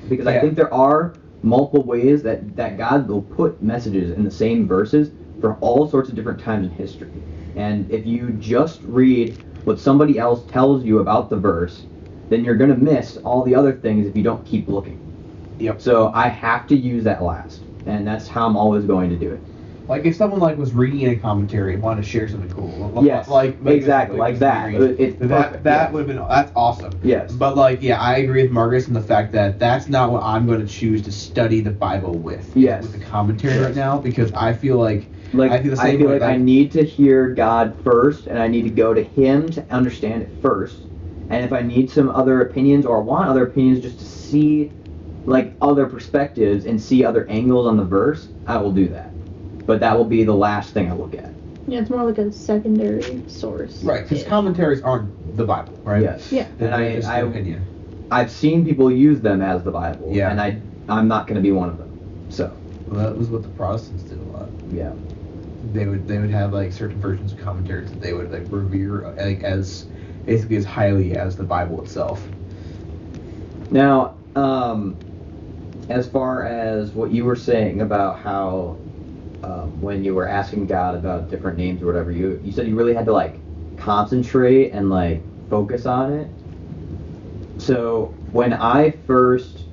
Because 0.08 0.28
I 0.28 0.40
think 0.40 0.56
there 0.56 0.74
are 0.74 1.14
multiple 1.44 1.84
ways 1.84 2.24
that, 2.24 2.56
that 2.56 2.78
God 2.78 3.08
will 3.08 3.22
put 3.22 3.62
messages 3.62 4.12
in 4.12 4.24
the 4.24 4.32
same 4.32 4.68
verses 4.68 5.12
for 5.40 5.56
all 5.56 5.88
sorts 5.88 6.10
of 6.10 6.16
different 6.16 6.40
times 6.40 6.68
in 6.68 6.74
history. 6.74 7.10
And 7.56 7.90
if 7.92 8.06
you 8.06 8.32
just 8.40 8.82
read 8.84 9.38
what 9.66 9.80
somebody 9.80 10.18
else 10.18 10.46
tells 10.52 10.84
you 10.84 11.00
about 11.00 11.30
the 11.30 11.38
verse, 11.38 11.84
then 12.30 12.44
you're 12.44 12.56
going 12.56 12.72
to 12.72 12.78
miss 12.78 13.18
all 13.18 13.44
the 13.44 13.56
other 13.56 13.74
things 13.74 14.08
if 14.08 14.16
you 14.16 14.24
don't 14.24 14.46
keep 14.46 14.68
looking. 14.68 14.99
Yep. 15.60 15.82
So 15.82 16.12
I 16.14 16.28
have 16.28 16.68
to 16.68 16.76
use 16.76 17.04
that 17.04 17.22
last. 17.22 17.62
And 17.86 18.06
that's 18.06 18.28
how 18.28 18.46
I'm 18.46 18.56
always 18.58 18.86
going 18.86 19.10
to 19.10 19.16
do 19.16 19.32
it. 19.32 19.42
Like 19.88 20.06
if 20.06 20.16
someone 20.16 20.40
like 20.40 20.56
was 20.56 20.72
reading 20.72 21.08
a 21.10 21.16
commentary 21.16 21.74
and 21.74 21.82
wanted 21.82 22.04
to 22.04 22.08
share 22.08 22.28
something 22.28 22.52
cool, 22.52 22.90
like- 22.90 23.06
Yes, 23.06 23.28
like 23.28 23.58
exactly, 23.66 24.18
like 24.18 24.38
that. 24.38 24.72
It's 24.76 25.18
that 25.18 25.30
perfect, 25.30 25.64
that 25.64 25.84
yes. 25.86 25.92
would 25.94 26.00
have 26.00 26.08
been 26.08 26.28
that's 26.28 26.52
awesome. 26.56 26.94
Yes. 27.04 27.32
But 27.32 27.58
like, 27.58 27.82
yeah, 27.82 28.00
I 28.00 28.18
agree 28.18 28.44
with 28.44 28.52
Marcus 28.52 28.88
in 28.88 28.94
the 28.94 29.02
fact 29.02 29.32
that 29.32 29.58
that's 29.58 29.88
not 29.88 30.12
what 30.12 30.22
I'm 30.22 30.46
going 30.46 30.60
to 30.60 30.68
choose 30.68 31.02
to 31.04 31.12
study 31.12 31.62
the 31.62 31.72
Bible 31.72 32.14
with. 32.14 32.56
Yes. 32.56 32.84
With 32.84 33.00
the 33.00 33.06
commentary 33.06 33.58
right 33.58 33.76
now, 33.76 33.98
because 33.98 34.32
I 34.34 34.54
feel 34.54 34.78
like 34.78 35.08
Like 35.34 35.52
I 35.52 35.64
feel 35.64 35.76
the 35.76 35.82
I 35.82 35.98
feel 35.98 36.10
like 36.12 36.22
I 36.22 36.38
need 36.38 36.72
to 36.74 36.84
hear 36.84 37.30
God 37.30 37.76
first, 37.84 38.28
and 38.28 38.38
I 38.38 38.48
need 38.48 38.64
to 38.64 38.70
go 38.70 38.94
to 38.94 39.04
Him 39.04 39.50
to 39.50 39.66
understand 39.72 40.22
it 40.22 40.30
first. 40.40 40.84
And 41.32 41.44
if 41.44 41.52
I 41.52 41.62
need 41.62 41.90
some 41.90 42.10
other 42.12 42.42
opinions 42.42 42.86
or 42.86 43.02
want 43.02 43.28
other 43.28 43.44
opinions, 43.48 43.82
just 43.82 43.98
to 44.00 44.06
see 44.06 44.72
like 45.30 45.54
other 45.62 45.86
perspectives 45.86 46.66
and 46.66 46.82
see 46.82 47.06
other 47.06 47.28
angles 47.30 47.68
on 47.68 47.78
the 47.78 47.84
verse, 47.86 48.28
I 48.48 48.58
will 48.58 48.72
do 48.72 48.88
that. 48.90 49.12
But 49.66 49.80
that 49.82 49.98
will 49.98 50.06
be 50.06 50.24
the 50.24 50.34
last 50.34 50.74
thing 50.74 50.90
I 50.92 50.96
look 50.96 51.14
at. 51.14 51.34
Yeah, 51.68 51.82
it's 51.82 51.90
more 51.92 52.04
like 52.04 52.18
a 52.18 52.32
secondary 52.32 53.24
source. 53.28 53.84
right, 53.84 54.02
because 54.04 54.24
Yeah. 54.24 54.30
commentaries 54.30 54.82
aren't 54.82 55.38
the 55.38 55.46
Bible, 55.46 55.80
right? 55.84 56.02
Yes. 56.02 56.32
Yeah. 56.32 56.48
They're 56.58 56.68
And 56.74 56.76
I, 56.76 56.96
just 56.96 57.08
I, 57.08 57.20
opinion. 57.20 57.62
I've 58.10 58.32
seen 58.32 58.66
people 58.66 58.92
use 58.92 59.22
them 59.22 59.42
as 59.42 59.64
the 59.64 59.72
Bible. 59.72 60.10
Yeah. 60.12 60.32
And 60.32 60.42
I 60.42 60.60
I'm 60.88 61.08
not 61.08 61.28
going 61.28 61.36
to 61.36 61.42
be 61.44 61.52
one 61.52 61.70
of 61.70 61.78
them. 61.78 61.92
So 62.30 62.52
Well, 62.88 63.00
that 63.08 63.16
was 63.16 63.30
what 63.30 63.44
the 63.44 63.50
Protestants 63.50 64.04
did 64.04 64.18
a 64.20 64.24
lot. 64.24 64.50
yeah. 64.72 64.92
They 65.74 65.86
would 65.86 66.08
they 66.08 66.18
would 66.18 66.32
have 66.32 66.54
like 66.54 66.74
certain 66.74 67.00
versions 67.00 67.34
of 67.34 67.38
commentaries 67.38 67.92
that 67.92 68.02
they 68.02 68.14
would 68.14 68.32
like 68.32 68.48
revere 68.50 69.14
like 69.20 69.44
as 69.44 69.86
basically 70.26 70.56
as 70.56 70.66
highly 70.66 71.16
as 71.16 71.36
the 71.36 71.44
Bible 71.44 71.84
itself. 71.84 72.28
Now, 73.70 74.16
um, 74.36 74.96
as 75.90 76.10
far 76.10 76.46
as 76.46 76.94
what 76.94 77.12
you 77.12 77.26
were 77.26 77.36
saying 77.36 77.82
about 77.82 78.20
how 78.20 78.82
um, 79.44 79.82
when 79.82 80.04
you 80.04 80.16
were 80.16 80.28
asking 80.28 80.68
God 80.68 80.96
about 80.96 81.30
different 81.30 81.58
names 81.58 81.82
or 81.82 81.88
whatever, 81.88 82.12
you 82.12 82.40
you 82.44 82.52
said 82.52 82.68
you 82.68 82.76
really 82.76 82.94
had 82.94 83.06
to 83.06 83.14
like 83.14 83.44
concentrate 83.78 84.72
and 84.72 84.90
like 84.90 85.30
focus 85.50 85.86
on 85.86 86.14
it. 86.14 86.36
So 87.60 88.20
when 88.32 88.54
I 88.54 88.92
first 88.92 89.66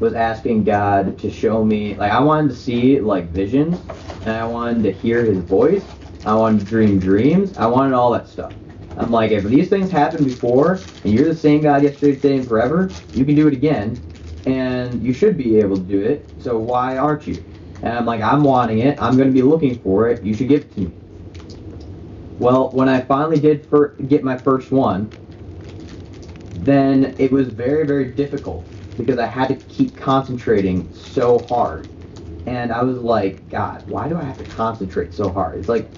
was 0.00 0.14
asking 0.14 0.64
God 0.64 1.18
to 1.18 1.30
show 1.30 1.64
me, 1.64 1.96
like 1.96 2.12
I 2.12 2.20
wanted 2.20 2.50
to 2.50 2.56
see 2.56 3.00
like 3.00 3.30
visions, 3.30 3.86
and 4.24 4.34
I 4.36 4.46
wanted 4.46 4.82
to 4.84 4.92
hear 4.92 5.24
His 5.24 5.40
voice. 5.44 5.96
I 6.24 6.34
wanted 6.34 6.60
to 6.60 6.64
dream 6.66 6.98
dreams. 7.00 7.54
I 7.56 7.66
wanted 7.66 7.94
all 7.94 8.12
that 8.12 8.28
stuff. 8.28 8.54
I'm 8.96 9.10
like, 9.10 9.30
if 9.32 9.44
these 9.44 9.68
things 9.68 9.90
happened 9.90 10.26
before, 10.26 10.88
and 11.04 11.12
you're 11.14 11.28
the 11.28 11.36
same 11.36 11.62
God 11.62 11.82
yesterday, 11.82 12.16
today, 12.16 12.38
and 12.38 12.48
forever, 12.48 12.98
you 13.12 13.24
can 13.24 13.36
do 13.36 13.46
it 13.48 13.54
again, 13.54 14.04
and 14.46 15.02
you 15.02 15.12
should 15.12 15.36
be 15.36 15.58
able 15.58 15.78
to 15.78 15.84
do 15.84 16.02
it. 16.02 16.28
So 16.38 16.58
why 16.58 16.96
aren't 16.98 17.26
you? 17.26 17.44
And 17.82 17.96
I'm 17.96 18.06
like, 18.06 18.22
I'm 18.22 18.44
wanting 18.44 18.80
it. 18.80 19.00
I'm 19.00 19.16
going 19.16 19.28
to 19.28 19.34
be 19.34 19.42
looking 19.42 19.78
for 19.80 20.08
it. 20.08 20.22
You 20.22 20.34
should 20.34 20.48
give 20.48 20.62
it 20.62 20.74
to 20.74 20.80
me. 20.80 20.92
Well, 22.38 22.70
when 22.72 22.88
I 22.88 23.00
finally 23.02 23.38
did 23.38 23.68
get 24.08 24.24
my 24.24 24.38
first 24.38 24.70
one, 24.72 25.10
then 26.54 27.14
it 27.18 27.30
was 27.32 27.48
very, 27.48 27.86
very 27.86 28.12
difficult 28.12 28.66
because 28.96 29.18
I 29.18 29.26
had 29.26 29.48
to 29.48 29.56
keep 29.68 29.96
concentrating 29.96 30.90
so 30.92 31.38
hard. 31.38 31.88
And 32.46 32.72
I 32.72 32.82
was 32.82 32.98
like, 32.98 33.48
God, 33.48 33.82
why 33.86 34.08
do 34.08 34.16
I 34.16 34.24
have 34.24 34.38
to 34.38 34.44
concentrate 34.44 35.14
so 35.14 35.30
hard? 35.30 35.58
It's 35.58 35.68
like, 35.68 35.92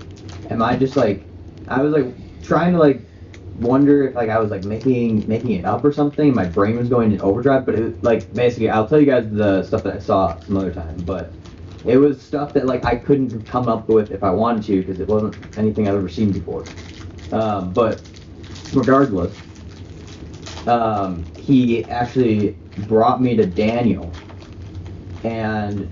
am 0.51 0.63
I 0.63 0.77
just 0.77 0.97
like, 0.97 1.25
I 1.69 1.81
was 1.83 1.93
like 1.93 2.15
trying 2.43 2.73
to 2.73 2.79
like 2.79 3.09
wonder 3.55 4.09
if 4.09 4.15
like 4.15 4.31
I 4.31 4.39
was 4.39 4.51
like 4.51 4.65
making 4.65 5.27
making 5.29 5.53
it 5.53 5.65
up 5.65 5.85
or 5.85 5.93
something. 5.93 6.35
My 6.35 6.45
brain 6.45 6.77
was 6.77 6.89
going 6.89 7.13
in 7.13 7.21
overdrive, 7.21 7.67
but 7.67 7.75
it 7.75 8.03
like 8.03 8.33
basically, 8.33 8.71
I'll 8.71 8.89
tell 8.89 9.01
you 9.01 9.07
guys 9.07 9.31
the 9.31 9.63
stuff 9.63 9.83
that 9.85 9.95
I 9.95 9.99
saw 9.99 10.39
some 10.41 10.57
other 10.57 10.73
time, 10.73 11.03
but 11.03 11.35
it 11.85 11.97
was 11.97 12.23
stuff 12.23 12.55
that 12.55 12.67
like 12.67 12.85
I 12.85 12.97
couldn't 12.97 13.47
come 13.47 13.69
up 13.69 13.89
with 13.89 14.11
if 14.11 14.23
I 14.23 14.31
wanted 14.31 14.65
to 14.65 14.81
because 14.83 15.01
it 15.01 15.09
wasn't 15.09 15.37
anything 15.57 15.89
I've 15.89 15.97
ever 15.97 16.09
seen 16.09 16.33
before. 16.33 16.65
Um, 17.31 17.73
but 17.73 18.05
regardless, 18.73 19.37
um, 20.67 21.27
he 21.37 21.85
actually 21.89 22.59
brought 22.77 23.21
me 23.21 23.37
to 23.37 23.47
Daniel 23.47 24.13
and 25.25 25.91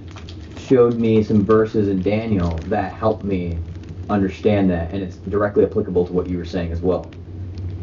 showed 0.56 0.96
me 0.96 1.22
some 1.22 1.44
verses 1.44 1.88
in 1.88 2.02
Daniel 2.02 2.64
that 2.66 2.92
helped 2.92 3.24
me 3.24 3.58
understand 4.08 4.70
that, 4.70 4.92
and 4.92 5.02
it's 5.02 5.16
directly 5.16 5.64
applicable 5.64 6.06
to 6.06 6.12
what 6.12 6.28
you 6.28 6.36
were 6.38 6.44
saying 6.44 6.72
as 6.72 6.80
well. 6.80 7.10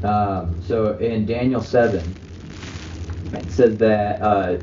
Um, 0.03 0.61
so 0.61 0.97
in 0.97 1.25
Daniel 1.25 1.61
7, 1.61 2.17
it 3.33 3.51
says 3.51 3.77
that 3.77 4.21
uh, 4.21 4.57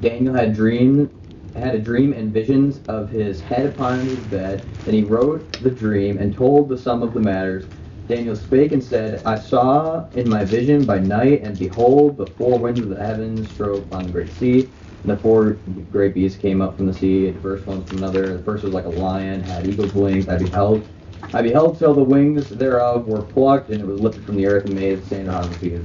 Daniel 0.00 0.34
had 0.34 0.54
dream 0.54 1.10
had 1.54 1.74
a 1.74 1.80
dream 1.80 2.12
and 2.12 2.32
visions 2.32 2.82
of 2.88 3.10
his 3.10 3.40
head 3.40 3.66
upon 3.66 4.06
his 4.06 4.24
bed. 4.24 4.68
Then 4.84 4.94
he 4.94 5.02
wrote 5.04 5.52
the 5.60 5.70
dream 5.70 6.18
and 6.18 6.32
told 6.32 6.68
the 6.68 6.78
sum 6.78 7.02
of 7.02 7.14
the 7.14 7.20
matters. 7.20 7.66
Daniel 8.08 8.36
spake 8.36 8.72
and 8.72 8.82
said, 8.82 9.22
I 9.24 9.36
saw 9.36 10.08
in 10.14 10.28
my 10.28 10.44
vision 10.44 10.84
by 10.86 10.98
night, 11.00 11.42
and 11.42 11.58
behold, 11.58 12.16
the 12.16 12.26
four 12.26 12.58
winds 12.58 12.80
of 12.80 12.88
the 12.90 12.96
heavens 13.04 13.50
strove 13.50 13.82
upon 13.84 14.04
the 14.06 14.12
great 14.12 14.32
sea. 14.32 14.72
And 15.02 15.12
the 15.12 15.16
four 15.16 15.62
great 15.90 16.14
beasts 16.14 16.38
came 16.38 16.62
up 16.62 16.76
from 16.76 16.86
the 16.86 16.94
sea, 16.94 17.26
and 17.28 17.36
the 17.36 17.40
first 17.40 17.66
one 17.66 17.84
from 17.84 17.98
another. 17.98 18.36
The 18.38 18.44
first 18.44 18.64
was 18.64 18.72
like 18.72 18.86
a 18.86 18.90
lion, 18.90 19.42
had 19.42 19.66
eagle's 19.66 19.94
wings. 19.94 20.28
I 20.28 20.36
beheld. 20.38 20.88
I 21.34 21.42
beheld 21.42 21.78
till 21.78 21.94
the 21.94 22.02
wings 22.02 22.48
thereof 22.48 23.06
were 23.06 23.22
plucked, 23.22 23.70
and 23.70 23.80
it 23.80 23.86
was 23.86 24.00
lifted 24.00 24.24
from 24.24 24.36
the 24.36 24.46
earth 24.46 24.64
and 24.64 24.74
made 24.74 25.04
stand 25.06 25.28
on 25.28 25.48
the 25.48 25.58
feet. 25.58 25.80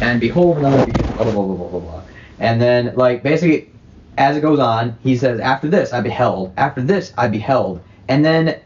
And 0.00 0.20
behold, 0.20 0.58
another 0.58 0.84
beast, 0.86 0.98
blah, 1.14 1.24
blah, 1.24 1.32
blah, 1.32 1.44
blah, 1.44 1.68
blah, 1.68 1.80
blah. 1.80 2.02
And 2.40 2.60
then, 2.60 2.94
like, 2.96 3.22
basically, 3.22 3.70
as 4.18 4.36
it 4.36 4.40
goes 4.40 4.58
on, 4.58 4.96
he 5.02 5.16
says, 5.16 5.40
After 5.40 5.68
this 5.68 5.92
I 5.92 6.00
beheld, 6.00 6.52
after 6.56 6.82
this 6.82 7.12
I 7.16 7.28
beheld, 7.28 7.80
and 8.08 8.24
then 8.24 8.60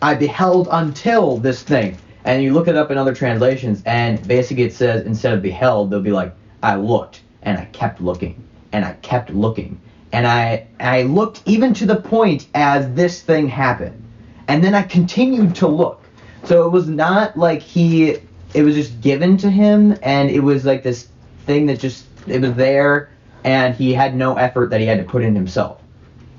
I 0.00 0.14
beheld 0.14 0.68
until 0.70 1.38
this 1.38 1.62
thing. 1.62 1.98
And 2.24 2.42
you 2.42 2.52
look 2.52 2.68
it 2.68 2.76
up 2.76 2.90
in 2.90 2.98
other 2.98 3.14
translations, 3.14 3.82
and 3.86 4.26
basically 4.28 4.64
it 4.64 4.74
says 4.74 5.06
instead 5.06 5.34
of 5.34 5.42
beheld, 5.42 5.90
they'll 5.90 6.00
be 6.00 6.12
like, 6.12 6.34
I 6.62 6.76
looked, 6.76 7.22
and 7.42 7.58
I 7.58 7.64
kept 7.66 8.00
looking, 8.00 8.42
and 8.72 8.84
I 8.84 8.92
kept 8.94 9.30
looking. 9.30 9.80
And 10.12 10.26
I, 10.26 10.66
I 10.80 11.02
looked 11.02 11.42
even 11.46 11.74
to 11.74 11.86
the 11.86 11.96
point 11.96 12.46
as 12.54 12.92
this 12.94 13.22
thing 13.22 13.48
happened. 13.48 14.04
And 14.48 14.64
then 14.64 14.74
I 14.74 14.82
continued 14.82 15.54
to 15.56 15.68
look. 15.68 16.02
So 16.44 16.66
it 16.66 16.70
was 16.70 16.88
not 16.88 17.36
like 17.36 17.60
he, 17.60 18.16
it 18.54 18.62
was 18.62 18.74
just 18.74 19.00
given 19.00 19.36
to 19.38 19.50
him, 19.50 19.98
and 20.02 20.30
it 20.30 20.40
was 20.40 20.64
like 20.64 20.82
this 20.82 21.08
thing 21.46 21.66
that 21.66 21.78
just, 21.78 22.06
it 22.26 22.40
was 22.40 22.54
there, 22.54 23.10
and 23.44 23.74
he 23.74 23.92
had 23.92 24.16
no 24.16 24.36
effort 24.36 24.70
that 24.70 24.80
he 24.80 24.86
had 24.86 24.98
to 24.98 25.04
put 25.04 25.22
in 25.22 25.34
himself. 25.34 25.80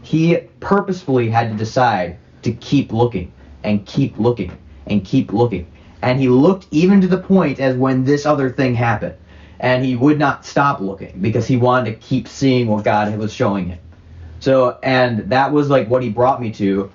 He 0.01 0.35
purposefully 0.59 1.29
had 1.29 1.51
to 1.51 1.57
decide 1.57 2.17
to 2.41 2.51
keep 2.53 2.91
looking 2.91 3.31
and 3.63 3.85
keep 3.85 4.17
looking 4.17 4.57
and 4.87 5.05
keep 5.05 5.31
looking. 5.31 5.67
And 6.01 6.19
he 6.19 6.29
looked 6.29 6.67
even 6.71 7.01
to 7.01 7.07
the 7.07 7.17
point 7.17 7.59
as 7.59 7.75
when 7.75 8.05
this 8.05 8.25
other 8.25 8.49
thing 8.49 8.73
happened. 8.73 9.15
And 9.59 9.83
he 9.83 9.97
would 9.97 10.17
not 10.17 10.45
stop 10.45 10.79
looking 10.79 11.19
because 11.19 11.45
he 11.45 11.57
wanted 11.57 11.91
to 11.91 11.97
keep 11.97 12.29
seeing 12.29 12.67
what 12.67 12.85
God 12.85 13.13
was 13.17 13.33
showing 13.33 13.67
him. 13.67 13.79
So, 14.39 14.79
and 14.83 15.29
that 15.29 15.51
was 15.51 15.69
like 15.69 15.89
what 15.89 16.01
he 16.01 16.09
brought 16.09 16.41
me 16.41 16.51
to, 16.53 16.89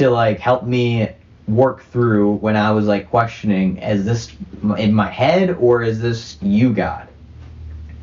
to 0.00 0.10
like 0.10 0.38
help 0.38 0.64
me 0.64 1.10
work 1.46 1.82
through 1.84 2.34
when 2.36 2.56
I 2.56 2.70
was 2.72 2.86
like 2.86 3.10
questioning, 3.10 3.76
is 3.78 4.04
this 4.04 4.34
in 4.78 4.94
my 4.94 5.08
head 5.08 5.50
or 5.50 5.82
is 5.82 6.00
this 6.00 6.38
you, 6.40 6.72
God? 6.72 7.06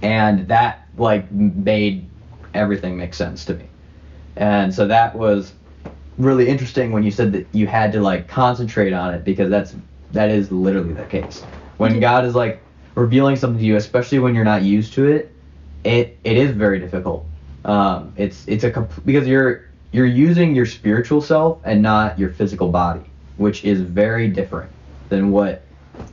And 0.03 0.47
that 0.47 0.87
like 0.97 1.31
made 1.31 2.07
everything 2.53 2.97
make 2.97 3.15
sense 3.15 3.45
to 3.45 3.55
me. 3.55 3.65
And 4.35 4.73
so 4.73 4.87
that 4.87 5.15
was 5.15 5.53
really 6.19 6.47
interesting 6.47 6.91
when 6.91 7.01
you 7.01 7.09
said 7.09 7.31
that 7.31 7.47
you 7.51 7.65
had 7.65 7.91
to 7.93 8.01
like 8.01 8.27
concentrate 8.27 8.93
on 8.93 9.13
it 9.15 9.23
because 9.23 9.49
that's 9.49 9.75
that 10.11 10.29
is 10.29 10.51
literally 10.51 10.93
the 10.93 11.05
case. 11.05 11.41
When 11.77 11.99
God 11.99 12.25
is 12.25 12.35
like 12.35 12.61
revealing 12.93 13.35
something 13.35 13.59
to 13.59 13.65
you, 13.65 13.75
especially 13.75 14.19
when 14.19 14.35
you're 14.35 14.45
not 14.45 14.61
used 14.61 14.93
to 14.93 15.07
it, 15.07 15.33
it 15.83 16.19
it 16.23 16.37
is 16.37 16.51
very 16.51 16.79
difficult. 16.79 17.25
Um, 17.65 18.13
it's 18.17 18.47
it's 18.47 18.63
a 18.63 18.69
comp- 18.69 19.03
because 19.03 19.27
you're 19.27 19.66
you're 19.91 20.05
using 20.05 20.55
your 20.55 20.65
spiritual 20.65 21.21
self 21.21 21.59
and 21.63 21.81
not 21.81 22.19
your 22.19 22.29
physical 22.29 22.69
body, 22.69 23.03
which 23.37 23.63
is 23.63 23.81
very 23.81 24.27
different 24.27 24.71
than 25.09 25.31
what. 25.31 25.63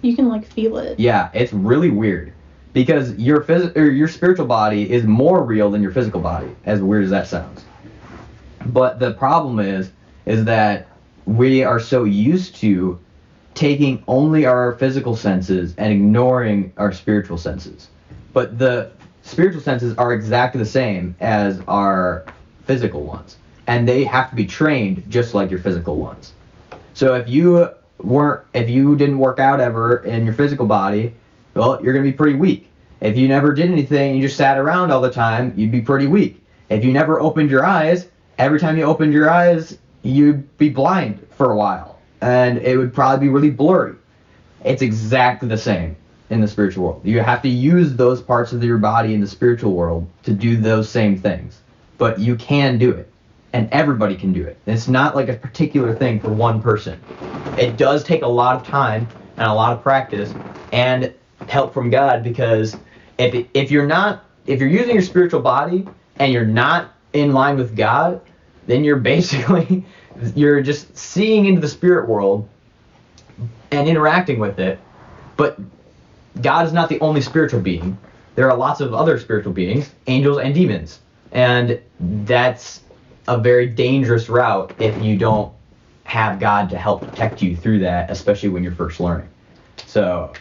You 0.03 0.17
can 0.17 0.29
like 0.29 0.47
feel 0.47 0.79
it. 0.79 0.99
Yeah, 0.99 1.31
it's 1.35 1.53
really 1.53 1.91
weird 1.91 2.33
because 2.73 3.15
your 3.17 3.43
phys- 3.43 3.77
or 3.77 3.91
your 3.91 4.09
spiritual 4.09 4.47
body 4.47 4.91
is 4.91 5.05
more 5.05 5.43
real 5.43 5.71
than 5.71 5.83
your 5.83 5.93
physical 5.93 6.21
body. 6.21 6.49
As 6.65 6.81
weird 6.81 7.05
as 7.05 7.11
that 7.11 7.27
sounds. 7.27 7.65
But 8.67 8.99
the 8.99 9.13
problem 9.15 9.59
is, 9.59 9.91
is 10.27 10.45
that 10.45 10.89
we 11.27 11.63
are 11.63 11.81
so 11.81 12.05
used 12.05 12.57
to 12.57 12.99
taking 13.55 14.03
only 14.09 14.47
our 14.47 14.73
physical 14.73 15.17
senses 15.17 15.75
and 15.77 15.93
ignoring 15.93 16.73
our 16.77 16.93
spiritual 16.93 17.39
senses. 17.39 17.89
But 18.33 18.59
the 18.59 18.91
spiritual 19.23 19.61
senses 19.61 19.97
are 19.97 20.13
exactly 20.13 20.59
the 20.59 20.69
same 20.69 21.15
as 21.21 21.61
our 21.69 22.25
physical 22.65 23.05
ones, 23.05 23.37
and 23.67 23.89
they 23.89 24.05
have 24.05 24.31
to 24.31 24.37
be 24.37 24.47
trained 24.47 25.05
just 25.09 25.35
like 25.35 25.51
your 25.51 25.61
physical 25.61 25.97
ones. 25.97 26.33
So 26.95 27.15
if 27.15 27.29
you 27.29 27.69
weren't, 27.99 28.43
if 28.55 28.69
you 28.69 28.97
didn't 28.97 29.19
work 29.19 29.39
out 29.39 29.61
ever 29.61 29.99
in 30.05 30.25
your 30.25 30.35
physical 30.35 30.67
body, 30.67 31.15
well, 31.55 31.83
you're 31.83 31.93
gonna 31.93 32.05
be 32.05 32.13
pretty 32.13 32.37
weak. 32.37 32.69
If 33.01 33.17
you 33.17 33.29
never 33.29 33.53
did 33.53 33.71
anything, 33.71 34.17
you 34.17 34.23
just 34.23 34.37
sat 34.37 34.59
around 34.59 34.91
all 34.91 35.01
the 35.01 35.11
time, 35.11 35.53
you'd 35.57 35.73
be 35.73 35.81
pretty 35.81 36.07
weak. 36.07 36.43
If 36.69 36.85
you 36.85 36.93
never 36.93 37.21
opened 37.21 37.51
your 37.51 37.65
eyes, 37.65 38.09
every 38.39 38.59
time 38.59 38.77
you 38.79 38.85
opened 38.85 39.13
your 39.13 39.29
eyes, 39.29 39.79
you'd 40.03 40.57
be 40.59 40.69
blind 40.69 41.27
for 41.37 41.51
a 41.51 41.57
while, 41.57 41.99
and 42.21 42.59
it 42.59 42.77
would 42.77 42.95
probably 42.95 43.27
be 43.27 43.33
really 43.33 43.51
blurry. 43.51 43.95
It's 44.65 44.83
exactly 44.83 45.49
the 45.49 45.59
same 45.59 45.97
in 46.31 46.41
the 46.41 46.49
spiritual 46.49 46.85
world. 46.85 47.03
You 47.05 47.21
have 47.21 47.43
to 47.43 47.49
use 47.49 47.95
those 47.95 48.23
parts 48.23 48.53
of 48.53 48.65
your 48.65 48.79
body 48.79 49.15
in 49.15 49.21
the 49.21 49.27
spiritual 49.27 49.75
world 49.75 50.09
to 50.23 50.33
do 50.33 50.57
those 50.57 50.89
same 50.89 51.19
things, 51.19 51.61
but 51.99 52.19
you 52.19 52.37
can 52.37 52.79
do 52.79 52.91
it, 52.91 53.13
and 53.55 53.69
everybody 53.71 54.17
can 54.17 54.33
do 54.33 54.45
it. 54.45 54.59
It's 54.67 54.89
not 54.89 55.15
like 55.15 55.29
a 55.29 55.35
particular 55.35 55.95
thing 55.95 56.19
for 56.19 56.29
one 56.31 56.61
person. 56.61 57.01
It 57.57 57.77
does 57.77 58.03
take 58.03 58.23
a 58.23 58.27
lot 58.27 58.57
of 58.57 58.67
time 58.67 59.09
and 59.37 59.47
a 59.47 59.55
lot 59.55 59.73
of 59.73 59.83
practice 59.83 60.35
and 60.73 61.15
help 61.49 61.73
from 61.73 61.89
God 61.89 62.25
because 62.25 62.77
if 63.17 63.47
if 63.55 63.71
you're 63.71 63.87
not 63.87 64.25
if 64.47 64.59
you're 64.59 64.69
using 64.69 64.95
your 64.95 65.05
spiritual 65.05 65.41
body 65.41 65.87
and 66.17 66.33
you're 66.33 66.45
not 66.45 66.95
in 67.13 67.33
line 67.33 67.57
with 67.57 67.77
God, 67.77 68.21
then 68.67 68.83
you're 68.83 68.97
basically 69.15 69.87
you're 70.35 70.61
just 70.61 70.97
seeing 70.97 71.47
into 71.47 71.61
the 71.61 71.69
spirit 71.69 72.09
world 72.09 72.49
and 73.71 73.89
interacting 73.89 74.41
with 74.41 74.59
it. 74.59 74.81
But 75.37 75.61
God 76.43 76.67
is 76.67 76.73
not 76.73 76.89
the 76.89 76.99
only 76.99 77.21
spiritual 77.21 77.61
being. 77.61 77.97
There 78.35 78.51
are 78.51 78.57
lots 78.57 78.81
of 78.81 78.95
other 78.95 79.17
spiritual 79.21 79.53
beings, 79.53 79.93
angels 80.09 80.39
and 80.39 80.53
demons. 80.53 80.99
And 81.31 81.81
that's 82.01 82.84
a 83.27 83.39
very 83.39 83.67
dangerous 83.67 84.29
route 84.29 84.75
if 84.79 85.01
you 85.03 85.17
don't 85.17 85.53
have 86.05 86.39
God 86.39 86.69
to 86.71 86.79
help 86.79 87.03
protect 87.03 87.43
you 87.43 87.57
through 87.57 87.81
that, 87.81 88.11
especially 88.11 88.51
when 88.51 88.63
you're 88.63 88.75
first 88.75 89.01
learning. 89.01 89.29
So 89.87 90.33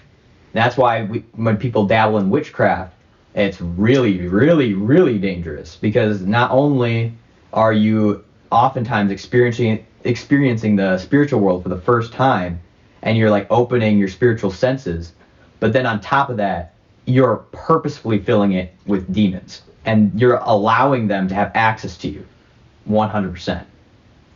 that's 0.52 0.78
why 0.78 1.04
we, 1.04 1.20
when 1.34 1.58
people 1.58 1.88
dabble 1.88 2.18
in 2.18 2.30
witchcraft, 2.30 2.94
it's 3.34 3.60
really, 3.60 4.28
really, 4.28 4.74
really 4.74 5.18
dangerous 5.18 5.76
because 5.76 6.22
not 6.22 6.52
only 6.52 7.14
are 7.52 7.74
you 7.74 8.24
oftentimes 8.52 9.12
experiencing 9.12 9.86
experiencing 10.04 10.76
the 10.76 10.98
spiritual 10.98 11.40
world 11.40 11.64
for 11.64 11.70
the 11.70 11.80
first 11.80 12.12
time, 12.12 12.60
and 13.04 13.18
you're 13.18 13.30
like 13.30 13.48
opening 13.50 13.98
your 13.98 14.10
spiritual 14.10 14.52
senses, 14.52 15.14
but 15.60 15.72
then 15.72 15.86
on 15.86 16.02
top 16.02 16.30
of 16.30 16.38
that, 16.38 16.74
you're 17.06 17.38
purposefully 17.54 18.20
filling 18.20 18.52
it 18.52 18.74
with 18.86 19.12
demons, 19.14 19.62
and 19.86 20.12
you're 20.20 20.42
allowing 20.44 21.08
them 21.08 21.28
to 21.30 21.34
have 21.34 21.52
access 21.56 21.98
to 21.98 22.10
you, 22.10 22.26
100%. 22.90 23.66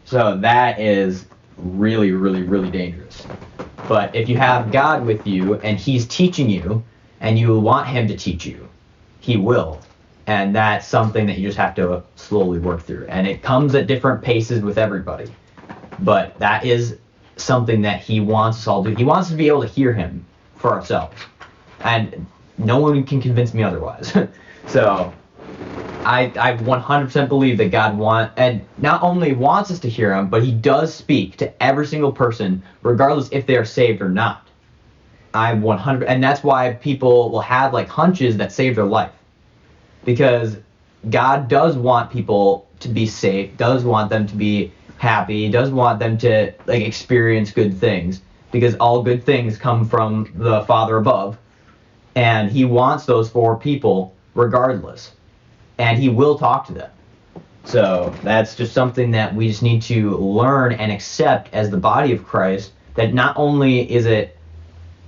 So 0.05 0.37
that 0.37 0.79
is 0.79 1.25
really, 1.57 2.11
really, 2.11 2.43
really 2.43 2.71
dangerous. 2.71 3.25
But 3.87 4.15
if 4.15 4.29
you 4.29 4.37
have 4.37 4.71
God 4.71 5.05
with 5.05 5.25
you 5.25 5.55
and 5.55 5.77
He's 5.77 6.05
teaching 6.05 6.49
you, 6.49 6.83
and 7.19 7.37
you 7.37 7.59
want 7.59 7.87
Him 7.87 8.07
to 8.07 8.17
teach 8.17 8.45
you, 8.45 8.67
He 9.19 9.37
will. 9.37 9.81
And 10.27 10.53
that's 10.55 10.85
something 10.85 11.25
that 11.27 11.37
you 11.37 11.47
just 11.47 11.57
have 11.57 11.73
to 11.75 12.03
slowly 12.15 12.59
work 12.59 12.83
through. 12.83 13.05
And 13.07 13.25
it 13.25 13.41
comes 13.41 13.75
at 13.75 13.87
different 13.87 14.21
paces 14.21 14.61
with 14.61 14.77
everybody. 14.77 15.31
But 15.99 16.37
that 16.39 16.65
is 16.65 16.97
something 17.37 17.81
that 17.83 18.01
He 18.01 18.19
wants 18.19 18.59
us 18.59 18.67
all 18.67 18.83
to 18.83 18.89
do. 18.89 18.95
He 18.95 19.03
wants 19.03 19.27
us 19.27 19.31
to 19.31 19.37
be 19.37 19.47
able 19.47 19.61
to 19.61 19.67
hear 19.67 19.93
Him 19.93 20.25
for 20.57 20.73
ourselves. 20.73 21.15
And 21.81 22.25
no 22.57 22.79
one 22.79 23.03
can 23.03 23.21
convince 23.21 23.53
me 23.53 23.63
otherwise. 23.63 24.15
so 24.67 25.13
I, 26.07 26.31
I 26.39 26.53
100% 26.55 27.27
believe 27.27 27.57
that 27.57 27.69
God 27.69 27.97
want 27.97 28.31
and 28.37 28.65
not 28.77 29.03
only 29.03 29.33
wants 29.33 29.71
us 29.71 29.79
to 29.79 29.89
hear 29.89 30.15
Him, 30.15 30.29
but 30.29 30.41
He 30.41 30.53
does 30.53 30.95
speak 30.95 31.35
to 31.37 31.61
every 31.61 31.85
single 31.85 32.13
person, 32.13 32.63
regardless 32.81 33.27
if 33.33 33.45
they 33.45 33.57
are 33.57 33.65
saved 33.65 34.01
or 34.01 34.07
not. 34.07 34.47
I 35.33 35.53
100, 35.53 36.07
and 36.07 36.23
that's 36.23 36.45
why 36.45 36.71
people 36.75 37.29
will 37.29 37.41
have 37.41 37.73
like 37.73 37.89
hunches 37.89 38.37
that 38.37 38.53
save 38.53 38.77
their 38.77 38.85
life, 38.85 39.11
because 40.05 40.55
God 41.09 41.49
does 41.49 41.75
want 41.75 42.09
people 42.09 42.69
to 42.79 42.87
be 42.87 43.05
safe, 43.05 43.57
does 43.57 43.83
want 43.83 44.09
them 44.09 44.25
to 44.27 44.35
be 44.35 44.71
happy, 44.99 45.49
does 45.49 45.71
want 45.71 45.99
them 45.99 46.17
to 46.19 46.53
like 46.67 46.83
experience 46.83 47.51
good 47.51 47.77
things, 47.77 48.21
because 48.53 48.75
all 48.75 49.03
good 49.03 49.25
things 49.25 49.57
come 49.57 49.83
from 49.83 50.31
the 50.35 50.63
Father 50.63 50.95
above, 50.95 51.37
and 52.15 52.49
He 52.49 52.63
wants 52.63 53.05
those 53.05 53.29
for 53.29 53.59
people 53.59 54.15
regardless 54.35 55.11
and 55.77 55.97
he 55.97 56.09
will 56.09 56.37
talk 56.37 56.65
to 56.67 56.73
them. 56.73 56.91
So 57.65 58.13
that's 58.23 58.55
just 58.55 58.73
something 58.73 59.11
that 59.11 59.35
we 59.35 59.49
just 59.49 59.61
need 59.61 59.81
to 59.83 60.15
learn 60.17 60.73
and 60.73 60.91
accept 60.91 61.53
as 61.53 61.69
the 61.69 61.77
body 61.77 62.13
of 62.13 62.25
Christ. 62.25 62.71
That 62.95 63.13
not 63.13 63.35
only 63.37 63.91
is 63.91 64.05
it 64.05 64.37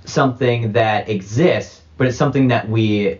something 0.04 0.72
that 0.72 1.08
exists, 1.08 1.82
but 1.96 2.06
it's 2.06 2.16
something 2.16 2.48
that 2.48 2.68
we 2.68 3.18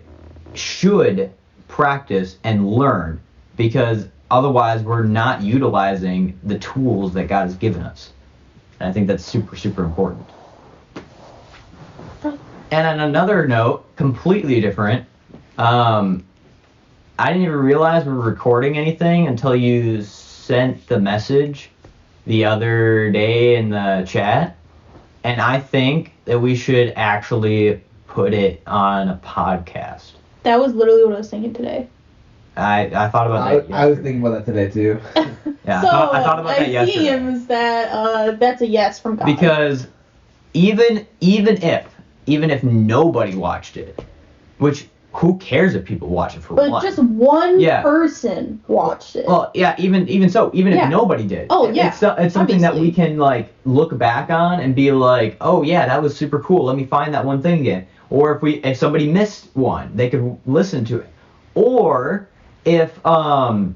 should 0.55 1.33
practice 1.69 2.37
and 2.45 2.71
learn 2.71 3.21
because 3.57 4.09
otherwise 4.31 4.83
we're 4.83 5.05
not 5.05 5.43
utilizing 5.43 6.39
the 6.45 6.59
tools 6.59 7.15
that 7.15 7.29
God 7.29 7.45
has 7.45 7.57
given 7.57 7.83
us. 7.83 8.13
And 8.79 8.89
I 8.89 8.93
think 8.93 9.07
that's 9.07 9.25
super, 9.25 9.57
super 9.57 9.85
important. 9.85 10.27
And 12.73 12.87
on 12.87 13.01
another 13.01 13.49
note, 13.49 13.85
completely 13.97 14.61
different, 14.61 15.07
um, 15.59 16.25
I 17.21 17.27
didn't 17.35 17.43
even 17.43 17.59
realize 17.59 18.07
we 18.07 18.15
were 18.15 18.21
recording 18.23 18.79
anything 18.79 19.27
until 19.27 19.55
you 19.55 20.01
sent 20.01 20.87
the 20.87 20.99
message 20.99 21.69
the 22.27 22.47
other 22.47 23.13
day 23.13 23.57
in 23.57 23.69
the 23.69 24.07
chat. 24.09 24.57
And 25.23 25.39
I 25.39 25.61
think 25.61 26.15
that 26.25 26.41
we 26.41 26.57
should 26.57 26.95
actually 26.97 27.83
put 28.07 28.33
it 28.33 28.63
on 28.67 29.11
a 29.11 29.21
podcast. 29.23 30.13
That 30.45 30.59
was 30.59 30.73
literally 30.73 31.05
what 31.05 31.13
I 31.13 31.19
was 31.19 31.29
thinking 31.29 31.53
today. 31.53 31.91
I, 32.57 32.87
I 32.87 33.11
thought 33.11 33.27
about 33.27 33.49
I, 33.49 33.59
that. 33.59 33.71
I 33.71 33.85
was 33.85 33.99
yesterday. 33.99 34.03
thinking 34.03 34.27
about 34.27 34.47
that 34.47 34.51
today 34.51 34.71
too. 34.71 35.01
yeah, 35.67 35.83
so 35.83 35.89
I, 35.89 35.91
thought, 35.91 36.15
I 36.15 36.23
thought 36.23 36.41
about 36.41 36.57
that 36.57 36.69
it 36.69 36.73
yesterday. 36.73 37.05
seems 37.05 37.47
that 37.49 37.93
uh, 37.93 38.31
that's 38.31 38.63
a 38.63 38.67
yes 38.67 38.99
from 38.99 39.17
God. 39.17 39.27
because 39.27 39.89
even 40.55 41.07
even 41.21 41.63
if 41.63 41.87
even 42.25 42.51
if 42.51 42.65
nobody 42.65 43.37
watched 43.37 43.77
it, 43.77 44.03
which 44.57 44.89
who 45.13 45.37
cares 45.39 45.75
if 45.75 45.85
people 45.85 46.09
watch 46.09 46.37
it 46.37 46.43
for 46.43 46.55
but 46.55 46.71
one? 46.71 46.83
just 46.83 46.99
one 46.99 47.59
Yeah. 47.59 47.83
person 47.83 48.61
watched 48.69 49.17
it. 49.17 49.27
Well, 49.27 49.51
yeah, 49.55 49.75
even 49.79 50.09
even 50.09 50.31
so, 50.31 50.51
even 50.55 50.73
Yeah. 50.73 50.85
if 50.85 50.91
nobody 50.91 51.27
did. 51.27 51.49
Oh, 51.51 51.69
yeah, 51.69 51.89
It's, 51.89 52.03
it's 52.03 52.35
something 52.35 52.61
that 52.61 52.77
we 52.77 52.93
can 52.93 53.19
like 53.19 53.53
look 53.65 53.97
back 53.99 54.31
on 54.31 54.61
and 54.61 54.75
be 54.75 54.93
like, 54.93 55.37
oh 55.41 55.63
yeah, 55.63 55.87
that 55.87 56.01
was 56.01 56.17
super 56.17 56.39
cool. 56.41 56.65
Let 56.65 56.77
me 56.77 56.85
find 56.85 57.13
that 57.15 57.25
one 57.25 57.43
thing 57.43 57.61
again. 57.61 57.87
Or 58.09 58.35
if 58.35 58.43
we 58.43 58.55
if 58.57 58.77
somebody 58.77 59.11
missed 59.11 59.49
one, 59.55 59.91
they 59.95 60.09
could 60.11 60.39
listen 60.47 60.85
to 60.87 61.01
it. 61.01 61.09
Or 61.55 62.29
if 62.65 63.05
um 63.05 63.75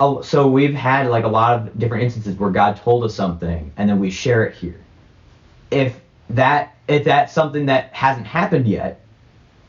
oh, 0.00 0.22
so 0.22 0.48
we've 0.48 0.74
had 0.74 1.08
like 1.08 1.24
a 1.24 1.28
lot 1.28 1.54
of 1.54 1.78
different 1.78 2.04
instances 2.04 2.36
where 2.36 2.50
God 2.50 2.76
told 2.76 3.04
us 3.04 3.14
something 3.14 3.72
and 3.76 3.88
then 3.88 3.98
we 3.98 4.10
share 4.10 4.44
it 4.44 4.54
here. 4.54 4.80
If 5.70 5.98
that 6.30 6.74
if 6.88 7.04
that's 7.04 7.32
something 7.32 7.66
that 7.66 7.92
hasn't 7.92 8.26
happened 8.26 8.66
yet, 8.66 9.01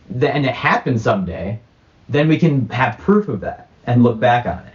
then 0.09 0.31
and 0.37 0.45
it 0.45 0.53
happens 0.53 1.03
someday, 1.03 1.59
then 2.09 2.27
we 2.27 2.37
can 2.37 2.67
have 2.69 2.97
proof 2.99 3.27
of 3.27 3.39
that 3.41 3.67
and 3.85 4.03
look 4.03 4.19
back 4.19 4.45
on 4.45 4.59
it. 4.59 4.73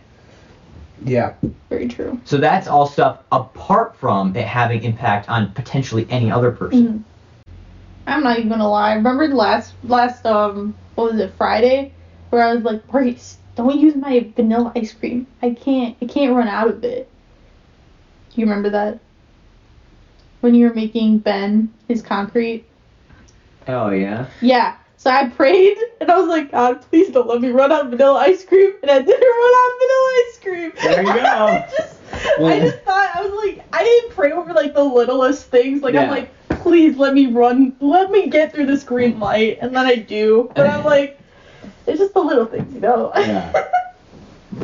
Yeah. 1.05 1.35
Very 1.69 1.89
true. 1.89 2.21
So 2.25 2.39
that's 2.39 2.67
all 2.67 2.87
stuff 2.87 3.21
apart 3.31 3.95
from 3.97 4.35
it 4.35 4.47
having 4.47 4.83
impact 4.83 5.29
on 5.29 5.53
potentially 5.53 6.07
any 6.11 6.31
other 6.31 6.51
person. 6.51 6.89
Mhm. 6.89 7.03
I'm 8.07 8.23
not 8.23 8.39
even 8.39 8.49
gonna 8.49 8.69
lie. 8.69 8.95
Remember 8.95 9.29
last 9.29 9.75
last 9.85 10.25
um 10.27 10.75
what 10.95 11.13
was 11.13 11.21
it 11.21 11.33
Friday, 11.37 11.93
where 12.31 12.43
I 12.43 12.55
was 12.55 12.65
like, 12.65 12.87
Brace, 12.89 13.37
don't 13.55 13.79
use 13.79 13.95
my 13.95 14.27
vanilla 14.35 14.73
ice 14.75 14.93
cream. 14.93 15.27
I 15.43 15.51
can't 15.51 15.97
I 16.01 16.07
can't 16.07 16.35
run 16.35 16.49
out 16.49 16.69
of 16.69 16.83
it. 16.85 17.09
Do 18.35 18.41
you 18.41 18.47
remember 18.47 18.71
that? 18.71 18.99
When 20.41 20.55
you 20.55 20.69
were 20.69 20.75
making 20.75 21.19
Ben 21.19 21.73
his 21.87 22.01
concrete. 22.03 22.65
Oh 23.67 23.91
yeah. 23.91 24.27
Yeah. 24.41 24.77
So 24.99 25.11
I 25.11 25.29
prayed 25.29 25.79
and 26.01 26.11
I 26.11 26.19
was 26.19 26.29
like, 26.29 26.51
God, 26.51 26.83
please 26.83 27.09
don't 27.11 27.29
let 27.29 27.41
me 27.41 27.51
run 27.51 27.71
out 27.71 27.85
of 27.85 27.91
vanilla 27.91 28.19
ice 28.19 28.45
cream. 28.45 28.73
And 28.83 28.91
I 28.91 29.01
didn't 29.01 29.21
run 29.21 29.55
out 29.55 29.71
of 29.71 29.79
vanilla 29.79 30.23
ice 30.27 30.39
cream. 30.43 30.73
There 30.83 31.03
you 31.05 31.13
go. 31.13 31.21
I 31.29 31.67
just, 31.79 32.01
I 32.41 32.59
just 32.59 32.79
thought 32.81 33.11
I 33.15 33.23
was 33.23 33.45
like, 33.47 33.65
I 33.73 33.85
didn't 33.85 34.11
pray 34.11 34.33
over 34.33 34.53
like 34.53 34.75
the 34.75 34.83
littlest 34.83 35.47
things. 35.47 35.83
Like 35.83 35.95
I'm 35.95 36.11
like, 36.11 36.33
please 36.49 36.97
let 36.97 37.15
me 37.15 37.27
run, 37.27 37.77
let 37.81 38.11
me 38.11 38.29
get 38.29 38.53
through 38.53 38.67
this 38.67 38.83
green 38.83 39.21
light, 39.21 39.59
and 39.61 39.75
then 39.75 39.87
I 39.87 39.95
do. 39.95 40.51
But 40.55 40.67
I'm 40.67 40.85
like, 40.85 41.19
it's 41.87 42.01
just 42.01 42.13
the 42.15 42.21
little 42.21 42.47
things, 42.47 42.75
you 42.75 42.81
know. 42.81 43.13
Yeah. 43.15 43.53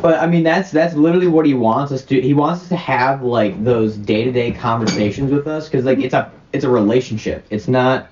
But 0.01 0.19
I 0.19 0.27
mean, 0.27 0.43
that's 0.43 0.71
that's 0.71 0.95
literally 0.95 1.27
what 1.27 1.45
he 1.45 1.53
wants 1.53 1.91
us 1.93 2.03
to. 2.05 2.19
He 2.19 2.33
wants 2.33 2.63
us 2.63 2.69
to 2.69 2.75
have 2.75 3.21
like 3.21 3.63
those 3.63 3.95
day 3.95 4.25
to 4.25 4.31
day 4.31 4.51
conversations 4.51 5.31
with 5.31 5.47
us, 5.47 5.69
because 5.69 5.85
like 5.85 5.99
it's 5.99 6.13
a 6.13 6.29
it's 6.51 6.65
a 6.65 6.69
relationship. 6.69 7.45
It's 7.49 7.67
not 7.67 8.09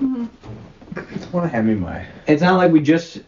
Mhm. 0.00 0.28
I 0.96 1.00
just 1.14 1.32
want 1.32 1.44
to 1.50 1.56
have 1.56 1.64
me 1.64 1.74
my. 1.74 2.06
it's 2.26 2.42
not 2.42 2.56
like 2.56 2.72
we 2.72 2.80
just 2.80 3.20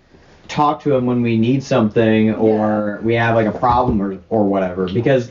talk 0.49 0.83
to 0.83 0.95
him 0.95 1.07
when 1.07 1.23
we 1.23 1.39
need 1.39 1.63
something 1.63 2.35
or 2.35 3.01
we 3.03 3.15
have 3.15 3.37
like 3.37 3.47
a 3.47 3.53
problem 3.53 4.03
or 4.03 4.21
or 4.29 4.45
whatever. 4.45 4.89
Because 4.89 5.31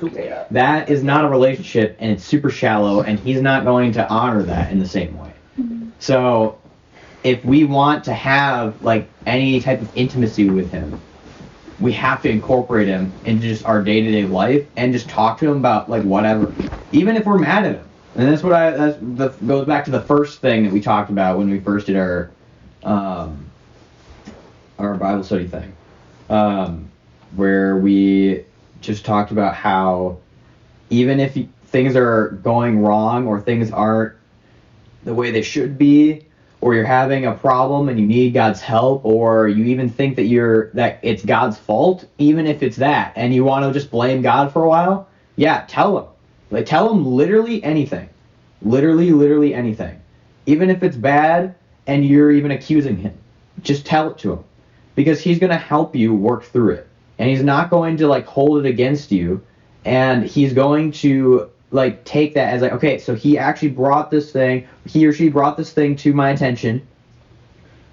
that 0.51 0.89
is 0.89 1.03
not 1.03 1.25
a 1.25 1.27
relationship 1.27 1.97
and 1.99 2.11
it's 2.11 2.23
super 2.23 2.49
shallow, 2.49 3.01
and 3.01 3.19
he's 3.19 3.41
not 3.41 3.65
going 3.65 3.91
to 3.93 4.07
honor 4.09 4.43
that 4.43 4.71
in 4.71 4.79
the 4.79 4.87
same 4.87 5.17
way. 5.17 5.33
So, 5.99 6.59
if 7.23 7.43
we 7.43 7.65
want 7.65 8.05
to 8.05 8.13
have 8.13 8.81
like 8.81 9.09
any 9.25 9.59
type 9.59 9.81
of 9.81 9.91
intimacy 9.95 10.49
with 10.49 10.71
him, 10.71 11.01
we 11.79 11.91
have 11.93 12.21
to 12.21 12.29
incorporate 12.29 12.87
him 12.87 13.13
into 13.25 13.47
just 13.47 13.65
our 13.65 13.83
day 13.83 14.01
to 14.01 14.11
day 14.11 14.25
life 14.25 14.67
and 14.77 14.93
just 14.93 15.09
talk 15.09 15.37
to 15.39 15.49
him 15.49 15.57
about 15.57 15.89
like 15.89 16.03
whatever, 16.03 16.53
even 16.91 17.17
if 17.17 17.25
we're 17.25 17.37
mad 17.37 17.65
at 17.65 17.75
him. 17.75 17.88
And 18.19 18.27
that's 18.27 18.43
what 18.43 18.51
I 18.51 18.71
that's 18.71 18.97
the, 18.99 19.29
goes 19.47 19.65
back 19.65 19.85
to 19.85 19.91
the 19.91 20.01
first 20.01 20.41
thing 20.41 20.65
that 20.65 20.73
we 20.73 20.81
talked 20.81 21.09
about 21.09 21.37
when 21.37 21.49
we 21.49 21.61
first 21.61 21.87
did 21.87 21.95
our 21.95 22.29
um, 22.83 23.49
our 24.77 24.95
Bible 24.95 25.23
study 25.23 25.47
thing, 25.47 25.73
um, 26.29 26.89
where 27.37 27.77
we 27.77 28.43
just 28.81 29.05
talked 29.05 29.31
about 29.31 29.55
how 29.55 30.17
even 30.89 31.21
if 31.21 31.37
things 31.67 31.95
are 31.95 32.31
going 32.43 32.79
wrong 32.79 33.25
or 33.25 33.39
things 33.39 33.71
aren't 33.71 34.15
the 35.05 35.13
way 35.13 35.31
they 35.31 35.41
should 35.41 35.77
be, 35.77 36.25
or 36.59 36.75
you're 36.75 36.83
having 36.83 37.25
a 37.25 37.33
problem 37.33 37.87
and 37.87 37.97
you 37.97 38.05
need 38.05 38.33
God's 38.33 38.59
help, 38.59 39.05
or 39.05 39.47
you 39.47 39.63
even 39.63 39.87
think 39.87 40.17
that 40.17 40.25
you're 40.25 40.71
that 40.71 40.99
it's 41.03 41.23
God's 41.23 41.57
fault, 41.57 42.05
even 42.17 42.47
if 42.47 42.63
it's 42.63 42.75
that, 42.75 43.13
and 43.15 43.33
you 43.33 43.45
want 43.45 43.63
to 43.63 43.71
just 43.71 43.89
blame 43.89 44.21
God 44.21 44.51
for 44.51 44.65
a 44.65 44.67
while, 44.67 45.07
yeah, 45.37 45.63
tell 45.69 45.97
him. 45.97 46.08
Like 46.51 46.65
tell 46.65 46.91
him 46.91 47.05
literally 47.05 47.63
anything. 47.63 48.09
Literally, 48.61 49.11
literally 49.11 49.53
anything. 49.53 49.99
Even 50.45 50.69
if 50.69 50.83
it's 50.83 50.97
bad 50.97 51.55
and 51.87 52.05
you're 52.05 52.31
even 52.31 52.51
accusing 52.51 52.97
him. 52.97 53.17
Just 53.61 53.85
tell 53.85 54.09
it 54.11 54.17
to 54.19 54.33
him. 54.33 54.43
Because 54.95 55.21
he's 55.21 55.39
gonna 55.39 55.57
help 55.57 55.95
you 55.95 56.13
work 56.13 56.43
through 56.43 56.71
it. 56.71 56.87
And 57.17 57.29
he's 57.29 57.43
not 57.43 57.69
going 57.69 57.97
to 57.97 58.07
like 58.07 58.25
hold 58.25 58.65
it 58.65 58.69
against 58.69 59.11
you. 59.11 59.41
And 59.85 60.23
he's 60.23 60.53
going 60.53 60.91
to 60.93 61.49
like 61.71 62.03
take 62.03 62.33
that 62.33 62.53
as 62.53 62.61
like, 62.61 62.73
okay, 62.73 62.97
so 62.97 63.15
he 63.15 63.37
actually 63.37 63.69
brought 63.69 64.09
this 64.09 64.31
thing, 64.31 64.67
he 64.85 65.05
or 65.05 65.13
she 65.13 65.29
brought 65.29 65.57
this 65.57 65.71
thing 65.71 65.95
to 65.97 66.13
my 66.13 66.31
attention 66.31 66.85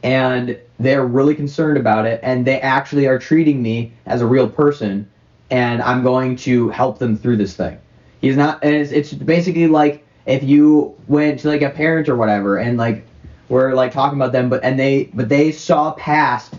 and 0.03 0.59
they're 0.79 1.05
really 1.05 1.35
concerned 1.35 1.77
about 1.77 2.07
it 2.07 2.21
and 2.23 2.47
they 2.47 2.61
actually 2.61 3.07
are 3.07 3.19
treating 3.19 3.63
me 3.63 3.93
as 4.07 4.21
a 4.21 4.27
real 4.27 4.49
person 4.49 5.09
and 5.51 5.83
I'm 5.83 6.03
going 6.03 6.37
to 6.37 6.69
help 6.71 6.99
them 6.99 7.17
through 7.17 7.37
this 7.37 7.57
thing. 7.57 7.79
He's 8.21 8.37
not 8.37 8.65
it's, 8.65 8.91
it's 8.93 9.13
basically 9.13 9.67
like 9.67 10.05
if 10.27 10.43
you 10.43 10.97
went 11.09 11.41
to 11.41 11.49
like 11.49 11.63
a 11.63 11.71
parent 11.71 12.09
or 12.09 12.17
whatever 12.17 12.59
and 12.59 12.79
like 12.79 13.05
we're 13.49 13.75
like 13.75 13.93
talking 13.93 14.19
about 14.19 14.33
them 14.33 14.49
but 14.49 14.65
and 14.65 14.79
they 14.79 15.05
but 15.15 15.29
they 15.29 15.53
saw 15.53 15.93
past 15.93 16.55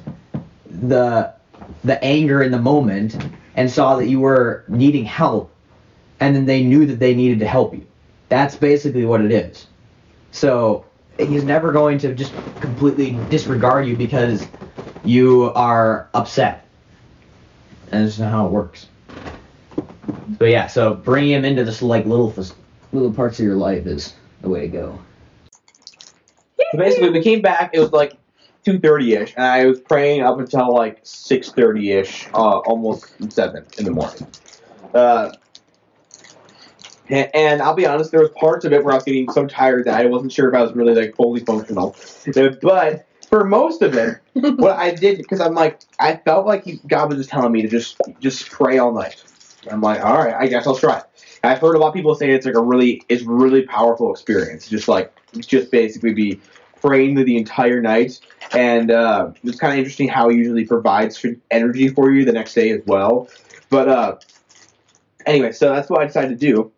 the 0.69 1.33
the 1.83 2.03
anger 2.03 2.43
in 2.43 2.51
the 2.51 2.59
moment 2.59 3.17
and 3.55 3.69
saw 3.69 3.95
that 3.95 4.07
you 4.07 4.19
were 4.19 4.63
needing 4.67 5.03
help 5.03 5.51
and 6.19 6.35
then 6.35 6.45
they 6.45 6.63
knew 6.63 6.85
that 6.85 6.99
they 6.99 7.13
needed 7.13 7.39
to 7.39 7.47
help 7.47 7.73
you. 7.73 7.85
That's 8.29 8.55
basically 8.55 9.05
what 9.05 9.21
it 9.21 9.31
is. 9.31 9.67
So 10.31 10.85
he's 11.17 11.43
never 11.43 11.71
going 11.71 11.97
to 11.99 12.13
just 12.13 12.33
completely 12.59 13.11
disregard 13.29 13.87
you 13.87 13.95
because 13.95 14.47
you 15.03 15.51
are 15.55 16.09
upset. 16.13 16.65
And 17.91 18.05
that's 18.05 18.19
not 18.19 18.31
how 18.31 18.47
it 18.47 18.51
works. 18.51 18.87
So 20.39 20.45
yeah, 20.45 20.67
so 20.67 20.93
bringing 20.93 21.31
him 21.31 21.45
into 21.45 21.63
this 21.63 21.81
like 21.81 22.05
little 22.05 22.33
little 22.93 23.13
parts 23.13 23.39
of 23.39 23.45
your 23.45 23.55
life 23.55 23.85
is 23.85 24.13
the 24.41 24.49
way 24.49 24.61
to 24.61 24.67
go. 24.67 24.99
So 26.71 26.77
basically, 26.77 27.09
we 27.09 27.21
came 27.21 27.41
back. 27.41 27.71
It 27.73 27.79
was 27.79 27.91
like 27.91 28.17
two 28.63 28.79
thirty 28.79 29.13
ish, 29.13 29.33
and 29.35 29.45
I 29.45 29.65
was 29.65 29.79
praying 29.79 30.21
up 30.21 30.39
until 30.39 30.73
like 30.73 30.99
six 31.03 31.51
thirty 31.51 31.91
ish, 31.91 32.27
uh, 32.33 32.59
almost 32.59 33.05
seven 33.31 33.65
in 33.77 33.85
the 33.85 33.91
morning. 33.91 34.27
Uh, 34.93 35.31
and, 37.09 37.29
and 37.33 37.61
I'll 37.61 37.75
be 37.75 37.85
honest, 37.85 38.11
there 38.11 38.19
was 38.19 38.29
parts 38.31 38.65
of 38.65 38.73
it 38.73 38.83
where 38.83 38.93
I 38.93 38.97
was 38.97 39.05
getting 39.05 39.31
so 39.31 39.45
tired 39.47 39.85
that 39.85 39.99
I 39.99 40.05
wasn't 40.05 40.31
sure 40.31 40.49
if 40.49 40.55
I 40.55 40.61
was 40.61 40.73
really 40.73 40.93
like 40.93 41.15
fully 41.15 41.39
functional. 41.41 41.95
But 42.61 43.07
for 43.29 43.45
most 43.45 43.81
of 43.81 43.95
it, 43.95 44.19
what 44.33 44.77
I 44.77 44.91
did 44.91 45.17
because 45.17 45.39
I'm 45.39 45.53
like 45.53 45.79
I 45.99 46.17
felt 46.17 46.45
like 46.45 46.65
God 46.87 47.09
was 47.09 47.17
just 47.17 47.29
telling 47.29 47.51
me 47.51 47.61
to 47.61 47.67
just 47.67 47.99
just 48.19 48.49
pray 48.49 48.77
all 48.77 48.93
night. 48.93 49.23
I'm 49.71 49.81
like, 49.81 50.03
all 50.03 50.17
right, 50.17 50.33
I 50.33 50.47
guess 50.47 50.67
I'll 50.67 50.75
try. 50.75 51.01
I've 51.43 51.59
heard 51.59 51.75
a 51.75 51.79
lot 51.79 51.89
of 51.89 51.93
people 51.93 52.15
say 52.15 52.31
it's 52.31 52.45
like 52.45 52.55
a 52.55 52.61
really 52.61 53.01
it's 53.09 53.23
really 53.23 53.61
powerful 53.63 54.11
experience. 54.11 54.67
Just 54.67 54.87
like 54.87 55.13
just 55.39 55.71
basically 55.71 56.13
be 56.13 56.39
praying 56.81 57.15
the 57.15 57.37
entire 57.37 57.81
night, 57.81 58.19
and 58.53 58.91
uh, 58.91 59.31
it's 59.43 59.59
kind 59.59 59.73
of 59.73 59.79
interesting 59.79 60.07
how 60.07 60.29
he 60.29 60.37
usually 60.37 60.65
provides 60.65 61.23
energy 61.51 61.89
for 61.89 62.11
you 62.11 62.25
the 62.25 62.33
next 62.33 62.53
day 62.53 62.71
as 62.71 62.81
well. 62.85 63.27
But 63.69 63.87
uh, 63.89 64.15
anyway, 65.25 65.51
so 65.51 65.69
that's 65.73 65.89
what 65.89 66.01
I 66.01 66.05
decided 66.05 66.39
to 66.39 66.53
do, 66.53 66.71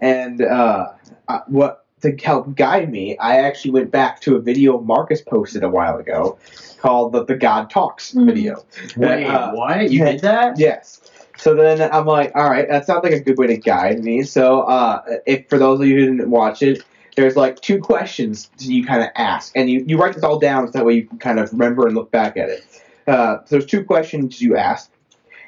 and 0.00 0.42
uh, 0.42 0.88
I- 1.28 1.42
what 1.46 1.84
to 2.02 2.16
help 2.22 2.54
guide 2.54 2.90
me, 2.92 3.18
I 3.18 3.38
actually 3.40 3.72
went 3.72 3.90
back 3.90 4.20
to 4.20 4.36
a 4.36 4.40
video 4.40 4.80
Marcus 4.80 5.20
posted 5.20 5.64
a 5.64 5.68
while 5.68 5.96
ago 5.98 6.38
called 6.78 7.12
the, 7.12 7.24
the 7.24 7.34
God 7.34 7.70
Talks 7.70 8.12
Mhm. 8.14 8.26
video. 8.26 8.64
Wait, 8.96 9.24
Uh, 9.26 9.50
what? 9.52 9.90
You 9.90 10.04
did 10.04 10.20
that? 10.20 10.58
Yes. 10.60 11.00
So 11.38 11.54
then 11.54 11.80
I'm 11.92 12.04
like, 12.04 12.32
all 12.34 12.50
right, 12.50 12.68
that 12.68 12.84
sounds 12.84 13.04
like 13.04 13.12
a 13.12 13.20
good 13.20 13.38
way 13.38 13.46
to 13.46 13.56
guide 13.56 14.02
me. 14.02 14.22
So 14.24 14.62
uh, 14.62 15.02
if 15.24 15.48
for 15.48 15.56
those 15.56 15.80
of 15.80 15.86
you 15.86 15.94
who 15.94 16.16
didn't 16.16 16.30
watch 16.30 16.62
it, 16.62 16.82
there's 17.16 17.36
like 17.36 17.60
two 17.60 17.80
questions 17.80 18.50
you 18.58 18.84
kind 18.84 19.02
of 19.02 19.08
ask, 19.16 19.56
and 19.56 19.68
you, 19.68 19.84
you 19.86 19.98
write 19.98 20.14
this 20.14 20.22
all 20.22 20.38
down 20.38 20.66
so 20.66 20.72
that 20.72 20.84
way 20.84 20.94
you 20.94 21.06
can 21.06 21.18
kind 21.18 21.38
of 21.38 21.50
remember 21.52 21.86
and 21.86 21.96
look 21.96 22.10
back 22.10 22.36
at 22.36 22.48
it. 22.48 22.64
Uh, 23.06 23.38
so 23.38 23.46
there's 23.50 23.66
two 23.66 23.84
questions 23.84 24.40
you 24.40 24.56
ask, 24.56 24.90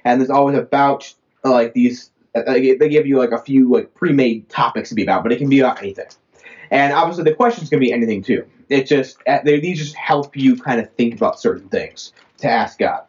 and 0.04 0.20
there's 0.20 0.30
always 0.30 0.56
about 0.56 1.12
uh, 1.44 1.50
like 1.50 1.72
these. 1.74 2.10
Uh, 2.34 2.42
they 2.52 2.88
give 2.88 3.06
you 3.06 3.18
like 3.18 3.32
a 3.32 3.38
few 3.38 3.68
like 3.68 3.92
pre-made 3.94 4.48
topics 4.48 4.88
to 4.88 4.94
be 4.94 5.02
about, 5.02 5.22
but 5.22 5.32
it 5.32 5.38
can 5.38 5.48
be 5.48 5.60
about 5.60 5.78
anything. 5.82 6.06
And 6.70 6.92
obviously 6.92 7.24
the 7.24 7.34
questions 7.34 7.68
can 7.68 7.80
be 7.80 7.92
anything 7.92 8.22
too. 8.22 8.46
It 8.68 8.86
just 8.86 9.18
uh, 9.26 9.40
they, 9.44 9.58
these 9.58 9.78
just 9.78 9.96
help 9.96 10.36
you 10.36 10.56
kind 10.56 10.80
of 10.80 10.92
think 10.94 11.14
about 11.14 11.40
certain 11.40 11.68
things 11.68 12.12
to 12.38 12.48
ask 12.48 12.78
God. 12.78 13.02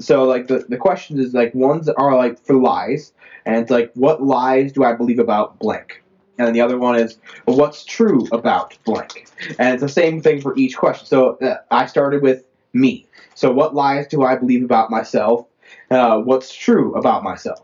So 0.00 0.24
like 0.24 0.48
the 0.48 0.64
the 0.68 0.76
question 0.76 1.18
is 1.18 1.34
like 1.34 1.54
ones 1.54 1.88
are 1.88 2.16
like 2.16 2.38
for 2.44 2.54
lies, 2.54 3.12
and 3.44 3.56
it's 3.56 3.70
like 3.70 3.90
what 3.94 4.22
lies 4.22 4.72
do 4.72 4.84
I 4.84 4.92
believe 4.94 5.18
about 5.18 5.58
blank, 5.58 6.02
and 6.38 6.46
then 6.46 6.54
the 6.54 6.60
other 6.60 6.78
one 6.78 6.96
is 6.96 7.18
what's 7.44 7.84
true 7.84 8.26
about 8.32 8.76
blank, 8.84 9.28
and 9.58 9.74
it's 9.74 9.82
the 9.82 9.88
same 9.88 10.20
thing 10.20 10.40
for 10.40 10.56
each 10.56 10.76
question. 10.76 11.06
So 11.06 11.36
uh, 11.38 11.58
I 11.70 11.86
started 11.86 12.22
with 12.22 12.44
me. 12.72 13.06
So 13.34 13.52
what 13.52 13.74
lies 13.74 14.06
do 14.08 14.22
I 14.22 14.36
believe 14.36 14.64
about 14.64 14.90
myself? 14.90 15.46
Uh, 15.90 16.18
what's 16.18 16.52
true 16.54 16.94
about 16.94 17.22
myself? 17.22 17.62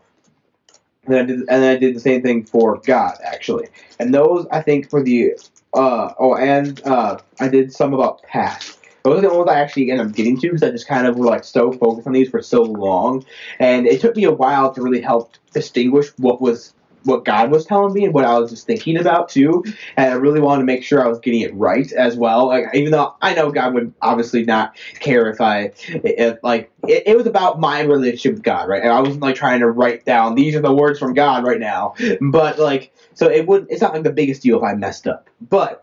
And 1.05 1.15
I 1.15 1.23
did, 1.23 1.39
and 1.39 1.47
then 1.47 1.75
I 1.75 1.77
did 1.77 1.95
the 1.95 1.99
same 1.99 2.21
thing 2.21 2.45
for 2.45 2.77
God 2.85 3.17
actually, 3.25 3.67
and 3.99 4.13
those 4.13 4.47
I 4.51 4.61
think 4.61 4.89
for 4.89 5.03
the 5.03 5.33
uh 5.73 6.13
oh 6.19 6.35
and 6.35 6.81
uh 6.85 7.17
I 7.39 7.49
did 7.49 7.73
some 7.73 7.93
about 7.93 8.23
past. 8.23 8.79
Those 9.03 9.19
are 9.19 9.29
the 9.29 9.33
ones 9.33 9.49
I 9.49 9.59
actually 9.59 9.91
ended 9.91 10.07
up 10.07 10.13
getting 10.13 10.39
to 10.39 10.47
because 10.47 10.63
I 10.63 10.69
just 10.71 10.87
kind 10.87 11.05
of 11.05 11.17
were 11.17 11.25
like 11.25 11.43
so 11.43 11.73
focused 11.73 12.07
on 12.07 12.13
these 12.13 12.29
for 12.29 12.41
so 12.41 12.61
long, 12.61 13.25
and 13.59 13.85
it 13.85 13.99
took 13.99 14.15
me 14.15 14.23
a 14.23 14.31
while 14.31 14.73
to 14.73 14.81
really 14.81 15.01
help 15.01 15.33
distinguish 15.51 16.07
what 16.17 16.39
was 16.41 16.73
what 17.03 17.25
God 17.25 17.51
was 17.51 17.65
telling 17.65 17.93
me 17.93 18.05
and 18.05 18.13
what 18.13 18.25
I 18.25 18.37
was 18.39 18.49
just 18.49 18.65
thinking 18.65 18.97
about 18.97 19.29
too. 19.29 19.63
And 19.97 20.13
I 20.13 20.15
really 20.15 20.39
wanted 20.39 20.61
to 20.61 20.65
make 20.65 20.83
sure 20.83 21.03
I 21.03 21.09
was 21.09 21.19
getting 21.19 21.41
it 21.41 21.53
right 21.53 21.91
as 21.91 22.15
well. 22.15 22.47
Like 22.47 22.65
even 22.73 22.91
though 22.91 23.13
I 23.21 23.33
know 23.33 23.51
God 23.51 23.73
would 23.73 23.93
obviously 24.01 24.43
not 24.43 24.77
care 25.01 25.29
if 25.29 25.41
I 25.41 25.71
if 25.87 26.37
like 26.43 26.71
it, 26.87 27.03
it 27.05 27.17
was 27.17 27.27
about 27.27 27.59
my 27.59 27.81
relationship 27.81 28.35
with 28.35 28.43
God, 28.43 28.67
right? 28.67 28.81
And 28.81 28.91
I 28.91 29.01
wasn't 29.01 29.21
like 29.21 29.35
trying 29.35 29.59
to 29.59 29.69
write 29.69 30.05
down 30.05 30.35
these 30.35 30.55
are 30.55 30.61
the 30.61 30.73
words 30.73 30.99
from 30.99 31.13
God 31.13 31.45
right 31.45 31.59
now. 31.59 31.95
But 32.21 32.59
like 32.59 32.93
so 33.13 33.29
it 33.29 33.47
would 33.47 33.67
it's 33.69 33.81
not 33.81 33.93
like 33.93 34.03
the 34.03 34.13
biggest 34.13 34.41
deal 34.41 34.57
if 34.57 34.63
I 34.63 34.75
messed 34.75 35.07
up. 35.07 35.29
But 35.41 35.82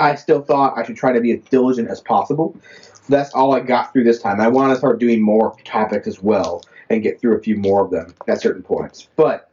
I 0.00 0.14
still 0.14 0.42
thought 0.42 0.78
I 0.78 0.84
should 0.84 0.96
try 0.96 1.12
to 1.12 1.20
be 1.20 1.32
as 1.32 1.40
diligent 1.50 1.88
as 1.88 2.00
possible. 2.00 2.56
That's 3.08 3.34
all 3.34 3.54
I 3.54 3.60
got 3.60 3.92
through 3.92 4.04
this 4.04 4.20
time. 4.20 4.40
I 4.40 4.48
want 4.48 4.72
to 4.72 4.76
start 4.76 4.98
doing 4.98 5.20
more 5.20 5.56
topics 5.64 6.06
as 6.06 6.22
well 6.22 6.62
and 6.88 7.02
get 7.02 7.20
through 7.20 7.36
a 7.36 7.40
few 7.40 7.56
more 7.56 7.84
of 7.84 7.90
them 7.90 8.14
at 8.26 8.40
certain 8.40 8.62
points. 8.62 9.08
But 9.16 9.50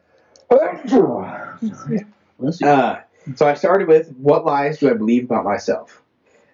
uh, 2.64 3.02
so 3.36 3.48
I 3.48 3.54
started 3.56 3.88
with 3.88 4.16
what 4.18 4.46
lies 4.46 4.80
do 4.80 4.90
I 4.90 4.94
believe 4.94 5.26
about 5.26 5.44
myself? 5.44 6.02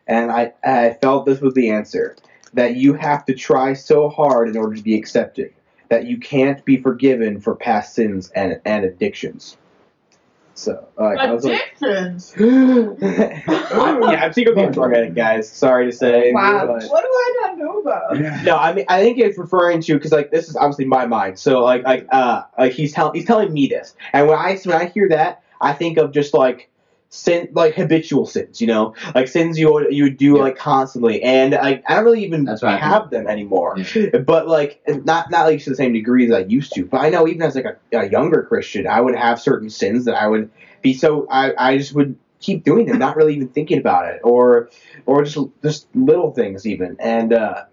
And 0.07 0.31
I, 0.31 0.53
I 0.63 0.97
felt 1.01 1.25
this 1.25 1.39
was 1.39 1.53
the 1.53 1.69
answer 1.69 2.15
that 2.53 2.75
you 2.75 2.93
have 2.93 3.25
to 3.25 3.33
try 3.33 3.73
so 3.73 4.09
hard 4.09 4.49
in 4.49 4.57
order 4.57 4.75
to 4.75 4.81
be 4.81 4.95
accepted, 4.95 5.53
that 5.89 6.05
you 6.05 6.17
can't 6.17 6.63
be 6.65 6.77
forgiven 6.77 7.39
for 7.39 7.55
past 7.55 7.95
sins 7.95 8.29
and, 8.31 8.59
and 8.65 8.85
addictions. 8.85 9.57
So, 10.55 10.87
uh, 10.99 11.03
I 11.03 11.31
was 11.31 11.43
like, 11.45 11.73
Addictions. 11.81 12.33
Yeah, 12.37 14.25
I'm 14.25 14.33
secretly 14.33 14.63
a 14.63 14.71
drug 14.71 14.93
addict, 14.93 15.15
guys. 15.15 15.49
Sorry 15.49 15.85
to 15.87 15.91
say. 15.91 16.31
Wow. 16.31 16.67
but- 16.67 16.83
What 16.89 17.01
do 17.03 17.07
I 17.09 17.33
not 17.41 17.57
know 17.57 17.79
about? 17.81 18.43
no, 18.43 18.55
I 18.57 18.73
mean 18.73 18.85
I 18.87 19.01
think 19.01 19.17
it's 19.17 19.37
referring 19.37 19.81
to 19.81 19.93
because 19.95 20.11
like 20.11 20.31
this 20.31 20.49
is 20.49 20.55
obviously 20.55 20.85
my 20.85 21.05
mind. 21.05 21.39
So 21.39 21.61
like 21.63 21.83
like 21.83 22.07
uh 22.11 22.43
like 22.57 22.73
he's 22.73 22.93
telling 22.93 23.15
he's 23.15 23.25
telling 23.25 23.51
me 23.51 23.67
this, 23.67 23.95
and 24.13 24.27
when 24.27 24.37
I 24.37 24.57
when 24.65 24.75
I 24.79 24.85
hear 24.85 25.09
that, 25.09 25.41
I 25.59 25.73
think 25.73 25.97
of 25.97 26.11
just 26.11 26.33
like 26.33 26.69
sin 27.13 27.47
like 27.51 27.75
habitual 27.75 28.25
sins, 28.25 28.59
you 28.59 28.65
know, 28.65 28.95
like 29.13 29.27
sins 29.27 29.59
you 29.59 29.71
would 29.71 29.93
you 29.93 30.03
would 30.03 30.17
do 30.17 30.37
like 30.37 30.57
constantly, 30.57 31.21
and 31.21 31.53
like 31.53 31.83
I 31.87 31.95
don't 31.95 32.05
really 32.05 32.23
even 32.25 32.43
That's 32.43 32.63
I 32.63 32.75
have 32.75 33.11
them 33.11 33.27
anymore. 33.27 33.77
But 34.25 34.47
like 34.47 34.81
not 34.87 35.29
not 35.29 35.45
like 35.45 35.61
to 35.63 35.69
the 35.69 35.75
same 35.75 35.93
degree 35.93 36.25
as 36.25 36.31
I 36.31 36.39
used 36.39 36.73
to. 36.73 36.85
But 36.85 37.01
I 37.01 37.09
know 37.09 37.27
even 37.27 37.43
as 37.43 37.55
like 37.55 37.65
a, 37.65 37.97
a 37.97 38.09
younger 38.09 38.43
Christian, 38.43 38.87
I 38.87 38.99
would 38.99 39.15
have 39.15 39.39
certain 39.39 39.69
sins 39.69 40.05
that 40.05 40.15
I 40.15 40.27
would 40.27 40.49
be 40.81 40.93
so 40.93 41.27
I 41.29 41.53
I 41.57 41.77
just 41.77 41.93
would 41.93 42.17
keep 42.39 42.63
doing 42.63 42.87
them, 42.87 42.97
not 42.97 43.15
really 43.15 43.35
even 43.35 43.47
thinking 43.49 43.77
about 43.77 44.07
it, 44.07 44.19
or 44.23 44.69
or 45.05 45.23
just 45.23 45.37
just 45.61 45.87
little 45.95 46.31
things 46.31 46.65
even, 46.65 46.97
and. 46.99 47.33
uh 47.33 47.65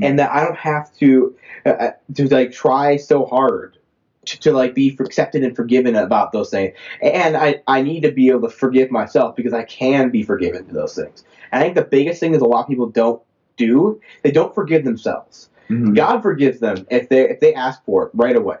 and 0.00 0.20
that 0.20 0.30
I 0.30 0.44
don't 0.44 0.56
have 0.56 0.94
to 0.98 1.34
uh, 1.66 1.70
uh, 1.70 1.90
to 2.14 2.28
like 2.28 2.52
try 2.52 2.96
so 2.98 3.26
hard 3.26 3.78
to, 4.26 4.40
to 4.40 4.52
like 4.52 4.74
be 4.74 4.96
accepted 5.00 5.42
and 5.42 5.54
forgiven 5.56 5.96
about 5.96 6.32
those 6.32 6.50
things. 6.50 6.76
And 7.00 7.36
I 7.36 7.62
I 7.66 7.82
need 7.82 8.00
to 8.02 8.12
be 8.12 8.28
able 8.28 8.42
to 8.42 8.54
forgive 8.54 8.90
myself 8.90 9.36
because 9.36 9.52
I 9.52 9.64
can 9.64 10.10
be 10.10 10.22
forgiven 10.22 10.64
for 10.64 10.74
those 10.74 10.94
things. 10.94 11.24
And 11.50 11.60
I 11.60 11.64
think 11.64 11.74
the 11.74 11.84
biggest 11.84 12.20
thing 12.20 12.34
is 12.34 12.42
a 12.42 12.46
lot 12.46 12.62
of 12.62 12.68
people 12.68 12.88
don't 12.88 13.20
do 13.56 14.00
they 14.22 14.30
don't 14.30 14.54
forgive 14.54 14.84
themselves. 14.84 15.50
Mhm. 15.68 15.94
God 15.94 16.22
forgives 16.22 16.60
them 16.60 16.86
if 16.90 17.08
they 17.08 17.28
if 17.28 17.40
they 17.40 17.54
ask 17.54 17.84
for 17.84 18.06
it 18.06 18.10
right 18.14 18.36
away. 18.36 18.58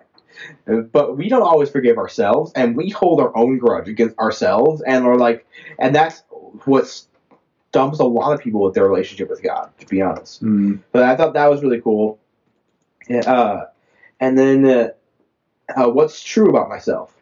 But 0.66 1.16
we 1.16 1.28
don't 1.28 1.42
always 1.42 1.70
forgive 1.70 1.98
ourselves, 1.98 2.52
and 2.56 2.74
we 2.74 2.88
hold 2.88 3.20
our 3.20 3.36
own 3.36 3.58
grudge 3.58 3.88
against 3.88 4.18
ourselves, 4.18 4.82
and 4.82 5.04
we're 5.04 5.16
like, 5.16 5.46
and 5.78 5.94
that's 5.94 6.24
what 6.64 6.86
stumps 7.68 8.00
a 8.00 8.04
lot 8.04 8.32
of 8.32 8.40
people 8.40 8.62
with 8.62 8.74
their 8.74 8.88
relationship 8.88 9.28
with 9.28 9.42
God, 9.42 9.70
to 9.78 9.86
be 9.86 10.00
honest. 10.00 10.42
Mm. 10.42 10.80
But 10.90 11.04
I 11.04 11.16
thought 11.16 11.34
that 11.34 11.50
was 11.50 11.62
really 11.62 11.80
cool. 11.80 12.18
Uh, 13.26 13.64
and 14.20 14.38
then, 14.38 14.64
uh, 14.64 14.88
uh, 15.76 15.88
what's 15.90 16.22
true 16.22 16.48
about 16.50 16.68
myself? 16.68 17.14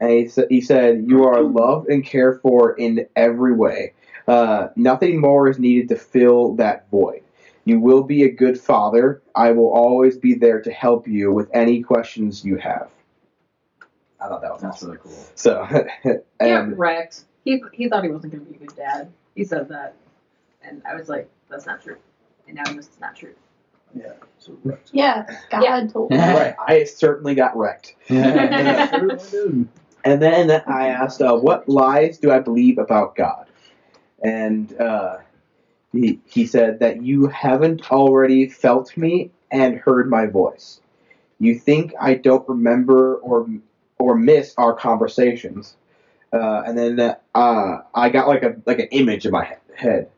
And 0.00 0.10
he, 0.10 0.28
sa- 0.28 0.42
he 0.48 0.60
said, 0.60 1.04
You 1.06 1.24
are 1.24 1.42
loved 1.42 1.88
and 1.88 2.04
cared 2.04 2.40
for 2.40 2.72
in 2.76 3.06
every 3.16 3.54
way. 3.54 3.94
Uh, 4.26 4.68
nothing 4.76 5.20
more 5.20 5.48
is 5.48 5.58
needed 5.58 5.88
to 5.90 5.96
fill 5.96 6.54
that 6.56 6.88
void. 6.90 7.22
You 7.64 7.80
will 7.80 8.02
be 8.02 8.24
a 8.24 8.30
good 8.30 8.60
father. 8.60 9.22
I 9.34 9.52
will 9.52 9.72
always 9.72 10.18
be 10.18 10.34
there 10.34 10.60
to 10.62 10.70
help 10.70 11.06
you 11.08 11.32
with 11.32 11.48
any 11.54 11.82
questions 11.82 12.44
you 12.44 12.56
have. 12.56 12.90
I 14.20 14.28
thought 14.28 14.42
that 14.42 14.52
was 14.52 14.62
That's 14.62 14.76
awesome. 14.76 14.90
really 14.90 15.00
cool. 15.02 15.26
So, 15.34 15.66
Yeah, 16.04 16.14
and 16.40 16.78
wrecked. 16.78 17.24
He 17.44 17.62
he 17.72 17.88
thought 17.88 18.04
he 18.04 18.10
wasn't 18.10 18.32
gonna 18.32 18.44
be 18.44 18.56
a 18.56 18.58
good 18.58 18.76
dad. 18.76 19.12
He 19.34 19.44
said 19.44 19.68
that, 19.68 19.94
and 20.62 20.82
I 20.88 20.94
was 20.94 21.08
like, 21.08 21.28
that's 21.50 21.66
not 21.66 21.82
true. 21.82 21.96
And 22.46 22.56
now 22.56 22.62
he 22.68 22.74
knows 22.74 22.86
it's 22.86 23.00
not 23.00 23.16
true. 23.16 23.34
Yeah, 24.92 25.26
God 25.50 25.62
Yeah. 25.62 25.86
told 25.86 26.10
me. 26.10 26.18
right, 26.34 26.54
I 26.66 26.84
certainly 26.84 27.34
got 27.34 27.56
wrecked. 27.56 27.94
And 30.06 30.20
then 30.20 30.50
I 30.66 30.88
asked, 30.88 31.22
uh, 31.22 31.34
what 31.34 31.66
lies 31.66 32.18
do 32.18 32.30
I 32.30 32.38
believe 32.38 32.76
about 32.76 33.16
God? 33.16 33.46
And 34.22 34.78
uh, 34.78 35.18
he, 35.92 36.20
he 36.26 36.46
said 36.46 36.80
that 36.80 37.02
you 37.02 37.28
haven't 37.28 37.90
already 37.90 38.48
felt 38.48 38.96
me 38.96 39.30
and 39.50 39.76
heard 39.76 40.10
my 40.10 40.26
voice. 40.26 40.80
You 41.40 41.58
think 41.58 41.94
I 42.00 42.14
don't 42.14 42.46
remember 42.48 43.16
or 43.16 43.48
or 43.98 44.14
miss 44.16 44.54
our 44.58 44.74
conversations. 44.74 45.76
Uh, 46.32 46.62
and 46.66 46.76
then 46.76 47.16
uh, 47.34 47.78
I 47.94 48.08
got 48.10 48.28
like 48.28 48.42
a 48.42 48.56
like 48.66 48.78
an 48.78 48.88
image 48.90 49.24
in 49.26 49.32
my 49.32 49.56
head, 49.76 50.10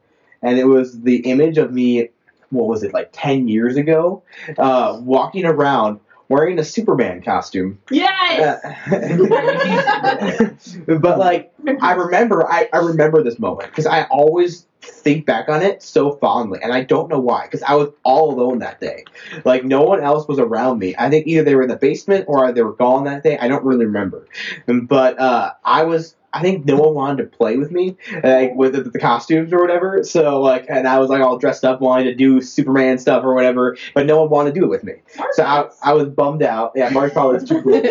and 0.43 0.59
it 0.59 0.65
was 0.67 1.01
the 1.03 1.17
image 1.19 1.59
of 1.59 1.73
me. 1.73 2.11
What 2.51 2.69
was 2.69 2.83
it 2.83 2.93
like 2.93 3.11
ten 3.13 3.49
years 3.49 3.77
ago? 3.77 4.23
Uh, 4.59 4.99
walking 5.03 5.45
around 5.45 6.01
wearing 6.29 6.59
a 6.59 6.65
Superman 6.65 7.23
costume. 7.23 7.79
Yes. 7.91 8.65
Uh, 8.65 10.51
but 10.99 11.19
like 11.19 11.53
I 11.81 11.93
remember, 11.95 12.51
I, 12.51 12.69
I 12.73 12.79
remember 12.79 13.23
this 13.23 13.39
moment 13.39 13.71
because 13.71 13.87
I 13.87 14.05
always 14.05 14.67
think 14.81 15.27
back 15.27 15.49
on 15.49 15.63
it 15.63 15.83
so 15.83 16.13
fondly, 16.13 16.61
and 16.63 16.73
I 16.73 16.83
don't 16.83 17.09
know 17.09 17.19
why. 17.19 17.45
Because 17.45 17.63
I 17.63 17.75
was 17.75 17.91
all 18.05 18.35
alone 18.35 18.59
that 18.61 18.81
day, 18.81 19.05
like 19.45 19.65
no 19.65 19.83
one 19.83 20.01
else 20.01 20.29
was 20.29 20.39
around 20.39 20.79
me. 20.79 20.95
I 20.99 21.11
think 21.11 21.27
either 21.27 21.45
they 21.45 21.55
were 21.55 21.63
in 21.63 21.69
the 21.69 21.77
basement 21.77 22.25
or 22.29 22.53
they 22.53 22.63
were 22.63 22.75
gone 22.75 23.05
that 23.05 23.23
day. 23.23 23.39
I 23.39 23.49
don't 23.49 23.65
really 23.65 23.87
remember, 23.87 24.27
but 24.67 25.19
uh, 25.19 25.53
I 25.65 25.85
was. 25.85 26.15
I 26.37 26.43
think 26.43 26.67
no 26.67 26.77
one 26.77 26.93
wanted 26.93 27.23
to 27.23 27.37
play 27.37 27.57
with 27.57 27.71
me, 27.71 27.97
like 28.23 28.55
with 28.55 28.75
the, 28.75 28.83
the 28.83 28.99
costumes 28.99 29.55
or 29.55 29.59
whatever. 29.59 30.05
So 30.05 30.43
like, 30.43 30.67
and 30.69 30.87
I 30.87 30.99
was 30.99 31.09
like 31.09 31.23
all 31.23 31.39
dressed 31.39 31.65
up, 31.65 31.81
wanting 31.81 32.05
to 32.07 32.15
do 32.15 32.43
Superman 32.43 32.99
stuff 32.99 33.25
or 33.25 33.35
whatever, 33.35 33.79
but 33.95 34.05
no 34.05 34.21
one 34.21 34.29
wanted 34.29 34.53
to 34.55 34.61
do 34.61 34.67
it 34.67 34.69
with 34.69 34.85
me. 34.85 34.97
So 35.33 35.43
I, 35.43 35.71
I 35.83 35.95
was 35.95 36.11
bummed 36.11 36.43
out. 36.43 36.73
Yeah, 36.75 36.91
Mark 36.91 37.15
probably 37.15 37.37
was 37.37 37.49
too 37.49 37.63
cool. 37.63 37.75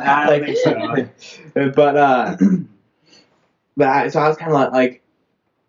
I 0.00 0.26
don't 0.26 0.44
think 0.46 0.56
so. 0.56 1.70
but 1.76 1.96
uh, 1.98 2.36
but 3.76 3.88
I, 3.88 4.08
so 4.08 4.20
I 4.20 4.28
was 4.28 4.38
kind 4.38 4.52
of 4.52 4.58
like, 4.58 4.72
like, 4.72 5.02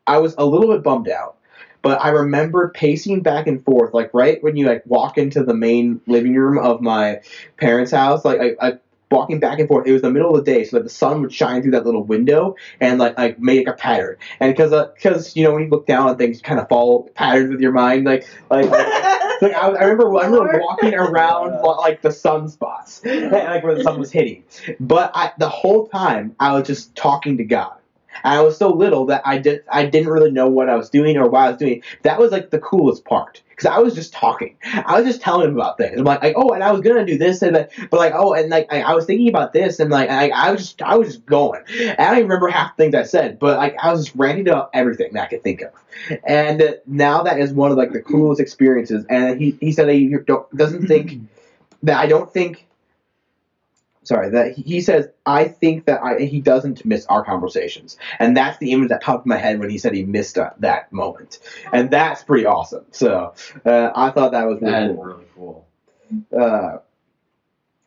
I 0.08 0.20
was 0.20 0.34
a 0.38 0.46
little 0.46 0.74
bit 0.74 0.84
bummed 0.84 1.10
out. 1.10 1.36
But 1.82 2.02
I 2.02 2.10
remember 2.10 2.70
pacing 2.70 3.22
back 3.22 3.48
and 3.48 3.62
forth, 3.66 3.94
like 3.94 4.14
right 4.14 4.42
when 4.42 4.56
you 4.56 4.68
like 4.68 4.86
walk 4.86 5.18
into 5.18 5.44
the 5.44 5.56
main 5.56 6.00
living 6.06 6.36
room 6.36 6.58
of 6.64 6.80
my 6.80 7.22
parents' 7.58 7.92
house, 7.92 8.24
like 8.24 8.40
I, 8.40 8.68
I 8.68 8.74
walking 9.12 9.40
back 9.40 9.60
and 9.60 9.68
forth. 9.68 9.88
It 9.88 9.94
was 9.94 10.02
the 10.02 10.12
middle 10.12 10.36
of 10.36 10.46
the 10.46 10.52
day, 10.52 10.64
so 10.64 10.78
that 10.78 10.84
the 10.84 10.90
sun 10.90 11.22
would 11.22 11.34
shine 11.34 11.62
through 11.62 11.72
that 11.72 11.86
little 11.86 12.04
window 12.04 12.56
and 12.80 13.00
like 13.00 13.18
like 13.18 13.40
make 13.40 13.68
a 13.68 13.74
pattern. 13.74 14.18
And 14.40 14.54
because 14.54 14.72
because 14.96 15.30
uh, 15.30 15.32
you 15.36 15.44
know 15.44 15.54
when 15.54 15.64
you 15.64 15.70
look 15.70 15.86
down 15.86 16.08
on 16.10 16.18
things, 16.18 16.38
you 16.38 16.44
kind 16.44 16.60
of 16.60 16.68
follow 16.70 17.04
patterns 17.16 17.50
with 17.52 17.62
your 17.62 17.72
mind, 17.74 18.06
like 18.06 18.26
like. 18.50 18.70
Like 19.42 19.54
I, 19.54 19.70
I 19.70 19.84
remember, 19.86 20.16
I 20.18 20.26
remember 20.26 20.60
walking 20.60 20.94
around 20.94 21.62
like 21.64 22.02
the 22.02 22.10
sunspots, 22.10 23.04
like 23.32 23.64
where 23.64 23.76
the 23.76 23.82
sun 23.84 24.00
was 24.00 24.12
hitting. 24.12 24.44
But 24.80 25.12
I, 25.16 25.32
the 25.40 25.50
whole 25.50 25.88
time, 25.88 26.36
I 26.40 26.54
was 26.54 26.68
just 26.68 26.96
talking 26.96 27.38
to 27.38 27.44
God. 27.44 27.74
and 28.24 28.34
I 28.36 28.42
was 28.42 28.58
so 28.58 28.70
little 28.70 29.06
that 29.08 29.22
I 29.26 29.38
did 29.40 29.64
I 29.72 29.86
didn't 29.86 30.10
really 30.10 30.32
know 30.32 30.48
what 30.48 30.70
I 30.70 30.76
was 30.76 30.90
doing 30.90 31.18
or 31.18 31.28
why 31.30 31.48
I 31.48 31.50
was 31.50 31.58
doing. 31.58 31.84
That 32.04 32.20
was 32.20 32.32
like 32.32 32.52
the 32.52 32.60
coolest 32.60 33.06
part 33.06 33.42
because 33.62 33.78
I 33.78 33.80
was 33.80 33.94
just 33.94 34.12
talking. 34.12 34.56
I 34.64 35.00
was 35.00 35.06
just 35.06 35.22
telling 35.22 35.50
him 35.50 35.56
about 35.56 35.78
things. 35.78 35.98
I'm 35.98 36.04
like, 36.04 36.24
like 36.24 36.34
oh, 36.36 36.50
and 36.50 36.64
I 36.64 36.72
was 36.72 36.82
gonna 36.82 37.06
do 37.06 37.18
this 37.18 37.42
and 37.42 37.56
that, 37.56 37.72
but 37.90 38.00
like 38.00 38.14
oh, 38.16 38.34
and 38.34 38.50
like 38.50 38.72
I, 38.74 38.82
I 38.82 38.94
was 38.94 39.06
thinking 39.06 39.30
about 39.30 39.54
this 39.54 39.80
and 39.80 39.92
like 39.92 40.10
I, 40.10 40.30
I 40.30 40.52
was 40.52 40.62
just 40.62 40.82
I 40.82 40.96
was 40.98 41.10
just 41.10 41.26
going. 41.26 41.62
And 41.80 42.00
I 42.00 42.06
don't 42.06 42.18
even 42.18 42.30
remember 42.30 42.48
half 42.48 42.76
the 42.76 42.84
things 42.84 42.96
I 42.96 43.04
said, 43.04 43.38
but 43.38 43.58
like 43.58 43.76
I 43.82 43.92
was 43.92 44.06
just 44.06 44.18
ranting 44.18 44.48
about 44.48 44.72
everything 44.74 45.14
that 45.14 45.24
I 45.24 45.28
could 45.28 45.44
think 45.44 45.62
of. 45.62 45.72
And 46.26 46.80
now 46.88 47.24
that 47.24 47.40
is 47.40 47.54
one 47.54 47.72
of 47.72 47.78
like 47.78 47.92
the 47.92 48.02
coolest 48.02 48.42
experiences. 48.42 49.06
And 49.10 49.40
he 49.40 49.58
he 49.60 49.72
said 49.72 49.88
that 49.88 49.94
he 49.94 50.16
don't, 50.26 50.56
doesn't 50.58 50.88
think 50.88 51.22
that 51.84 52.00
I 52.00 52.08
don't 52.08 52.32
think 52.34 52.68
sorry 54.04 54.30
that 54.30 54.54
he- 54.54 54.64
he 54.64 54.82
says 54.82 55.08
i 55.26 55.44
think 55.46 55.86
that 55.86 56.02
I, 56.04 56.20
he 56.20 56.42
doesn't 56.42 56.86
miss 56.86 57.06
our 57.08 57.24
conversations. 57.24 57.98
And 58.20 58.36
that's 58.36 58.58
the 58.58 58.72
image 58.72 58.90
that 58.90 59.02
popped 59.02 59.26
in 59.26 59.30
my 59.30 59.38
head 59.38 59.60
when 59.60 59.70
he 59.70 59.78
said 59.78 59.94
he 59.94 60.04
missed 60.04 60.38
uh, 60.38 60.50
that 60.60 60.92
moment. 60.92 61.40
And 61.74 61.90
that's 61.92 62.24
pretty 62.24 62.46
awesome. 62.46 62.86
So 62.92 63.34
uh, 63.66 63.92
i 63.96 64.10
thought 64.12 64.32
that 64.32 64.46
was 64.48 64.60
really 64.62 64.72
That 64.72 64.90
is 64.92 64.96
cool. 64.96 65.04
really 65.04 65.26
cool. 65.36 65.68
uh, 66.38 66.78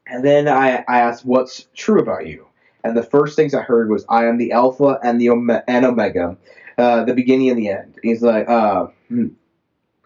and 0.06 0.24
then 0.24 0.48
I, 0.48 0.84
I 0.88 1.00
asked 1.00 1.24
what's 1.24 1.66
true 1.74 2.00
about 2.00 2.26
you? 2.26 2.46
And 2.84 2.96
the 2.96 3.02
first 3.02 3.36
things 3.36 3.54
i 3.54 3.62
heard 3.62 3.88
was 3.90 4.04
i 4.08 4.26
am 4.26 4.36
the 4.38 4.52
alpha 4.52 4.98
and 5.02 5.20
the 5.20 5.30
ome- 5.30 5.62
and 5.68 5.84
omega 5.86 6.36
uh, 6.76 7.04
the 7.04 7.14
beginning 7.14 7.50
and 7.50 7.58
the 7.58 7.68
end. 7.68 7.98
He's 8.02 8.22
like 8.22 8.48
uh, 8.48 8.86
hmm. 9.08 9.28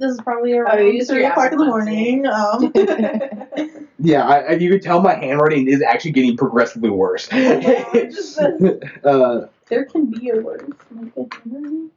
This 0.00 0.12
is 0.12 0.20
probably 0.22 0.54
Oh, 0.54 0.60
around 0.60 0.78
you 0.78 0.92
used 0.94 1.10
three 1.10 1.20
your 1.20 1.30
o'clock 1.30 1.52
in 1.52 1.58
the 1.58 1.66
morning. 1.66 2.26
Um, 2.26 2.72
Yeah, 4.02 4.26
I, 4.26 4.38
I, 4.38 4.52
you 4.52 4.70
can 4.70 4.80
tell 4.80 5.02
my 5.02 5.14
handwriting 5.14 5.68
is 5.68 5.82
actually 5.82 6.12
getting 6.12 6.34
progressively 6.34 6.88
worse. 6.88 7.28
it 7.30 8.10
just 8.10 8.38
uh, 9.04 9.46
there 9.68 9.84
can 9.84 10.06
be 10.06 10.30
a 10.30 10.36
word. 10.40 10.72
Like 10.90 11.12
a 11.18 11.26
handwriting. 11.44 11.90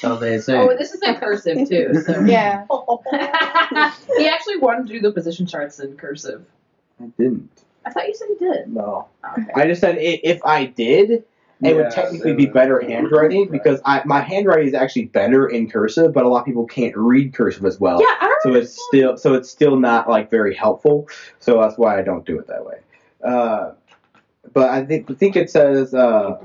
So 0.00 0.16
they 0.16 0.38
say. 0.38 0.56
Oh, 0.56 0.74
this 0.74 0.94
is 0.94 1.02
in 1.02 1.16
cursive 1.16 1.68
too. 1.68 2.02
So 2.06 2.20
Yeah. 2.24 2.64
he 4.16 4.26
actually 4.26 4.56
wanted 4.56 4.86
to 4.86 4.94
do 4.94 5.00
the 5.00 5.12
position 5.12 5.46
charts 5.46 5.78
in 5.78 5.94
cursive. 5.98 6.46
I 7.02 7.08
didn't. 7.18 7.50
I 7.84 7.90
thought 7.90 8.08
you 8.08 8.14
said 8.14 8.28
he 8.38 8.44
did. 8.46 8.72
No. 8.72 9.08
Okay. 9.38 9.52
I 9.54 9.66
just 9.66 9.82
said 9.82 9.96
if 10.00 10.42
I 10.42 10.64
did, 10.64 11.24
it 11.62 11.68
Yeah, 11.70 11.74
would 11.74 11.90
technically 11.90 12.34
be 12.34 12.46
better 12.46 12.80
handwriting 12.80 13.42
right. 13.42 13.50
because 13.50 13.80
I 13.84 14.02
my 14.04 14.20
handwriting 14.20 14.68
is 14.68 14.74
actually 14.74 15.06
better 15.06 15.48
in 15.48 15.70
cursive, 15.70 16.12
but 16.12 16.24
a 16.24 16.28
lot 16.28 16.40
of 16.40 16.44
people 16.46 16.66
can't 16.66 16.96
read 16.96 17.32
cursive 17.34 17.64
as 17.64 17.80
well. 17.80 18.00
Yeah, 18.00 18.06
I 18.20 18.36
So 18.42 18.50
don't 18.50 18.62
it's 18.62 18.78
still 18.88 19.16
so 19.16 19.34
it's 19.34 19.48
still 19.50 19.76
not 19.76 20.08
like 20.08 20.30
very 20.30 20.54
helpful. 20.54 21.08
So 21.38 21.60
that's 21.60 21.78
why 21.78 21.98
I 21.98 22.02
don't 22.02 22.26
do 22.26 22.38
it 22.38 22.46
that 22.48 22.64
way. 22.64 22.78
Uh, 23.24 23.72
but 24.52 24.68
I 24.70 24.84
think 24.84 25.10
I 25.10 25.14
think 25.14 25.36
it 25.36 25.50
says 25.50 25.94
uh, 25.94 26.38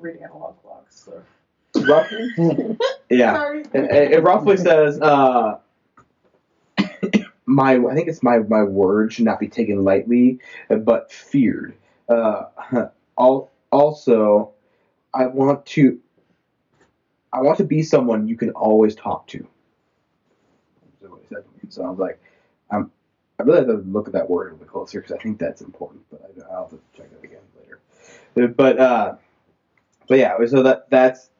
reading 0.00 0.22
analog 0.22 0.54
clocks. 0.62 1.04
So. 1.04 1.22
roughly. 1.82 2.76
yeah. 3.10 3.34
Sorry. 3.34 3.60
it, 3.74 4.12
it 4.12 4.22
roughly 4.22 4.56
says 4.56 5.00
uh, 5.00 5.58
my 7.46 7.72
I 7.76 7.94
think 7.94 8.08
it's 8.08 8.22
my 8.22 8.38
my 8.38 8.62
word 8.62 9.12
should 9.12 9.24
not 9.24 9.40
be 9.40 9.48
taken 9.48 9.84
lightly, 9.84 10.38
but 10.68 11.12
feared. 11.12 11.74
Uh, 12.08 12.44
al- 13.18 13.50
also, 13.70 14.51
I 15.14 15.26
want 15.26 15.64
to 15.66 16.00
I 17.32 17.40
want 17.40 17.58
to 17.58 17.64
be 17.64 17.82
someone 17.82 18.28
you 18.28 18.36
can 18.36 18.50
always 18.50 18.94
talk 18.94 19.26
to. 19.28 19.46
That's 21.00 21.10
what 21.10 21.20
he 21.22 21.26
said 21.28 21.44
to 21.44 21.50
me. 21.64 21.70
So 21.70 21.82
I 21.84 21.88
was 21.88 21.98
like, 21.98 22.20
I'm, 22.70 22.90
I 23.40 23.44
really 23.44 23.58
have 23.58 23.68
to 23.68 23.76
look 23.88 24.06
at 24.06 24.12
that 24.12 24.28
word 24.28 24.48
a 24.48 24.52
little 24.52 24.58
bit 24.58 24.68
closer 24.68 25.00
because 25.00 25.16
I 25.16 25.22
think 25.22 25.38
that's 25.38 25.62
important. 25.62 26.02
But 26.10 26.22
I, 26.22 26.54
I'll 26.54 26.68
have 26.68 26.70
to 26.70 26.80
check 26.94 27.08
it 27.10 27.24
again 27.24 27.40
later. 27.58 28.52
But 28.54 28.78
uh, 28.78 29.14
but 30.08 30.18
yeah, 30.18 30.36
so 30.46 30.62
that 30.62 30.90
that's 30.90 31.30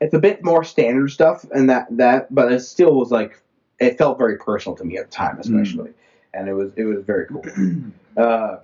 it's 0.00 0.14
a 0.14 0.18
bit 0.18 0.44
more 0.44 0.64
standard 0.64 1.10
stuff 1.10 1.44
and 1.52 1.68
that 1.70 1.86
that 1.90 2.32
but 2.34 2.52
it 2.52 2.60
still 2.60 2.94
was 2.94 3.10
like 3.10 3.40
it 3.80 3.98
felt 3.98 4.18
very 4.18 4.36
personal 4.36 4.76
to 4.76 4.84
me 4.84 4.96
at 4.96 5.06
the 5.06 5.10
time 5.10 5.38
especially 5.40 5.90
and 6.34 6.48
it 6.48 6.52
was 6.52 6.70
it 6.76 6.84
was 6.84 7.04
very 7.04 7.26
cool 7.26 7.44
uh 8.16 8.58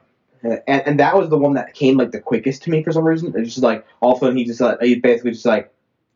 and, 0.44 0.82
and 0.86 1.00
that 1.00 1.16
was 1.16 1.28
the 1.30 1.38
one 1.38 1.54
that 1.54 1.74
came 1.74 1.96
like 1.96 2.10
the 2.12 2.20
quickest 2.20 2.62
to 2.62 2.70
me 2.70 2.82
for 2.82 2.92
some 2.92 3.04
reason 3.04 3.32
it's 3.36 3.50
just 3.54 3.62
like 3.62 3.86
all 4.00 4.12
of 4.12 4.18
a 4.18 4.20
sudden 4.20 4.36
he 4.36 4.44
just 4.44 4.60
like 4.60 4.80
he 4.82 4.96
basically 4.96 5.30
just 5.32 5.46
like 5.46 5.70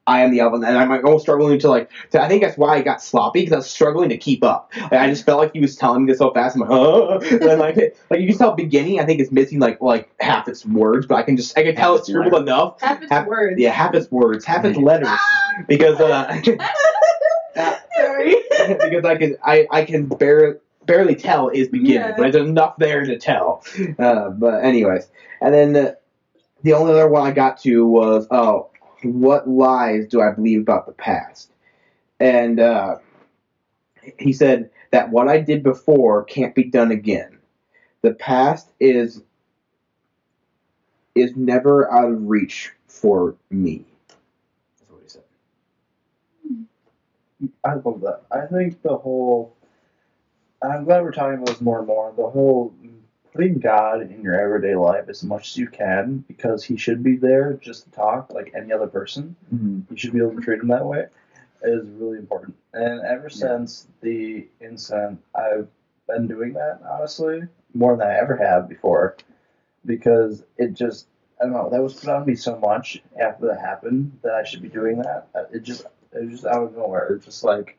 I 0.06 0.22
am 0.24 0.30
the 0.30 0.40
album, 0.40 0.64
and 0.64 0.74
I'm 0.78 0.88
like 0.88 1.04
almost 1.04 1.24
struggling 1.24 1.58
to 1.58 1.68
like. 1.68 1.90
To, 2.12 2.22
I 2.22 2.28
think 2.28 2.42
that's 2.42 2.56
why 2.56 2.76
I 2.76 2.80
got 2.80 3.02
sloppy 3.02 3.40
because 3.40 3.52
I 3.52 3.56
was 3.56 3.68
struggling 3.68 4.08
to 4.08 4.16
keep 4.16 4.42
up. 4.42 4.72
Like, 4.80 4.92
I 4.94 5.06
just 5.10 5.26
felt 5.26 5.38
like 5.38 5.52
he 5.52 5.60
was 5.60 5.76
telling 5.76 6.06
me 6.06 6.10
this 6.12 6.16
so 6.18 6.32
fast. 6.32 6.56
I'm 6.56 6.62
like, 6.62 6.70
oh, 6.70 7.20
and 7.20 7.58
like, 7.60 7.76
like 8.10 8.18
you 8.20 8.26
can 8.28 8.38
tell 8.38 8.54
beginning. 8.54 9.00
I 9.00 9.04
think 9.04 9.20
it's 9.20 9.30
missing 9.30 9.58
like 9.60 9.82
like 9.82 10.08
half 10.18 10.48
its 10.48 10.64
words, 10.64 11.04
but 11.04 11.16
I 11.16 11.24
can 11.24 11.36
just 11.36 11.58
I 11.58 11.62
can 11.62 11.74
tell 11.76 11.90
Half 11.90 11.98
it's 12.00 12.08
its 12.08 12.16
scribbled 12.18 12.40
enough 12.44 12.80
Half 12.80 13.02
its 13.02 13.12
Half- 13.12 13.26
words. 13.26 13.60
yeah, 13.60 13.70
half 13.70 13.94
its 13.94 14.10
words, 14.10 14.46
half 14.46 14.64
its 14.64 14.78
letters, 14.82 15.10
because 15.68 16.00
uh, 16.00 16.40
Sorry. 17.96 18.36
because 18.58 19.04
I 19.04 19.16
can 19.18 19.36
I 19.44 19.66
I 19.70 19.84
can 19.84 20.06
barely 20.06 20.56
barely 20.88 21.14
tell 21.14 21.50
is 21.50 21.68
beginning, 21.68 21.94
Yeah. 21.94 22.14
but 22.16 22.32
there's 22.32 22.48
enough 22.48 22.76
there 22.78 23.04
to 23.04 23.16
tell. 23.18 23.62
Uh, 23.98 24.30
but 24.30 24.64
anyways, 24.64 25.08
and 25.40 25.54
then 25.54 25.72
the, 25.74 25.98
the 26.64 26.72
only 26.72 26.92
other 26.92 27.08
one 27.08 27.24
I 27.24 27.30
got 27.30 27.60
to 27.60 27.86
was 27.86 28.26
oh, 28.32 28.70
what 29.04 29.48
lies 29.48 30.08
do 30.08 30.20
I 30.20 30.32
believe 30.32 30.60
about 30.60 30.86
the 30.86 30.92
past? 30.92 31.52
And 32.18 32.58
uh, 32.58 32.96
he 34.18 34.32
said 34.32 34.70
that 34.90 35.10
what 35.10 35.28
I 35.28 35.38
did 35.38 35.62
before 35.62 36.24
can't 36.24 36.54
be 36.54 36.64
done 36.64 36.90
again. 36.90 37.38
The 38.02 38.14
past 38.14 38.70
is 38.80 39.22
is 41.14 41.36
never 41.36 41.90
out 41.92 42.12
of 42.12 42.28
reach 42.28 42.72
for 42.86 43.36
me. 43.50 43.84
That's 44.08 44.90
what 44.90 45.02
he 45.02 45.08
said. 45.08 45.22
I 47.64 47.74
love 47.74 48.00
that. 48.00 48.22
I 48.30 48.46
think 48.46 48.82
the 48.82 48.96
whole. 48.96 49.54
I'm 50.62 50.84
glad 50.84 51.02
we're 51.02 51.12
talking 51.12 51.34
about 51.34 51.48
this 51.48 51.60
more 51.60 51.78
and 51.78 51.86
more. 51.86 52.12
The 52.16 52.28
whole 52.28 52.74
putting 53.32 53.58
God 53.58 54.02
in 54.02 54.22
your 54.22 54.40
everyday 54.40 54.74
life 54.74 55.08
as 55.08 55.22
much 55.22 55.50
as 55.50 55.56
you 55.56 55.68
can 55.68 56.24
because 56.26 56.64
He 56.64 56.76
should 56.76 57.02
be 57.02 57.16
there 57.16 57.54
just 57.54 57.84
to 57.84 57.90
talk 57.90 58.32
like 58.32 58.52
any 58.56 58.72
other 58.72 58.88
person. 58.88 59.36
Mm-hmm. 59.54 59.80
You 59.90 59.96
should 59.96 60.12
be 60.12 60.18
able 60.18 60.34
to 60.34 60.40
treat 60.40 60.60
Him 60.60 60.68
that 60.68 60.84
way 60.84 61.06
is 61.62 61.86
really 61.88 62.18
important. 62.18 62.56
And 62.72 63.00
ever 63.04 63.28
since 63.28 63.88
the 64.00 64.46
incident, 64.60 65.20
I've 65.34 65.68
been 66.06 66.26
doing 66.26 66.52
that 66.54 66.80
honestly 66.88 67.42
more 67.74 67.96
than 67.96 68.08
I 68.08 68.18
ever 68.18 68.36
have 68.36 68.68
before 68.68 69.16
because 69.84 70.44
it 70.56 70.74
just. 70.74 71.06
I 71.40 71.44
don't 71.44 71.52
know. 71.52 71.70
That 71.70 71.80
was 71.80 71.94
put 71.94 72.08
on 72.08 72.26
me 72.26 72.34
so 72.34 72.58
much 72.58 73.00
after 73.22 73.46
that 73.46 73.60
happened 73.60 74.18
that 74.24 74.34
I 74.34 74.42
should 74.42 74.60
be 74.60 74.68
doing 74.68 74.98
that. 75.02 75.28
It 75.52 75.62
just 75.62 75.82
it 76.12 76.24
was 76.24 76.30
just 76.30 76.46
out 76.46 76.64
of 76.64 76.76
nowhere. 76.76 77.12
It's 77.14 77.26
just 77.26 77.44
like 77.44 77.78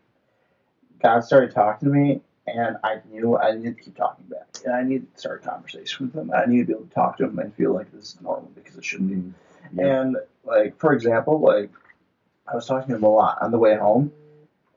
God 1.02 1.26
started 1.26 1.52
talking 1.52 1.90
to 1.90 1.94
me, 1.94 2.22
and 2.56 2.78
I 2.84 2.98
knew 3.12 3.38
I 3.38 3.56
needed 3.56 3.78
to 3.78 3.84
keep 3.84 3.96
talking 3.96 4.26
back, 4.26 4.48
and 4.66 4.74
I 4.74 4.84
needed 4.84 5.14
to 5.14 5.20
start 5.20 5.44
a 5.44 5.48
conversation 5.48 6.08
with 6.08 6.16
him. 6.16 6.32
I 6.34 6.46
needed 6.46 6.68
to 6.68 6.68
be 6.68 6.74
able 6.74 6.86
to 6.88 6.94
talk 6.94 7.18
to 7.18 7.26
him 7.26 7.40
and 7.40 7.54
feel 7.56 7.74
like 7.74 7.92
this 7.92 8.04
is 8.16 8.22
normal 8.22 8.52
because 8.56 8.76
it 8.78 8.86
shouldn't 8.86 9.10
be. 9.10 9.82
And 9.84 10.18
like 10.46 10.78
for 10.80 10.94
example, 10.94 11.40
like 11.40 11.70
I 12.52 12.56
was 12.56 12.66
talking 12.66 12.90
to 12.90 12.96
him 12.96 13.04
a 13.04 13.10
lot 13.10 13.38
on 13.42 13.52
the 13.52 13.58
way 13.60 13.76
home, 13.76 14.12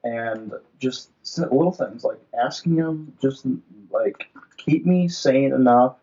and 0.05 0.53
just 0.79 1.11
little 1.39 1.73
things 1.73 2.05
like 2.05 2.19
asking 2.39 2.77
him 2.77 3.13
just 3.23 3.47
like 3.91 4.29
keep 4.57 4.85
me 4.85 5.09
sane 5.09 5.53
enough 5.53 5.95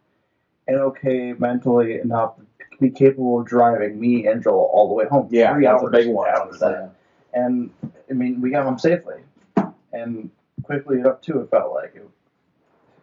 and 0.68 0.78
okay 0.78 1.34
mentally 1.34 2.00
enough 2.00 2.36
to 2.38 2.78
be 2.80 2.90
capable 2.90 3.40
of 3.42 3.46
driving 3.46 4.00
me 4.00 4.28
and 4.28 4.42
Joel 4.42 4.70
all 4.74 4.88
the 4.88 4.94
way 4.94 5.06
home. 5.06 5.28
Yeah, 5.32 5.54
Three 5.54 5.66
that's 5.66 5.82
a 5.82 5.86
hours 5.86 5.92
big 5.92 6.08
one. 6.08 6.30
that. 6.60 6.92
And 7.34 7.70
I 8.10 8.14
mean, 8.14 8.42
we 8.42 8.50
got 8.50 8.64
home 8.64 8.80
safely, 8.80 9.18
and 9.94 10.32
quickly 10.70 11.00
enough 11.00 11.20
too. 11.22 11.40
It 11.42 11.50
felt 11.50 11.74
like 11.74 11.96
it, 11.96 12.08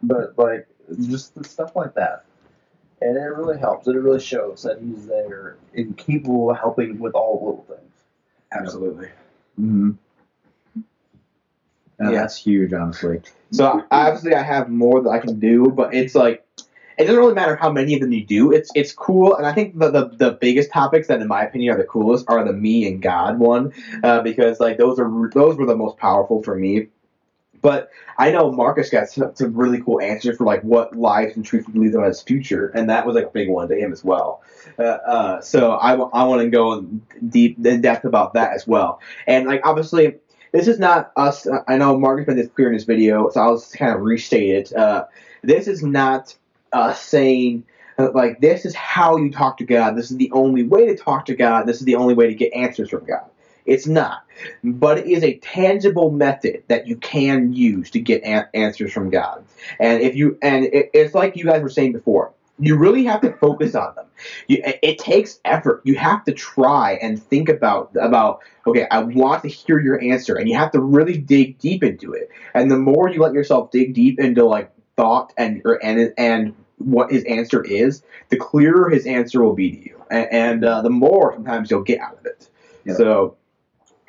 but 0.01 0.37
like 0.37 0.67
just 1.01 1.35
the 1.35 1.43
stuff 1.43 1.75
like 1.75 1.93
that, 1.95 2.23
and 3.01 3.17
it 3.17 3.19
really 3.19 3.57
helps. 3.57 3.87
And 3.87 3.97
It 3.97 3.99
really 3.99 4.21
shows 4.21 4.63
that 4.63 4.79
he's 4.81 5.05
there 5.05 5.57
and 5.75 5.97
capable 5.97 6.49
of 6.49 6.57
helping 6.57 6.97
with 6.97 7.13
all 7.13 7.33
little 7.33 7.77
things. 7.77 7.93
Absolutely. 8.53 9.07
Mm-hmm. 9.59 9.91
Yeah. 11.99 12.11
That's 12.11 12.37
huge, 12.37 12.71
honestly. 12.71 13.21
So 13.51 13.83
obviously 13.91 14.33
I 14.33 14.43
have 14.43 14.69
more 14.69 15.01
that 15.01 15.09
I 15.09 15.19
can 15.19 15.37
do, 15.39 15.65
but 15.65 15.93
it's 15.93 16.15
like 16.15 16.45
it 16.97 17.03
doesn't 17.05 17.19
really 17.19 17.33
matter 17.33 17.57
how 17.57 17.69
many 17.69 17.95
of 17.95 17.99
them 18.01 18.13
you 18.13 18.23
do. 18.23 18.53
It's 18.53 18.71
it's 18.75 18.93
cool, 18.93 19.35
and 19.35 19.45
I 19.45 19.51
think 19.51 19.77
the 19.77 19.91
the, 19.91 20.07
the 20.07 20.31
biggest 20.39 20.71
topics 20.71 21.07
that 21.07 21.19
in 21.21 21.27
my 21.27 21.43
opinion 21.43 21.73
are 21.73 21.77
the 21.77 21.83
coolest 21.83 22.25
are 22.29 22.45
the 22.45 22.53
me 22.53 22.87
and 22.87 23.01
God 23.01 23.39
one, 23.39 23.73
uh, 24.03 24.21
because 24.21 24.61
like 24.61 24.77
those 24.77 24.99
are 24.99 25.29
those 25.33 25.57
were 25.57 25.65
the 25.65 25.75
most 25.75 25.97
powerful 25.97 26.41
for 26.43 26.55
me. 26.55 26.87
But 27.61 27.89
I 28.17 28.31
know 28.31 28.51
Marcus 28.51 28.89
got 28.89 29.09
some, 29.09 29.35
some 29.35 29.55
really 29.55 29.81
cool 29.81 29.99
answers 30.01 30.37
for 30.37 30.45
like 30.45 30.61
what 30.61 30.95
lives 30.95 31.35
and 31.35 31.45
truth 31.45 31.71
believes 31.71 31.95
on 31.95 32.03
his 32.03 32.21
future, 32.21 32.69
and 32.69 32.89
that 32.89 33.05
was 33.05 33.15
like 33.15 33.25
a 33.25 33.29
big 33.29 33.49
one 33.49 33.67
to 33.69 33.75
him 33.75 33.91
as 33.91 34.03
well. 34.03 34.43
Uh, 34.77 34.83
uh, 34.83 35.41
so 35.41 35.71
I, 35.71 35.93
I 35.93 36.23
want 36.23 36.41
to 36.41 36.49
go 36.49 36.73
in 36.73 37.01
deep 37.29 37.65
in 37.65 37.81
depth 37.81 38.05
about 38.05 38.33
that 38.33 38.53
as 38.53 38.67
well, 38.67 38.99
and 39.25 39.47
like 39.47 39.61
obviously 39.63 40.15
this 40.51 40.67
is 40.67 40.79
not 40.79 41.11
us. 41.15 41.47
I 41.67 41.77
know 41.77 41.97
Marcus 41.97 42.27
made 42.27 42.37
this 42.37 42.51
clear 42.51 42.67
in 42.67 42.73
this 42.73 42.85
video, 42.85 43.29
so 43.29 43.41
I'll 43.41 43.57
just 43.57 43.77
kind 43.77 43.93
of 43.93 44.01
restate 44.01 44.49
it. 44.49 44.73
Uh, 44.73 45.05
this 45.43 45.67
is 45.67 45.83
not 45.83 46.35
us 46.73 47.01
saying 47.01 47.63
uh, 47.97 48.11
like 48.13 48.39
this 48.41 48.65
is 48.65 48.75
how 48.75 49.17
you 49.17 49.31
talk 49.31 49.57
to 49.57 49.65
God. 49.65 49.95
This 49.95 50.11
is 50.11 50.17
the 50.17 50.31
only 50.31 50.63
way 50.63 50.85
to 50.87 50.95
talk 50.95 51.25
to 51.25 51.35
God. 51.35 51.65
This 51.65 51.77
is 51.77 51.85
the 51.85 51.95
only 51.95 52.13
way 52.13 52.27
to 52.27 52.35
get 52.35 52.53
answers 52.53 52.89
from 52.89 53.05
God. 53.05 53.29
It's 53.67 53.85
not, 53.85 54.23
but 54.63 54.97
it 54.97 55.07
is 55.07 55.23
a 55.23 55.37
tangible 55.39 56.09
method 56.09 56.63
that 56.67 56.87
you 56.87 56.95
can 56.95 57.53
use 57.53 57.91
to 57.91 57.99
get 57.99 58.23
an- 58.23 58.47
answers 58.53 58.93
from 58.93 59.09
God. 59.09 59.43
And 59.79 60.01
if 60.01 60.15
you 60.15 60.37
and 60.41 60.65
it, 60.65 60.89
it's 60.93 61.13
like 61.13 61.35
you 61.35 61.45
guys 61.45 61.61
were 61.61 61.69
saying 61.69 61.91
before, 61.91 62.31
you 62.59 62.77
really 62.77 63.03
have 63.03 63.21
to 63.21 63.33
focus 63.33 63.75
on 63.75 63.93
them. 63.95 64.05
You, 64.47 64.63
it, 64.81 64.97
takes 64.97 65.39
effort. 65.45 65.81
You 65.83 65.95
have 65.95 66.23
to 66.25 66.31
try 66.31 66.93
and 67.01 67.21
think 67.21 67.49
about 67.49 67.91
about 67.99 68.39
okay, 68.65 68.87
I 68.89 68.99
want 68.99 69.43
to 69.43 69.49
hear 69.49 69.79
your 69.79 70.01
answer, 70.01 70.35
and 70.35 70.49
you 70.49 70.55
have 70.55 70.71
to 70.71 70.81
really 70.81 71.17
dig 71.17 71.59
deep 71.59 71.83
into 71.83 72.13
it. 72.13 72.29
And 72.53 72.71
the 72.71 72.77
more 72.77 73.09
you 73.09 73.21
let 73.21 73.33
yourself 73.33 73.71
dig 73.71 73.93
deep 73.93 74.19
into 74.19 74.45
like 74.45 74.71
thought 74.95 75.33
and 75.37 75.61
or, 75.65 75.83
and 75.83 76.13
and 76.17 76.55
what 76.77 77.11
his 77.11 77.23
answer 77.25 77.63
is, 77.63 78.01
the 78.29 78.37
clearer 78.37 78.89
his 78.89 79.05
answer 79.05 79.43
will 79.43 79.53
be 79.53 79.71
to 79.71 79.83
you, 79.83 80.03
and, 80.09 80.27
and 80.31 80.65
uh, 80.65 80.81
the 80.81 80.89
more 80.89 81.33
sometimes 81.33 81.69
you'll 81.69 81.83
get 81.83 81.99
out 81.99 82.17
of 82.17 82.25
it. 82.25 82.49
Yeah. 82.85 82.93
So 82.95 83.37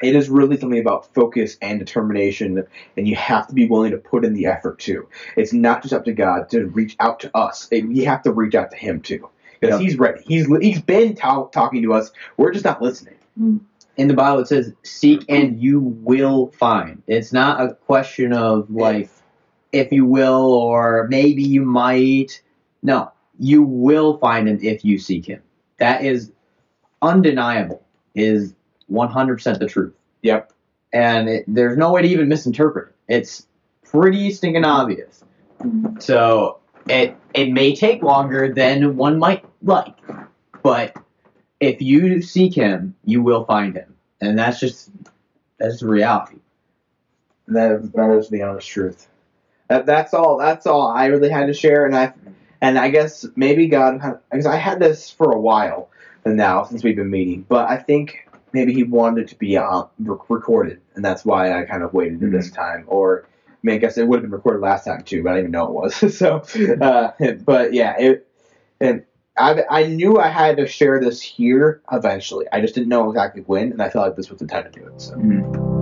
it 0.02 0.14
is 0.14 0.28
really 0.28 0.56
something 0.56 0.78
about 0.78 1.12
focus 1.14 1.56
and 1.60 1.78
determination, 1.78 2.64
and 2.96 3.08
you 3.08 3.16
have 3.16 3.46
to 3.48 3.54
be 3.54 3.66
willing 3.66 3.90
to 3.90 3.98
put 3.98 4.24
in 4.24 4.34
the 4.34 4.46
effort 4.46 4.78
too. 4.78 5.08
It's 5.36 5.52
not 5.52 5.82
just 5.82 5.94
up 5.94 6.04
to 6.04 6.12
God 6.12 6.48
to 6.50 6.66
reach 6.66 6.96
out 7.00 7.20
to 7.20 7.36
us; 7.36 7.68
it, 7.70 7.86
we 7.86 8.04
have 8.04 8.22
to 8.22 8.32
reach 8.32 8.54
out 8.54 8.70
to 8.70 8.76
Him 8.76 9.00
too, 9.00 9.28
because 9.60 9.80
Yep. 9.80 9.88
He's 9.88 9.98
ready. 9.98 10.22
He's 10.26 10.46
He's 10.60 10.80
been 10.82 11.14
ta- 11.16 11.46
talking 11.46 11.82
to 11.82 11.92
us. 11.94 12.12
We're 12.36 12.52
just 12.52 12.64
not 12.64 12.82
listening. 12.82 13.14
Hmm. 13.36 13.58
in 13.96 14.08
the 14.08 14.14
Bible 14.14 14.40
it 14.40 14.48
says, 14.48 14.72
"Seek 14.82 15.24
and 15.28 15.60
you 15.60 15.80
will 15.80 16.52
find." 16.58 17.02
It's 17.06 17.32
not 17.32 17.60
a 17.60 17.74
question 17.74 18.32
of 18.32 18.70
like 18.70 19.10
if 19.72 19.92
you 19.92 20.04
will 20.04 20.52
or 20.54 21.06
maybe 21.10 21.42
you 21.42 21.64
might. 21.64 22.40
No, 22.82 23.10
you 23.38 23.62
will 23.62 24.18
find 24.18 24.48
him 24.48 24.58
if 24.62 24.84
you 24.84 24.98
seek 24.98 25.26
him. 25.26 25.42
That 25.78 26.04
is 26.04 26.32
undeniable. 27.02 27.82
Is 28.14 28.54
100% 28.90 29.58
the 29.58 29.66
truth. 29.66 29.94
Yep. 30.22 30.52
And 30.92 31.28
it, 31.28 31.44
there's 31.46 31.76
no 31.76 31.92
way 31.92 32.02
to 32.02 32.08
even 32.08 32.28
misinterpret 32.28 32.88
it. 32.88 33.14
It's 33.14 33.46
pretty 33.84 34.30
stinking 34.30 34.64
obvious. 34.64 35.24
So 35.98 36.60
it 36.88 37.16
it 37.34 37.50
may 37.50 37.74
take 37.74 38.02
longer 38.02 38.52
than 38.52 38.96
one 38.96 39.18
might 39.18 39.44
like, 39.62 39.94
but 40.62 40.96
if 41.60 41.82
you 41.82 42.22
seek 42.22 42.54
him, 42.54 42.94
you 43.04 43.22
will 43.22 43.44
find 43.44 43.74
him, 43.74 43.94
and 44.20 44.38
that's 44.38 44.60
just 44.60 44.90
that's 45.58 45.80
the 45.80 45.88
reality. 45.88 46.38
That 47.48 47.72
is, 47.72 47.90
that 47.92 48.10
is 48.10 48.28
the 48.28 48.42
honest 48.42 48.68
truth. 48.68 49.08
That, 49.68 49.86
that's 49.86 50.14
all. 50.14 50.38
That's 50.38 50.66
all 50.66 50.88
I 50.88 51.06
really 51.06 51.30
had 51.30 51.46
to 51.46 51.54
share, 51.54 51.84
and 51.84 51.96
I, 51.96 52.12
and 52.60 52.78
I 52.78 52.90
guess 52.90 53.26
maybe 53.34 53.66
God, 53.66 54.00
because 54.30 54.46
I 54.46 54.56
had 54.56 54.78
this 54.78 55.10
for 55.10 55.32
a 55.32 55.40
while 55.40 55.90
now 56.24 56.64
since 56.64 56.84
we've 56.84 56.96
been 56.96 57.10
meeting, 57.10 57.44
but 57.48 57.68
I 57.68 57.76
think 57.76 58.27
maybe 58.52 58.72
He 58.72 58.82
wanted 58.82 59.24
it 59.24 59.28
to 59.28 59.36
be 59.36 59.56
uh, 59.56 59.84
rec- 59.98 60.30
recorded, 60.30 60.80
and 60.94 61.04
that's 61.04 61.24
why 61.24 61.58
I 61.58 61.64
kind 61.64 61.82
of 61.82 61.92
waited 61.92 62.20
to 62.20 62.30
this 62.30 62.50
time. 62.50 62.84
Or, 62.86 63.26
I 63.48 63.52
mean, 63.62 63.76
I 63.76 63.78
guess 63.78 63.98
it 63.98 64.06
would 64.06 64.16
have 64.16 64.22
been 64.22 64.30
recorded 64.30 64.60
last 64.60 64.84
time 64.84 65.02
too, 65.02 65.22
but 65.22 65.30
I 65.30 65.36
didn't 65.36 65.50
even 65.50 65.52
know 65.52 65.66
it 65.66 65.72
was. 65.72 66.18
so, 66.18 66.42
uh, 66.80 67.12
but 67.44 67.72
yeah, 67.72 67.96
it, 67.98 68.28
and 68.80 69.04
I, 69.36 69.62
I 69.70 69.86
knew 69.86 70.18
I 70.18 70.28
had 70.28 70.56
to 70.56 70.66
share 70.66 71.00
this 71.00 71.22
here 71.22 71.82
eventually. 71.92 72.46
I 72.52 72.60
just 72.60 72.74
didn't 72.74 72.88
know 72.88 73.08
exactly 73.10 73.42
when, 73.42 73.72
and 73.72 73.82
I 73.82 73.90
felt 73.90 74.06
like 74.06 74.16
this 74.16 74.30
was 74.30 74.40
the 74.40 74.46
time 74.46 74.64
to 74.64 74.70
do 74.70 74.86
it. 74.86 75.00
So. 75.00 75.77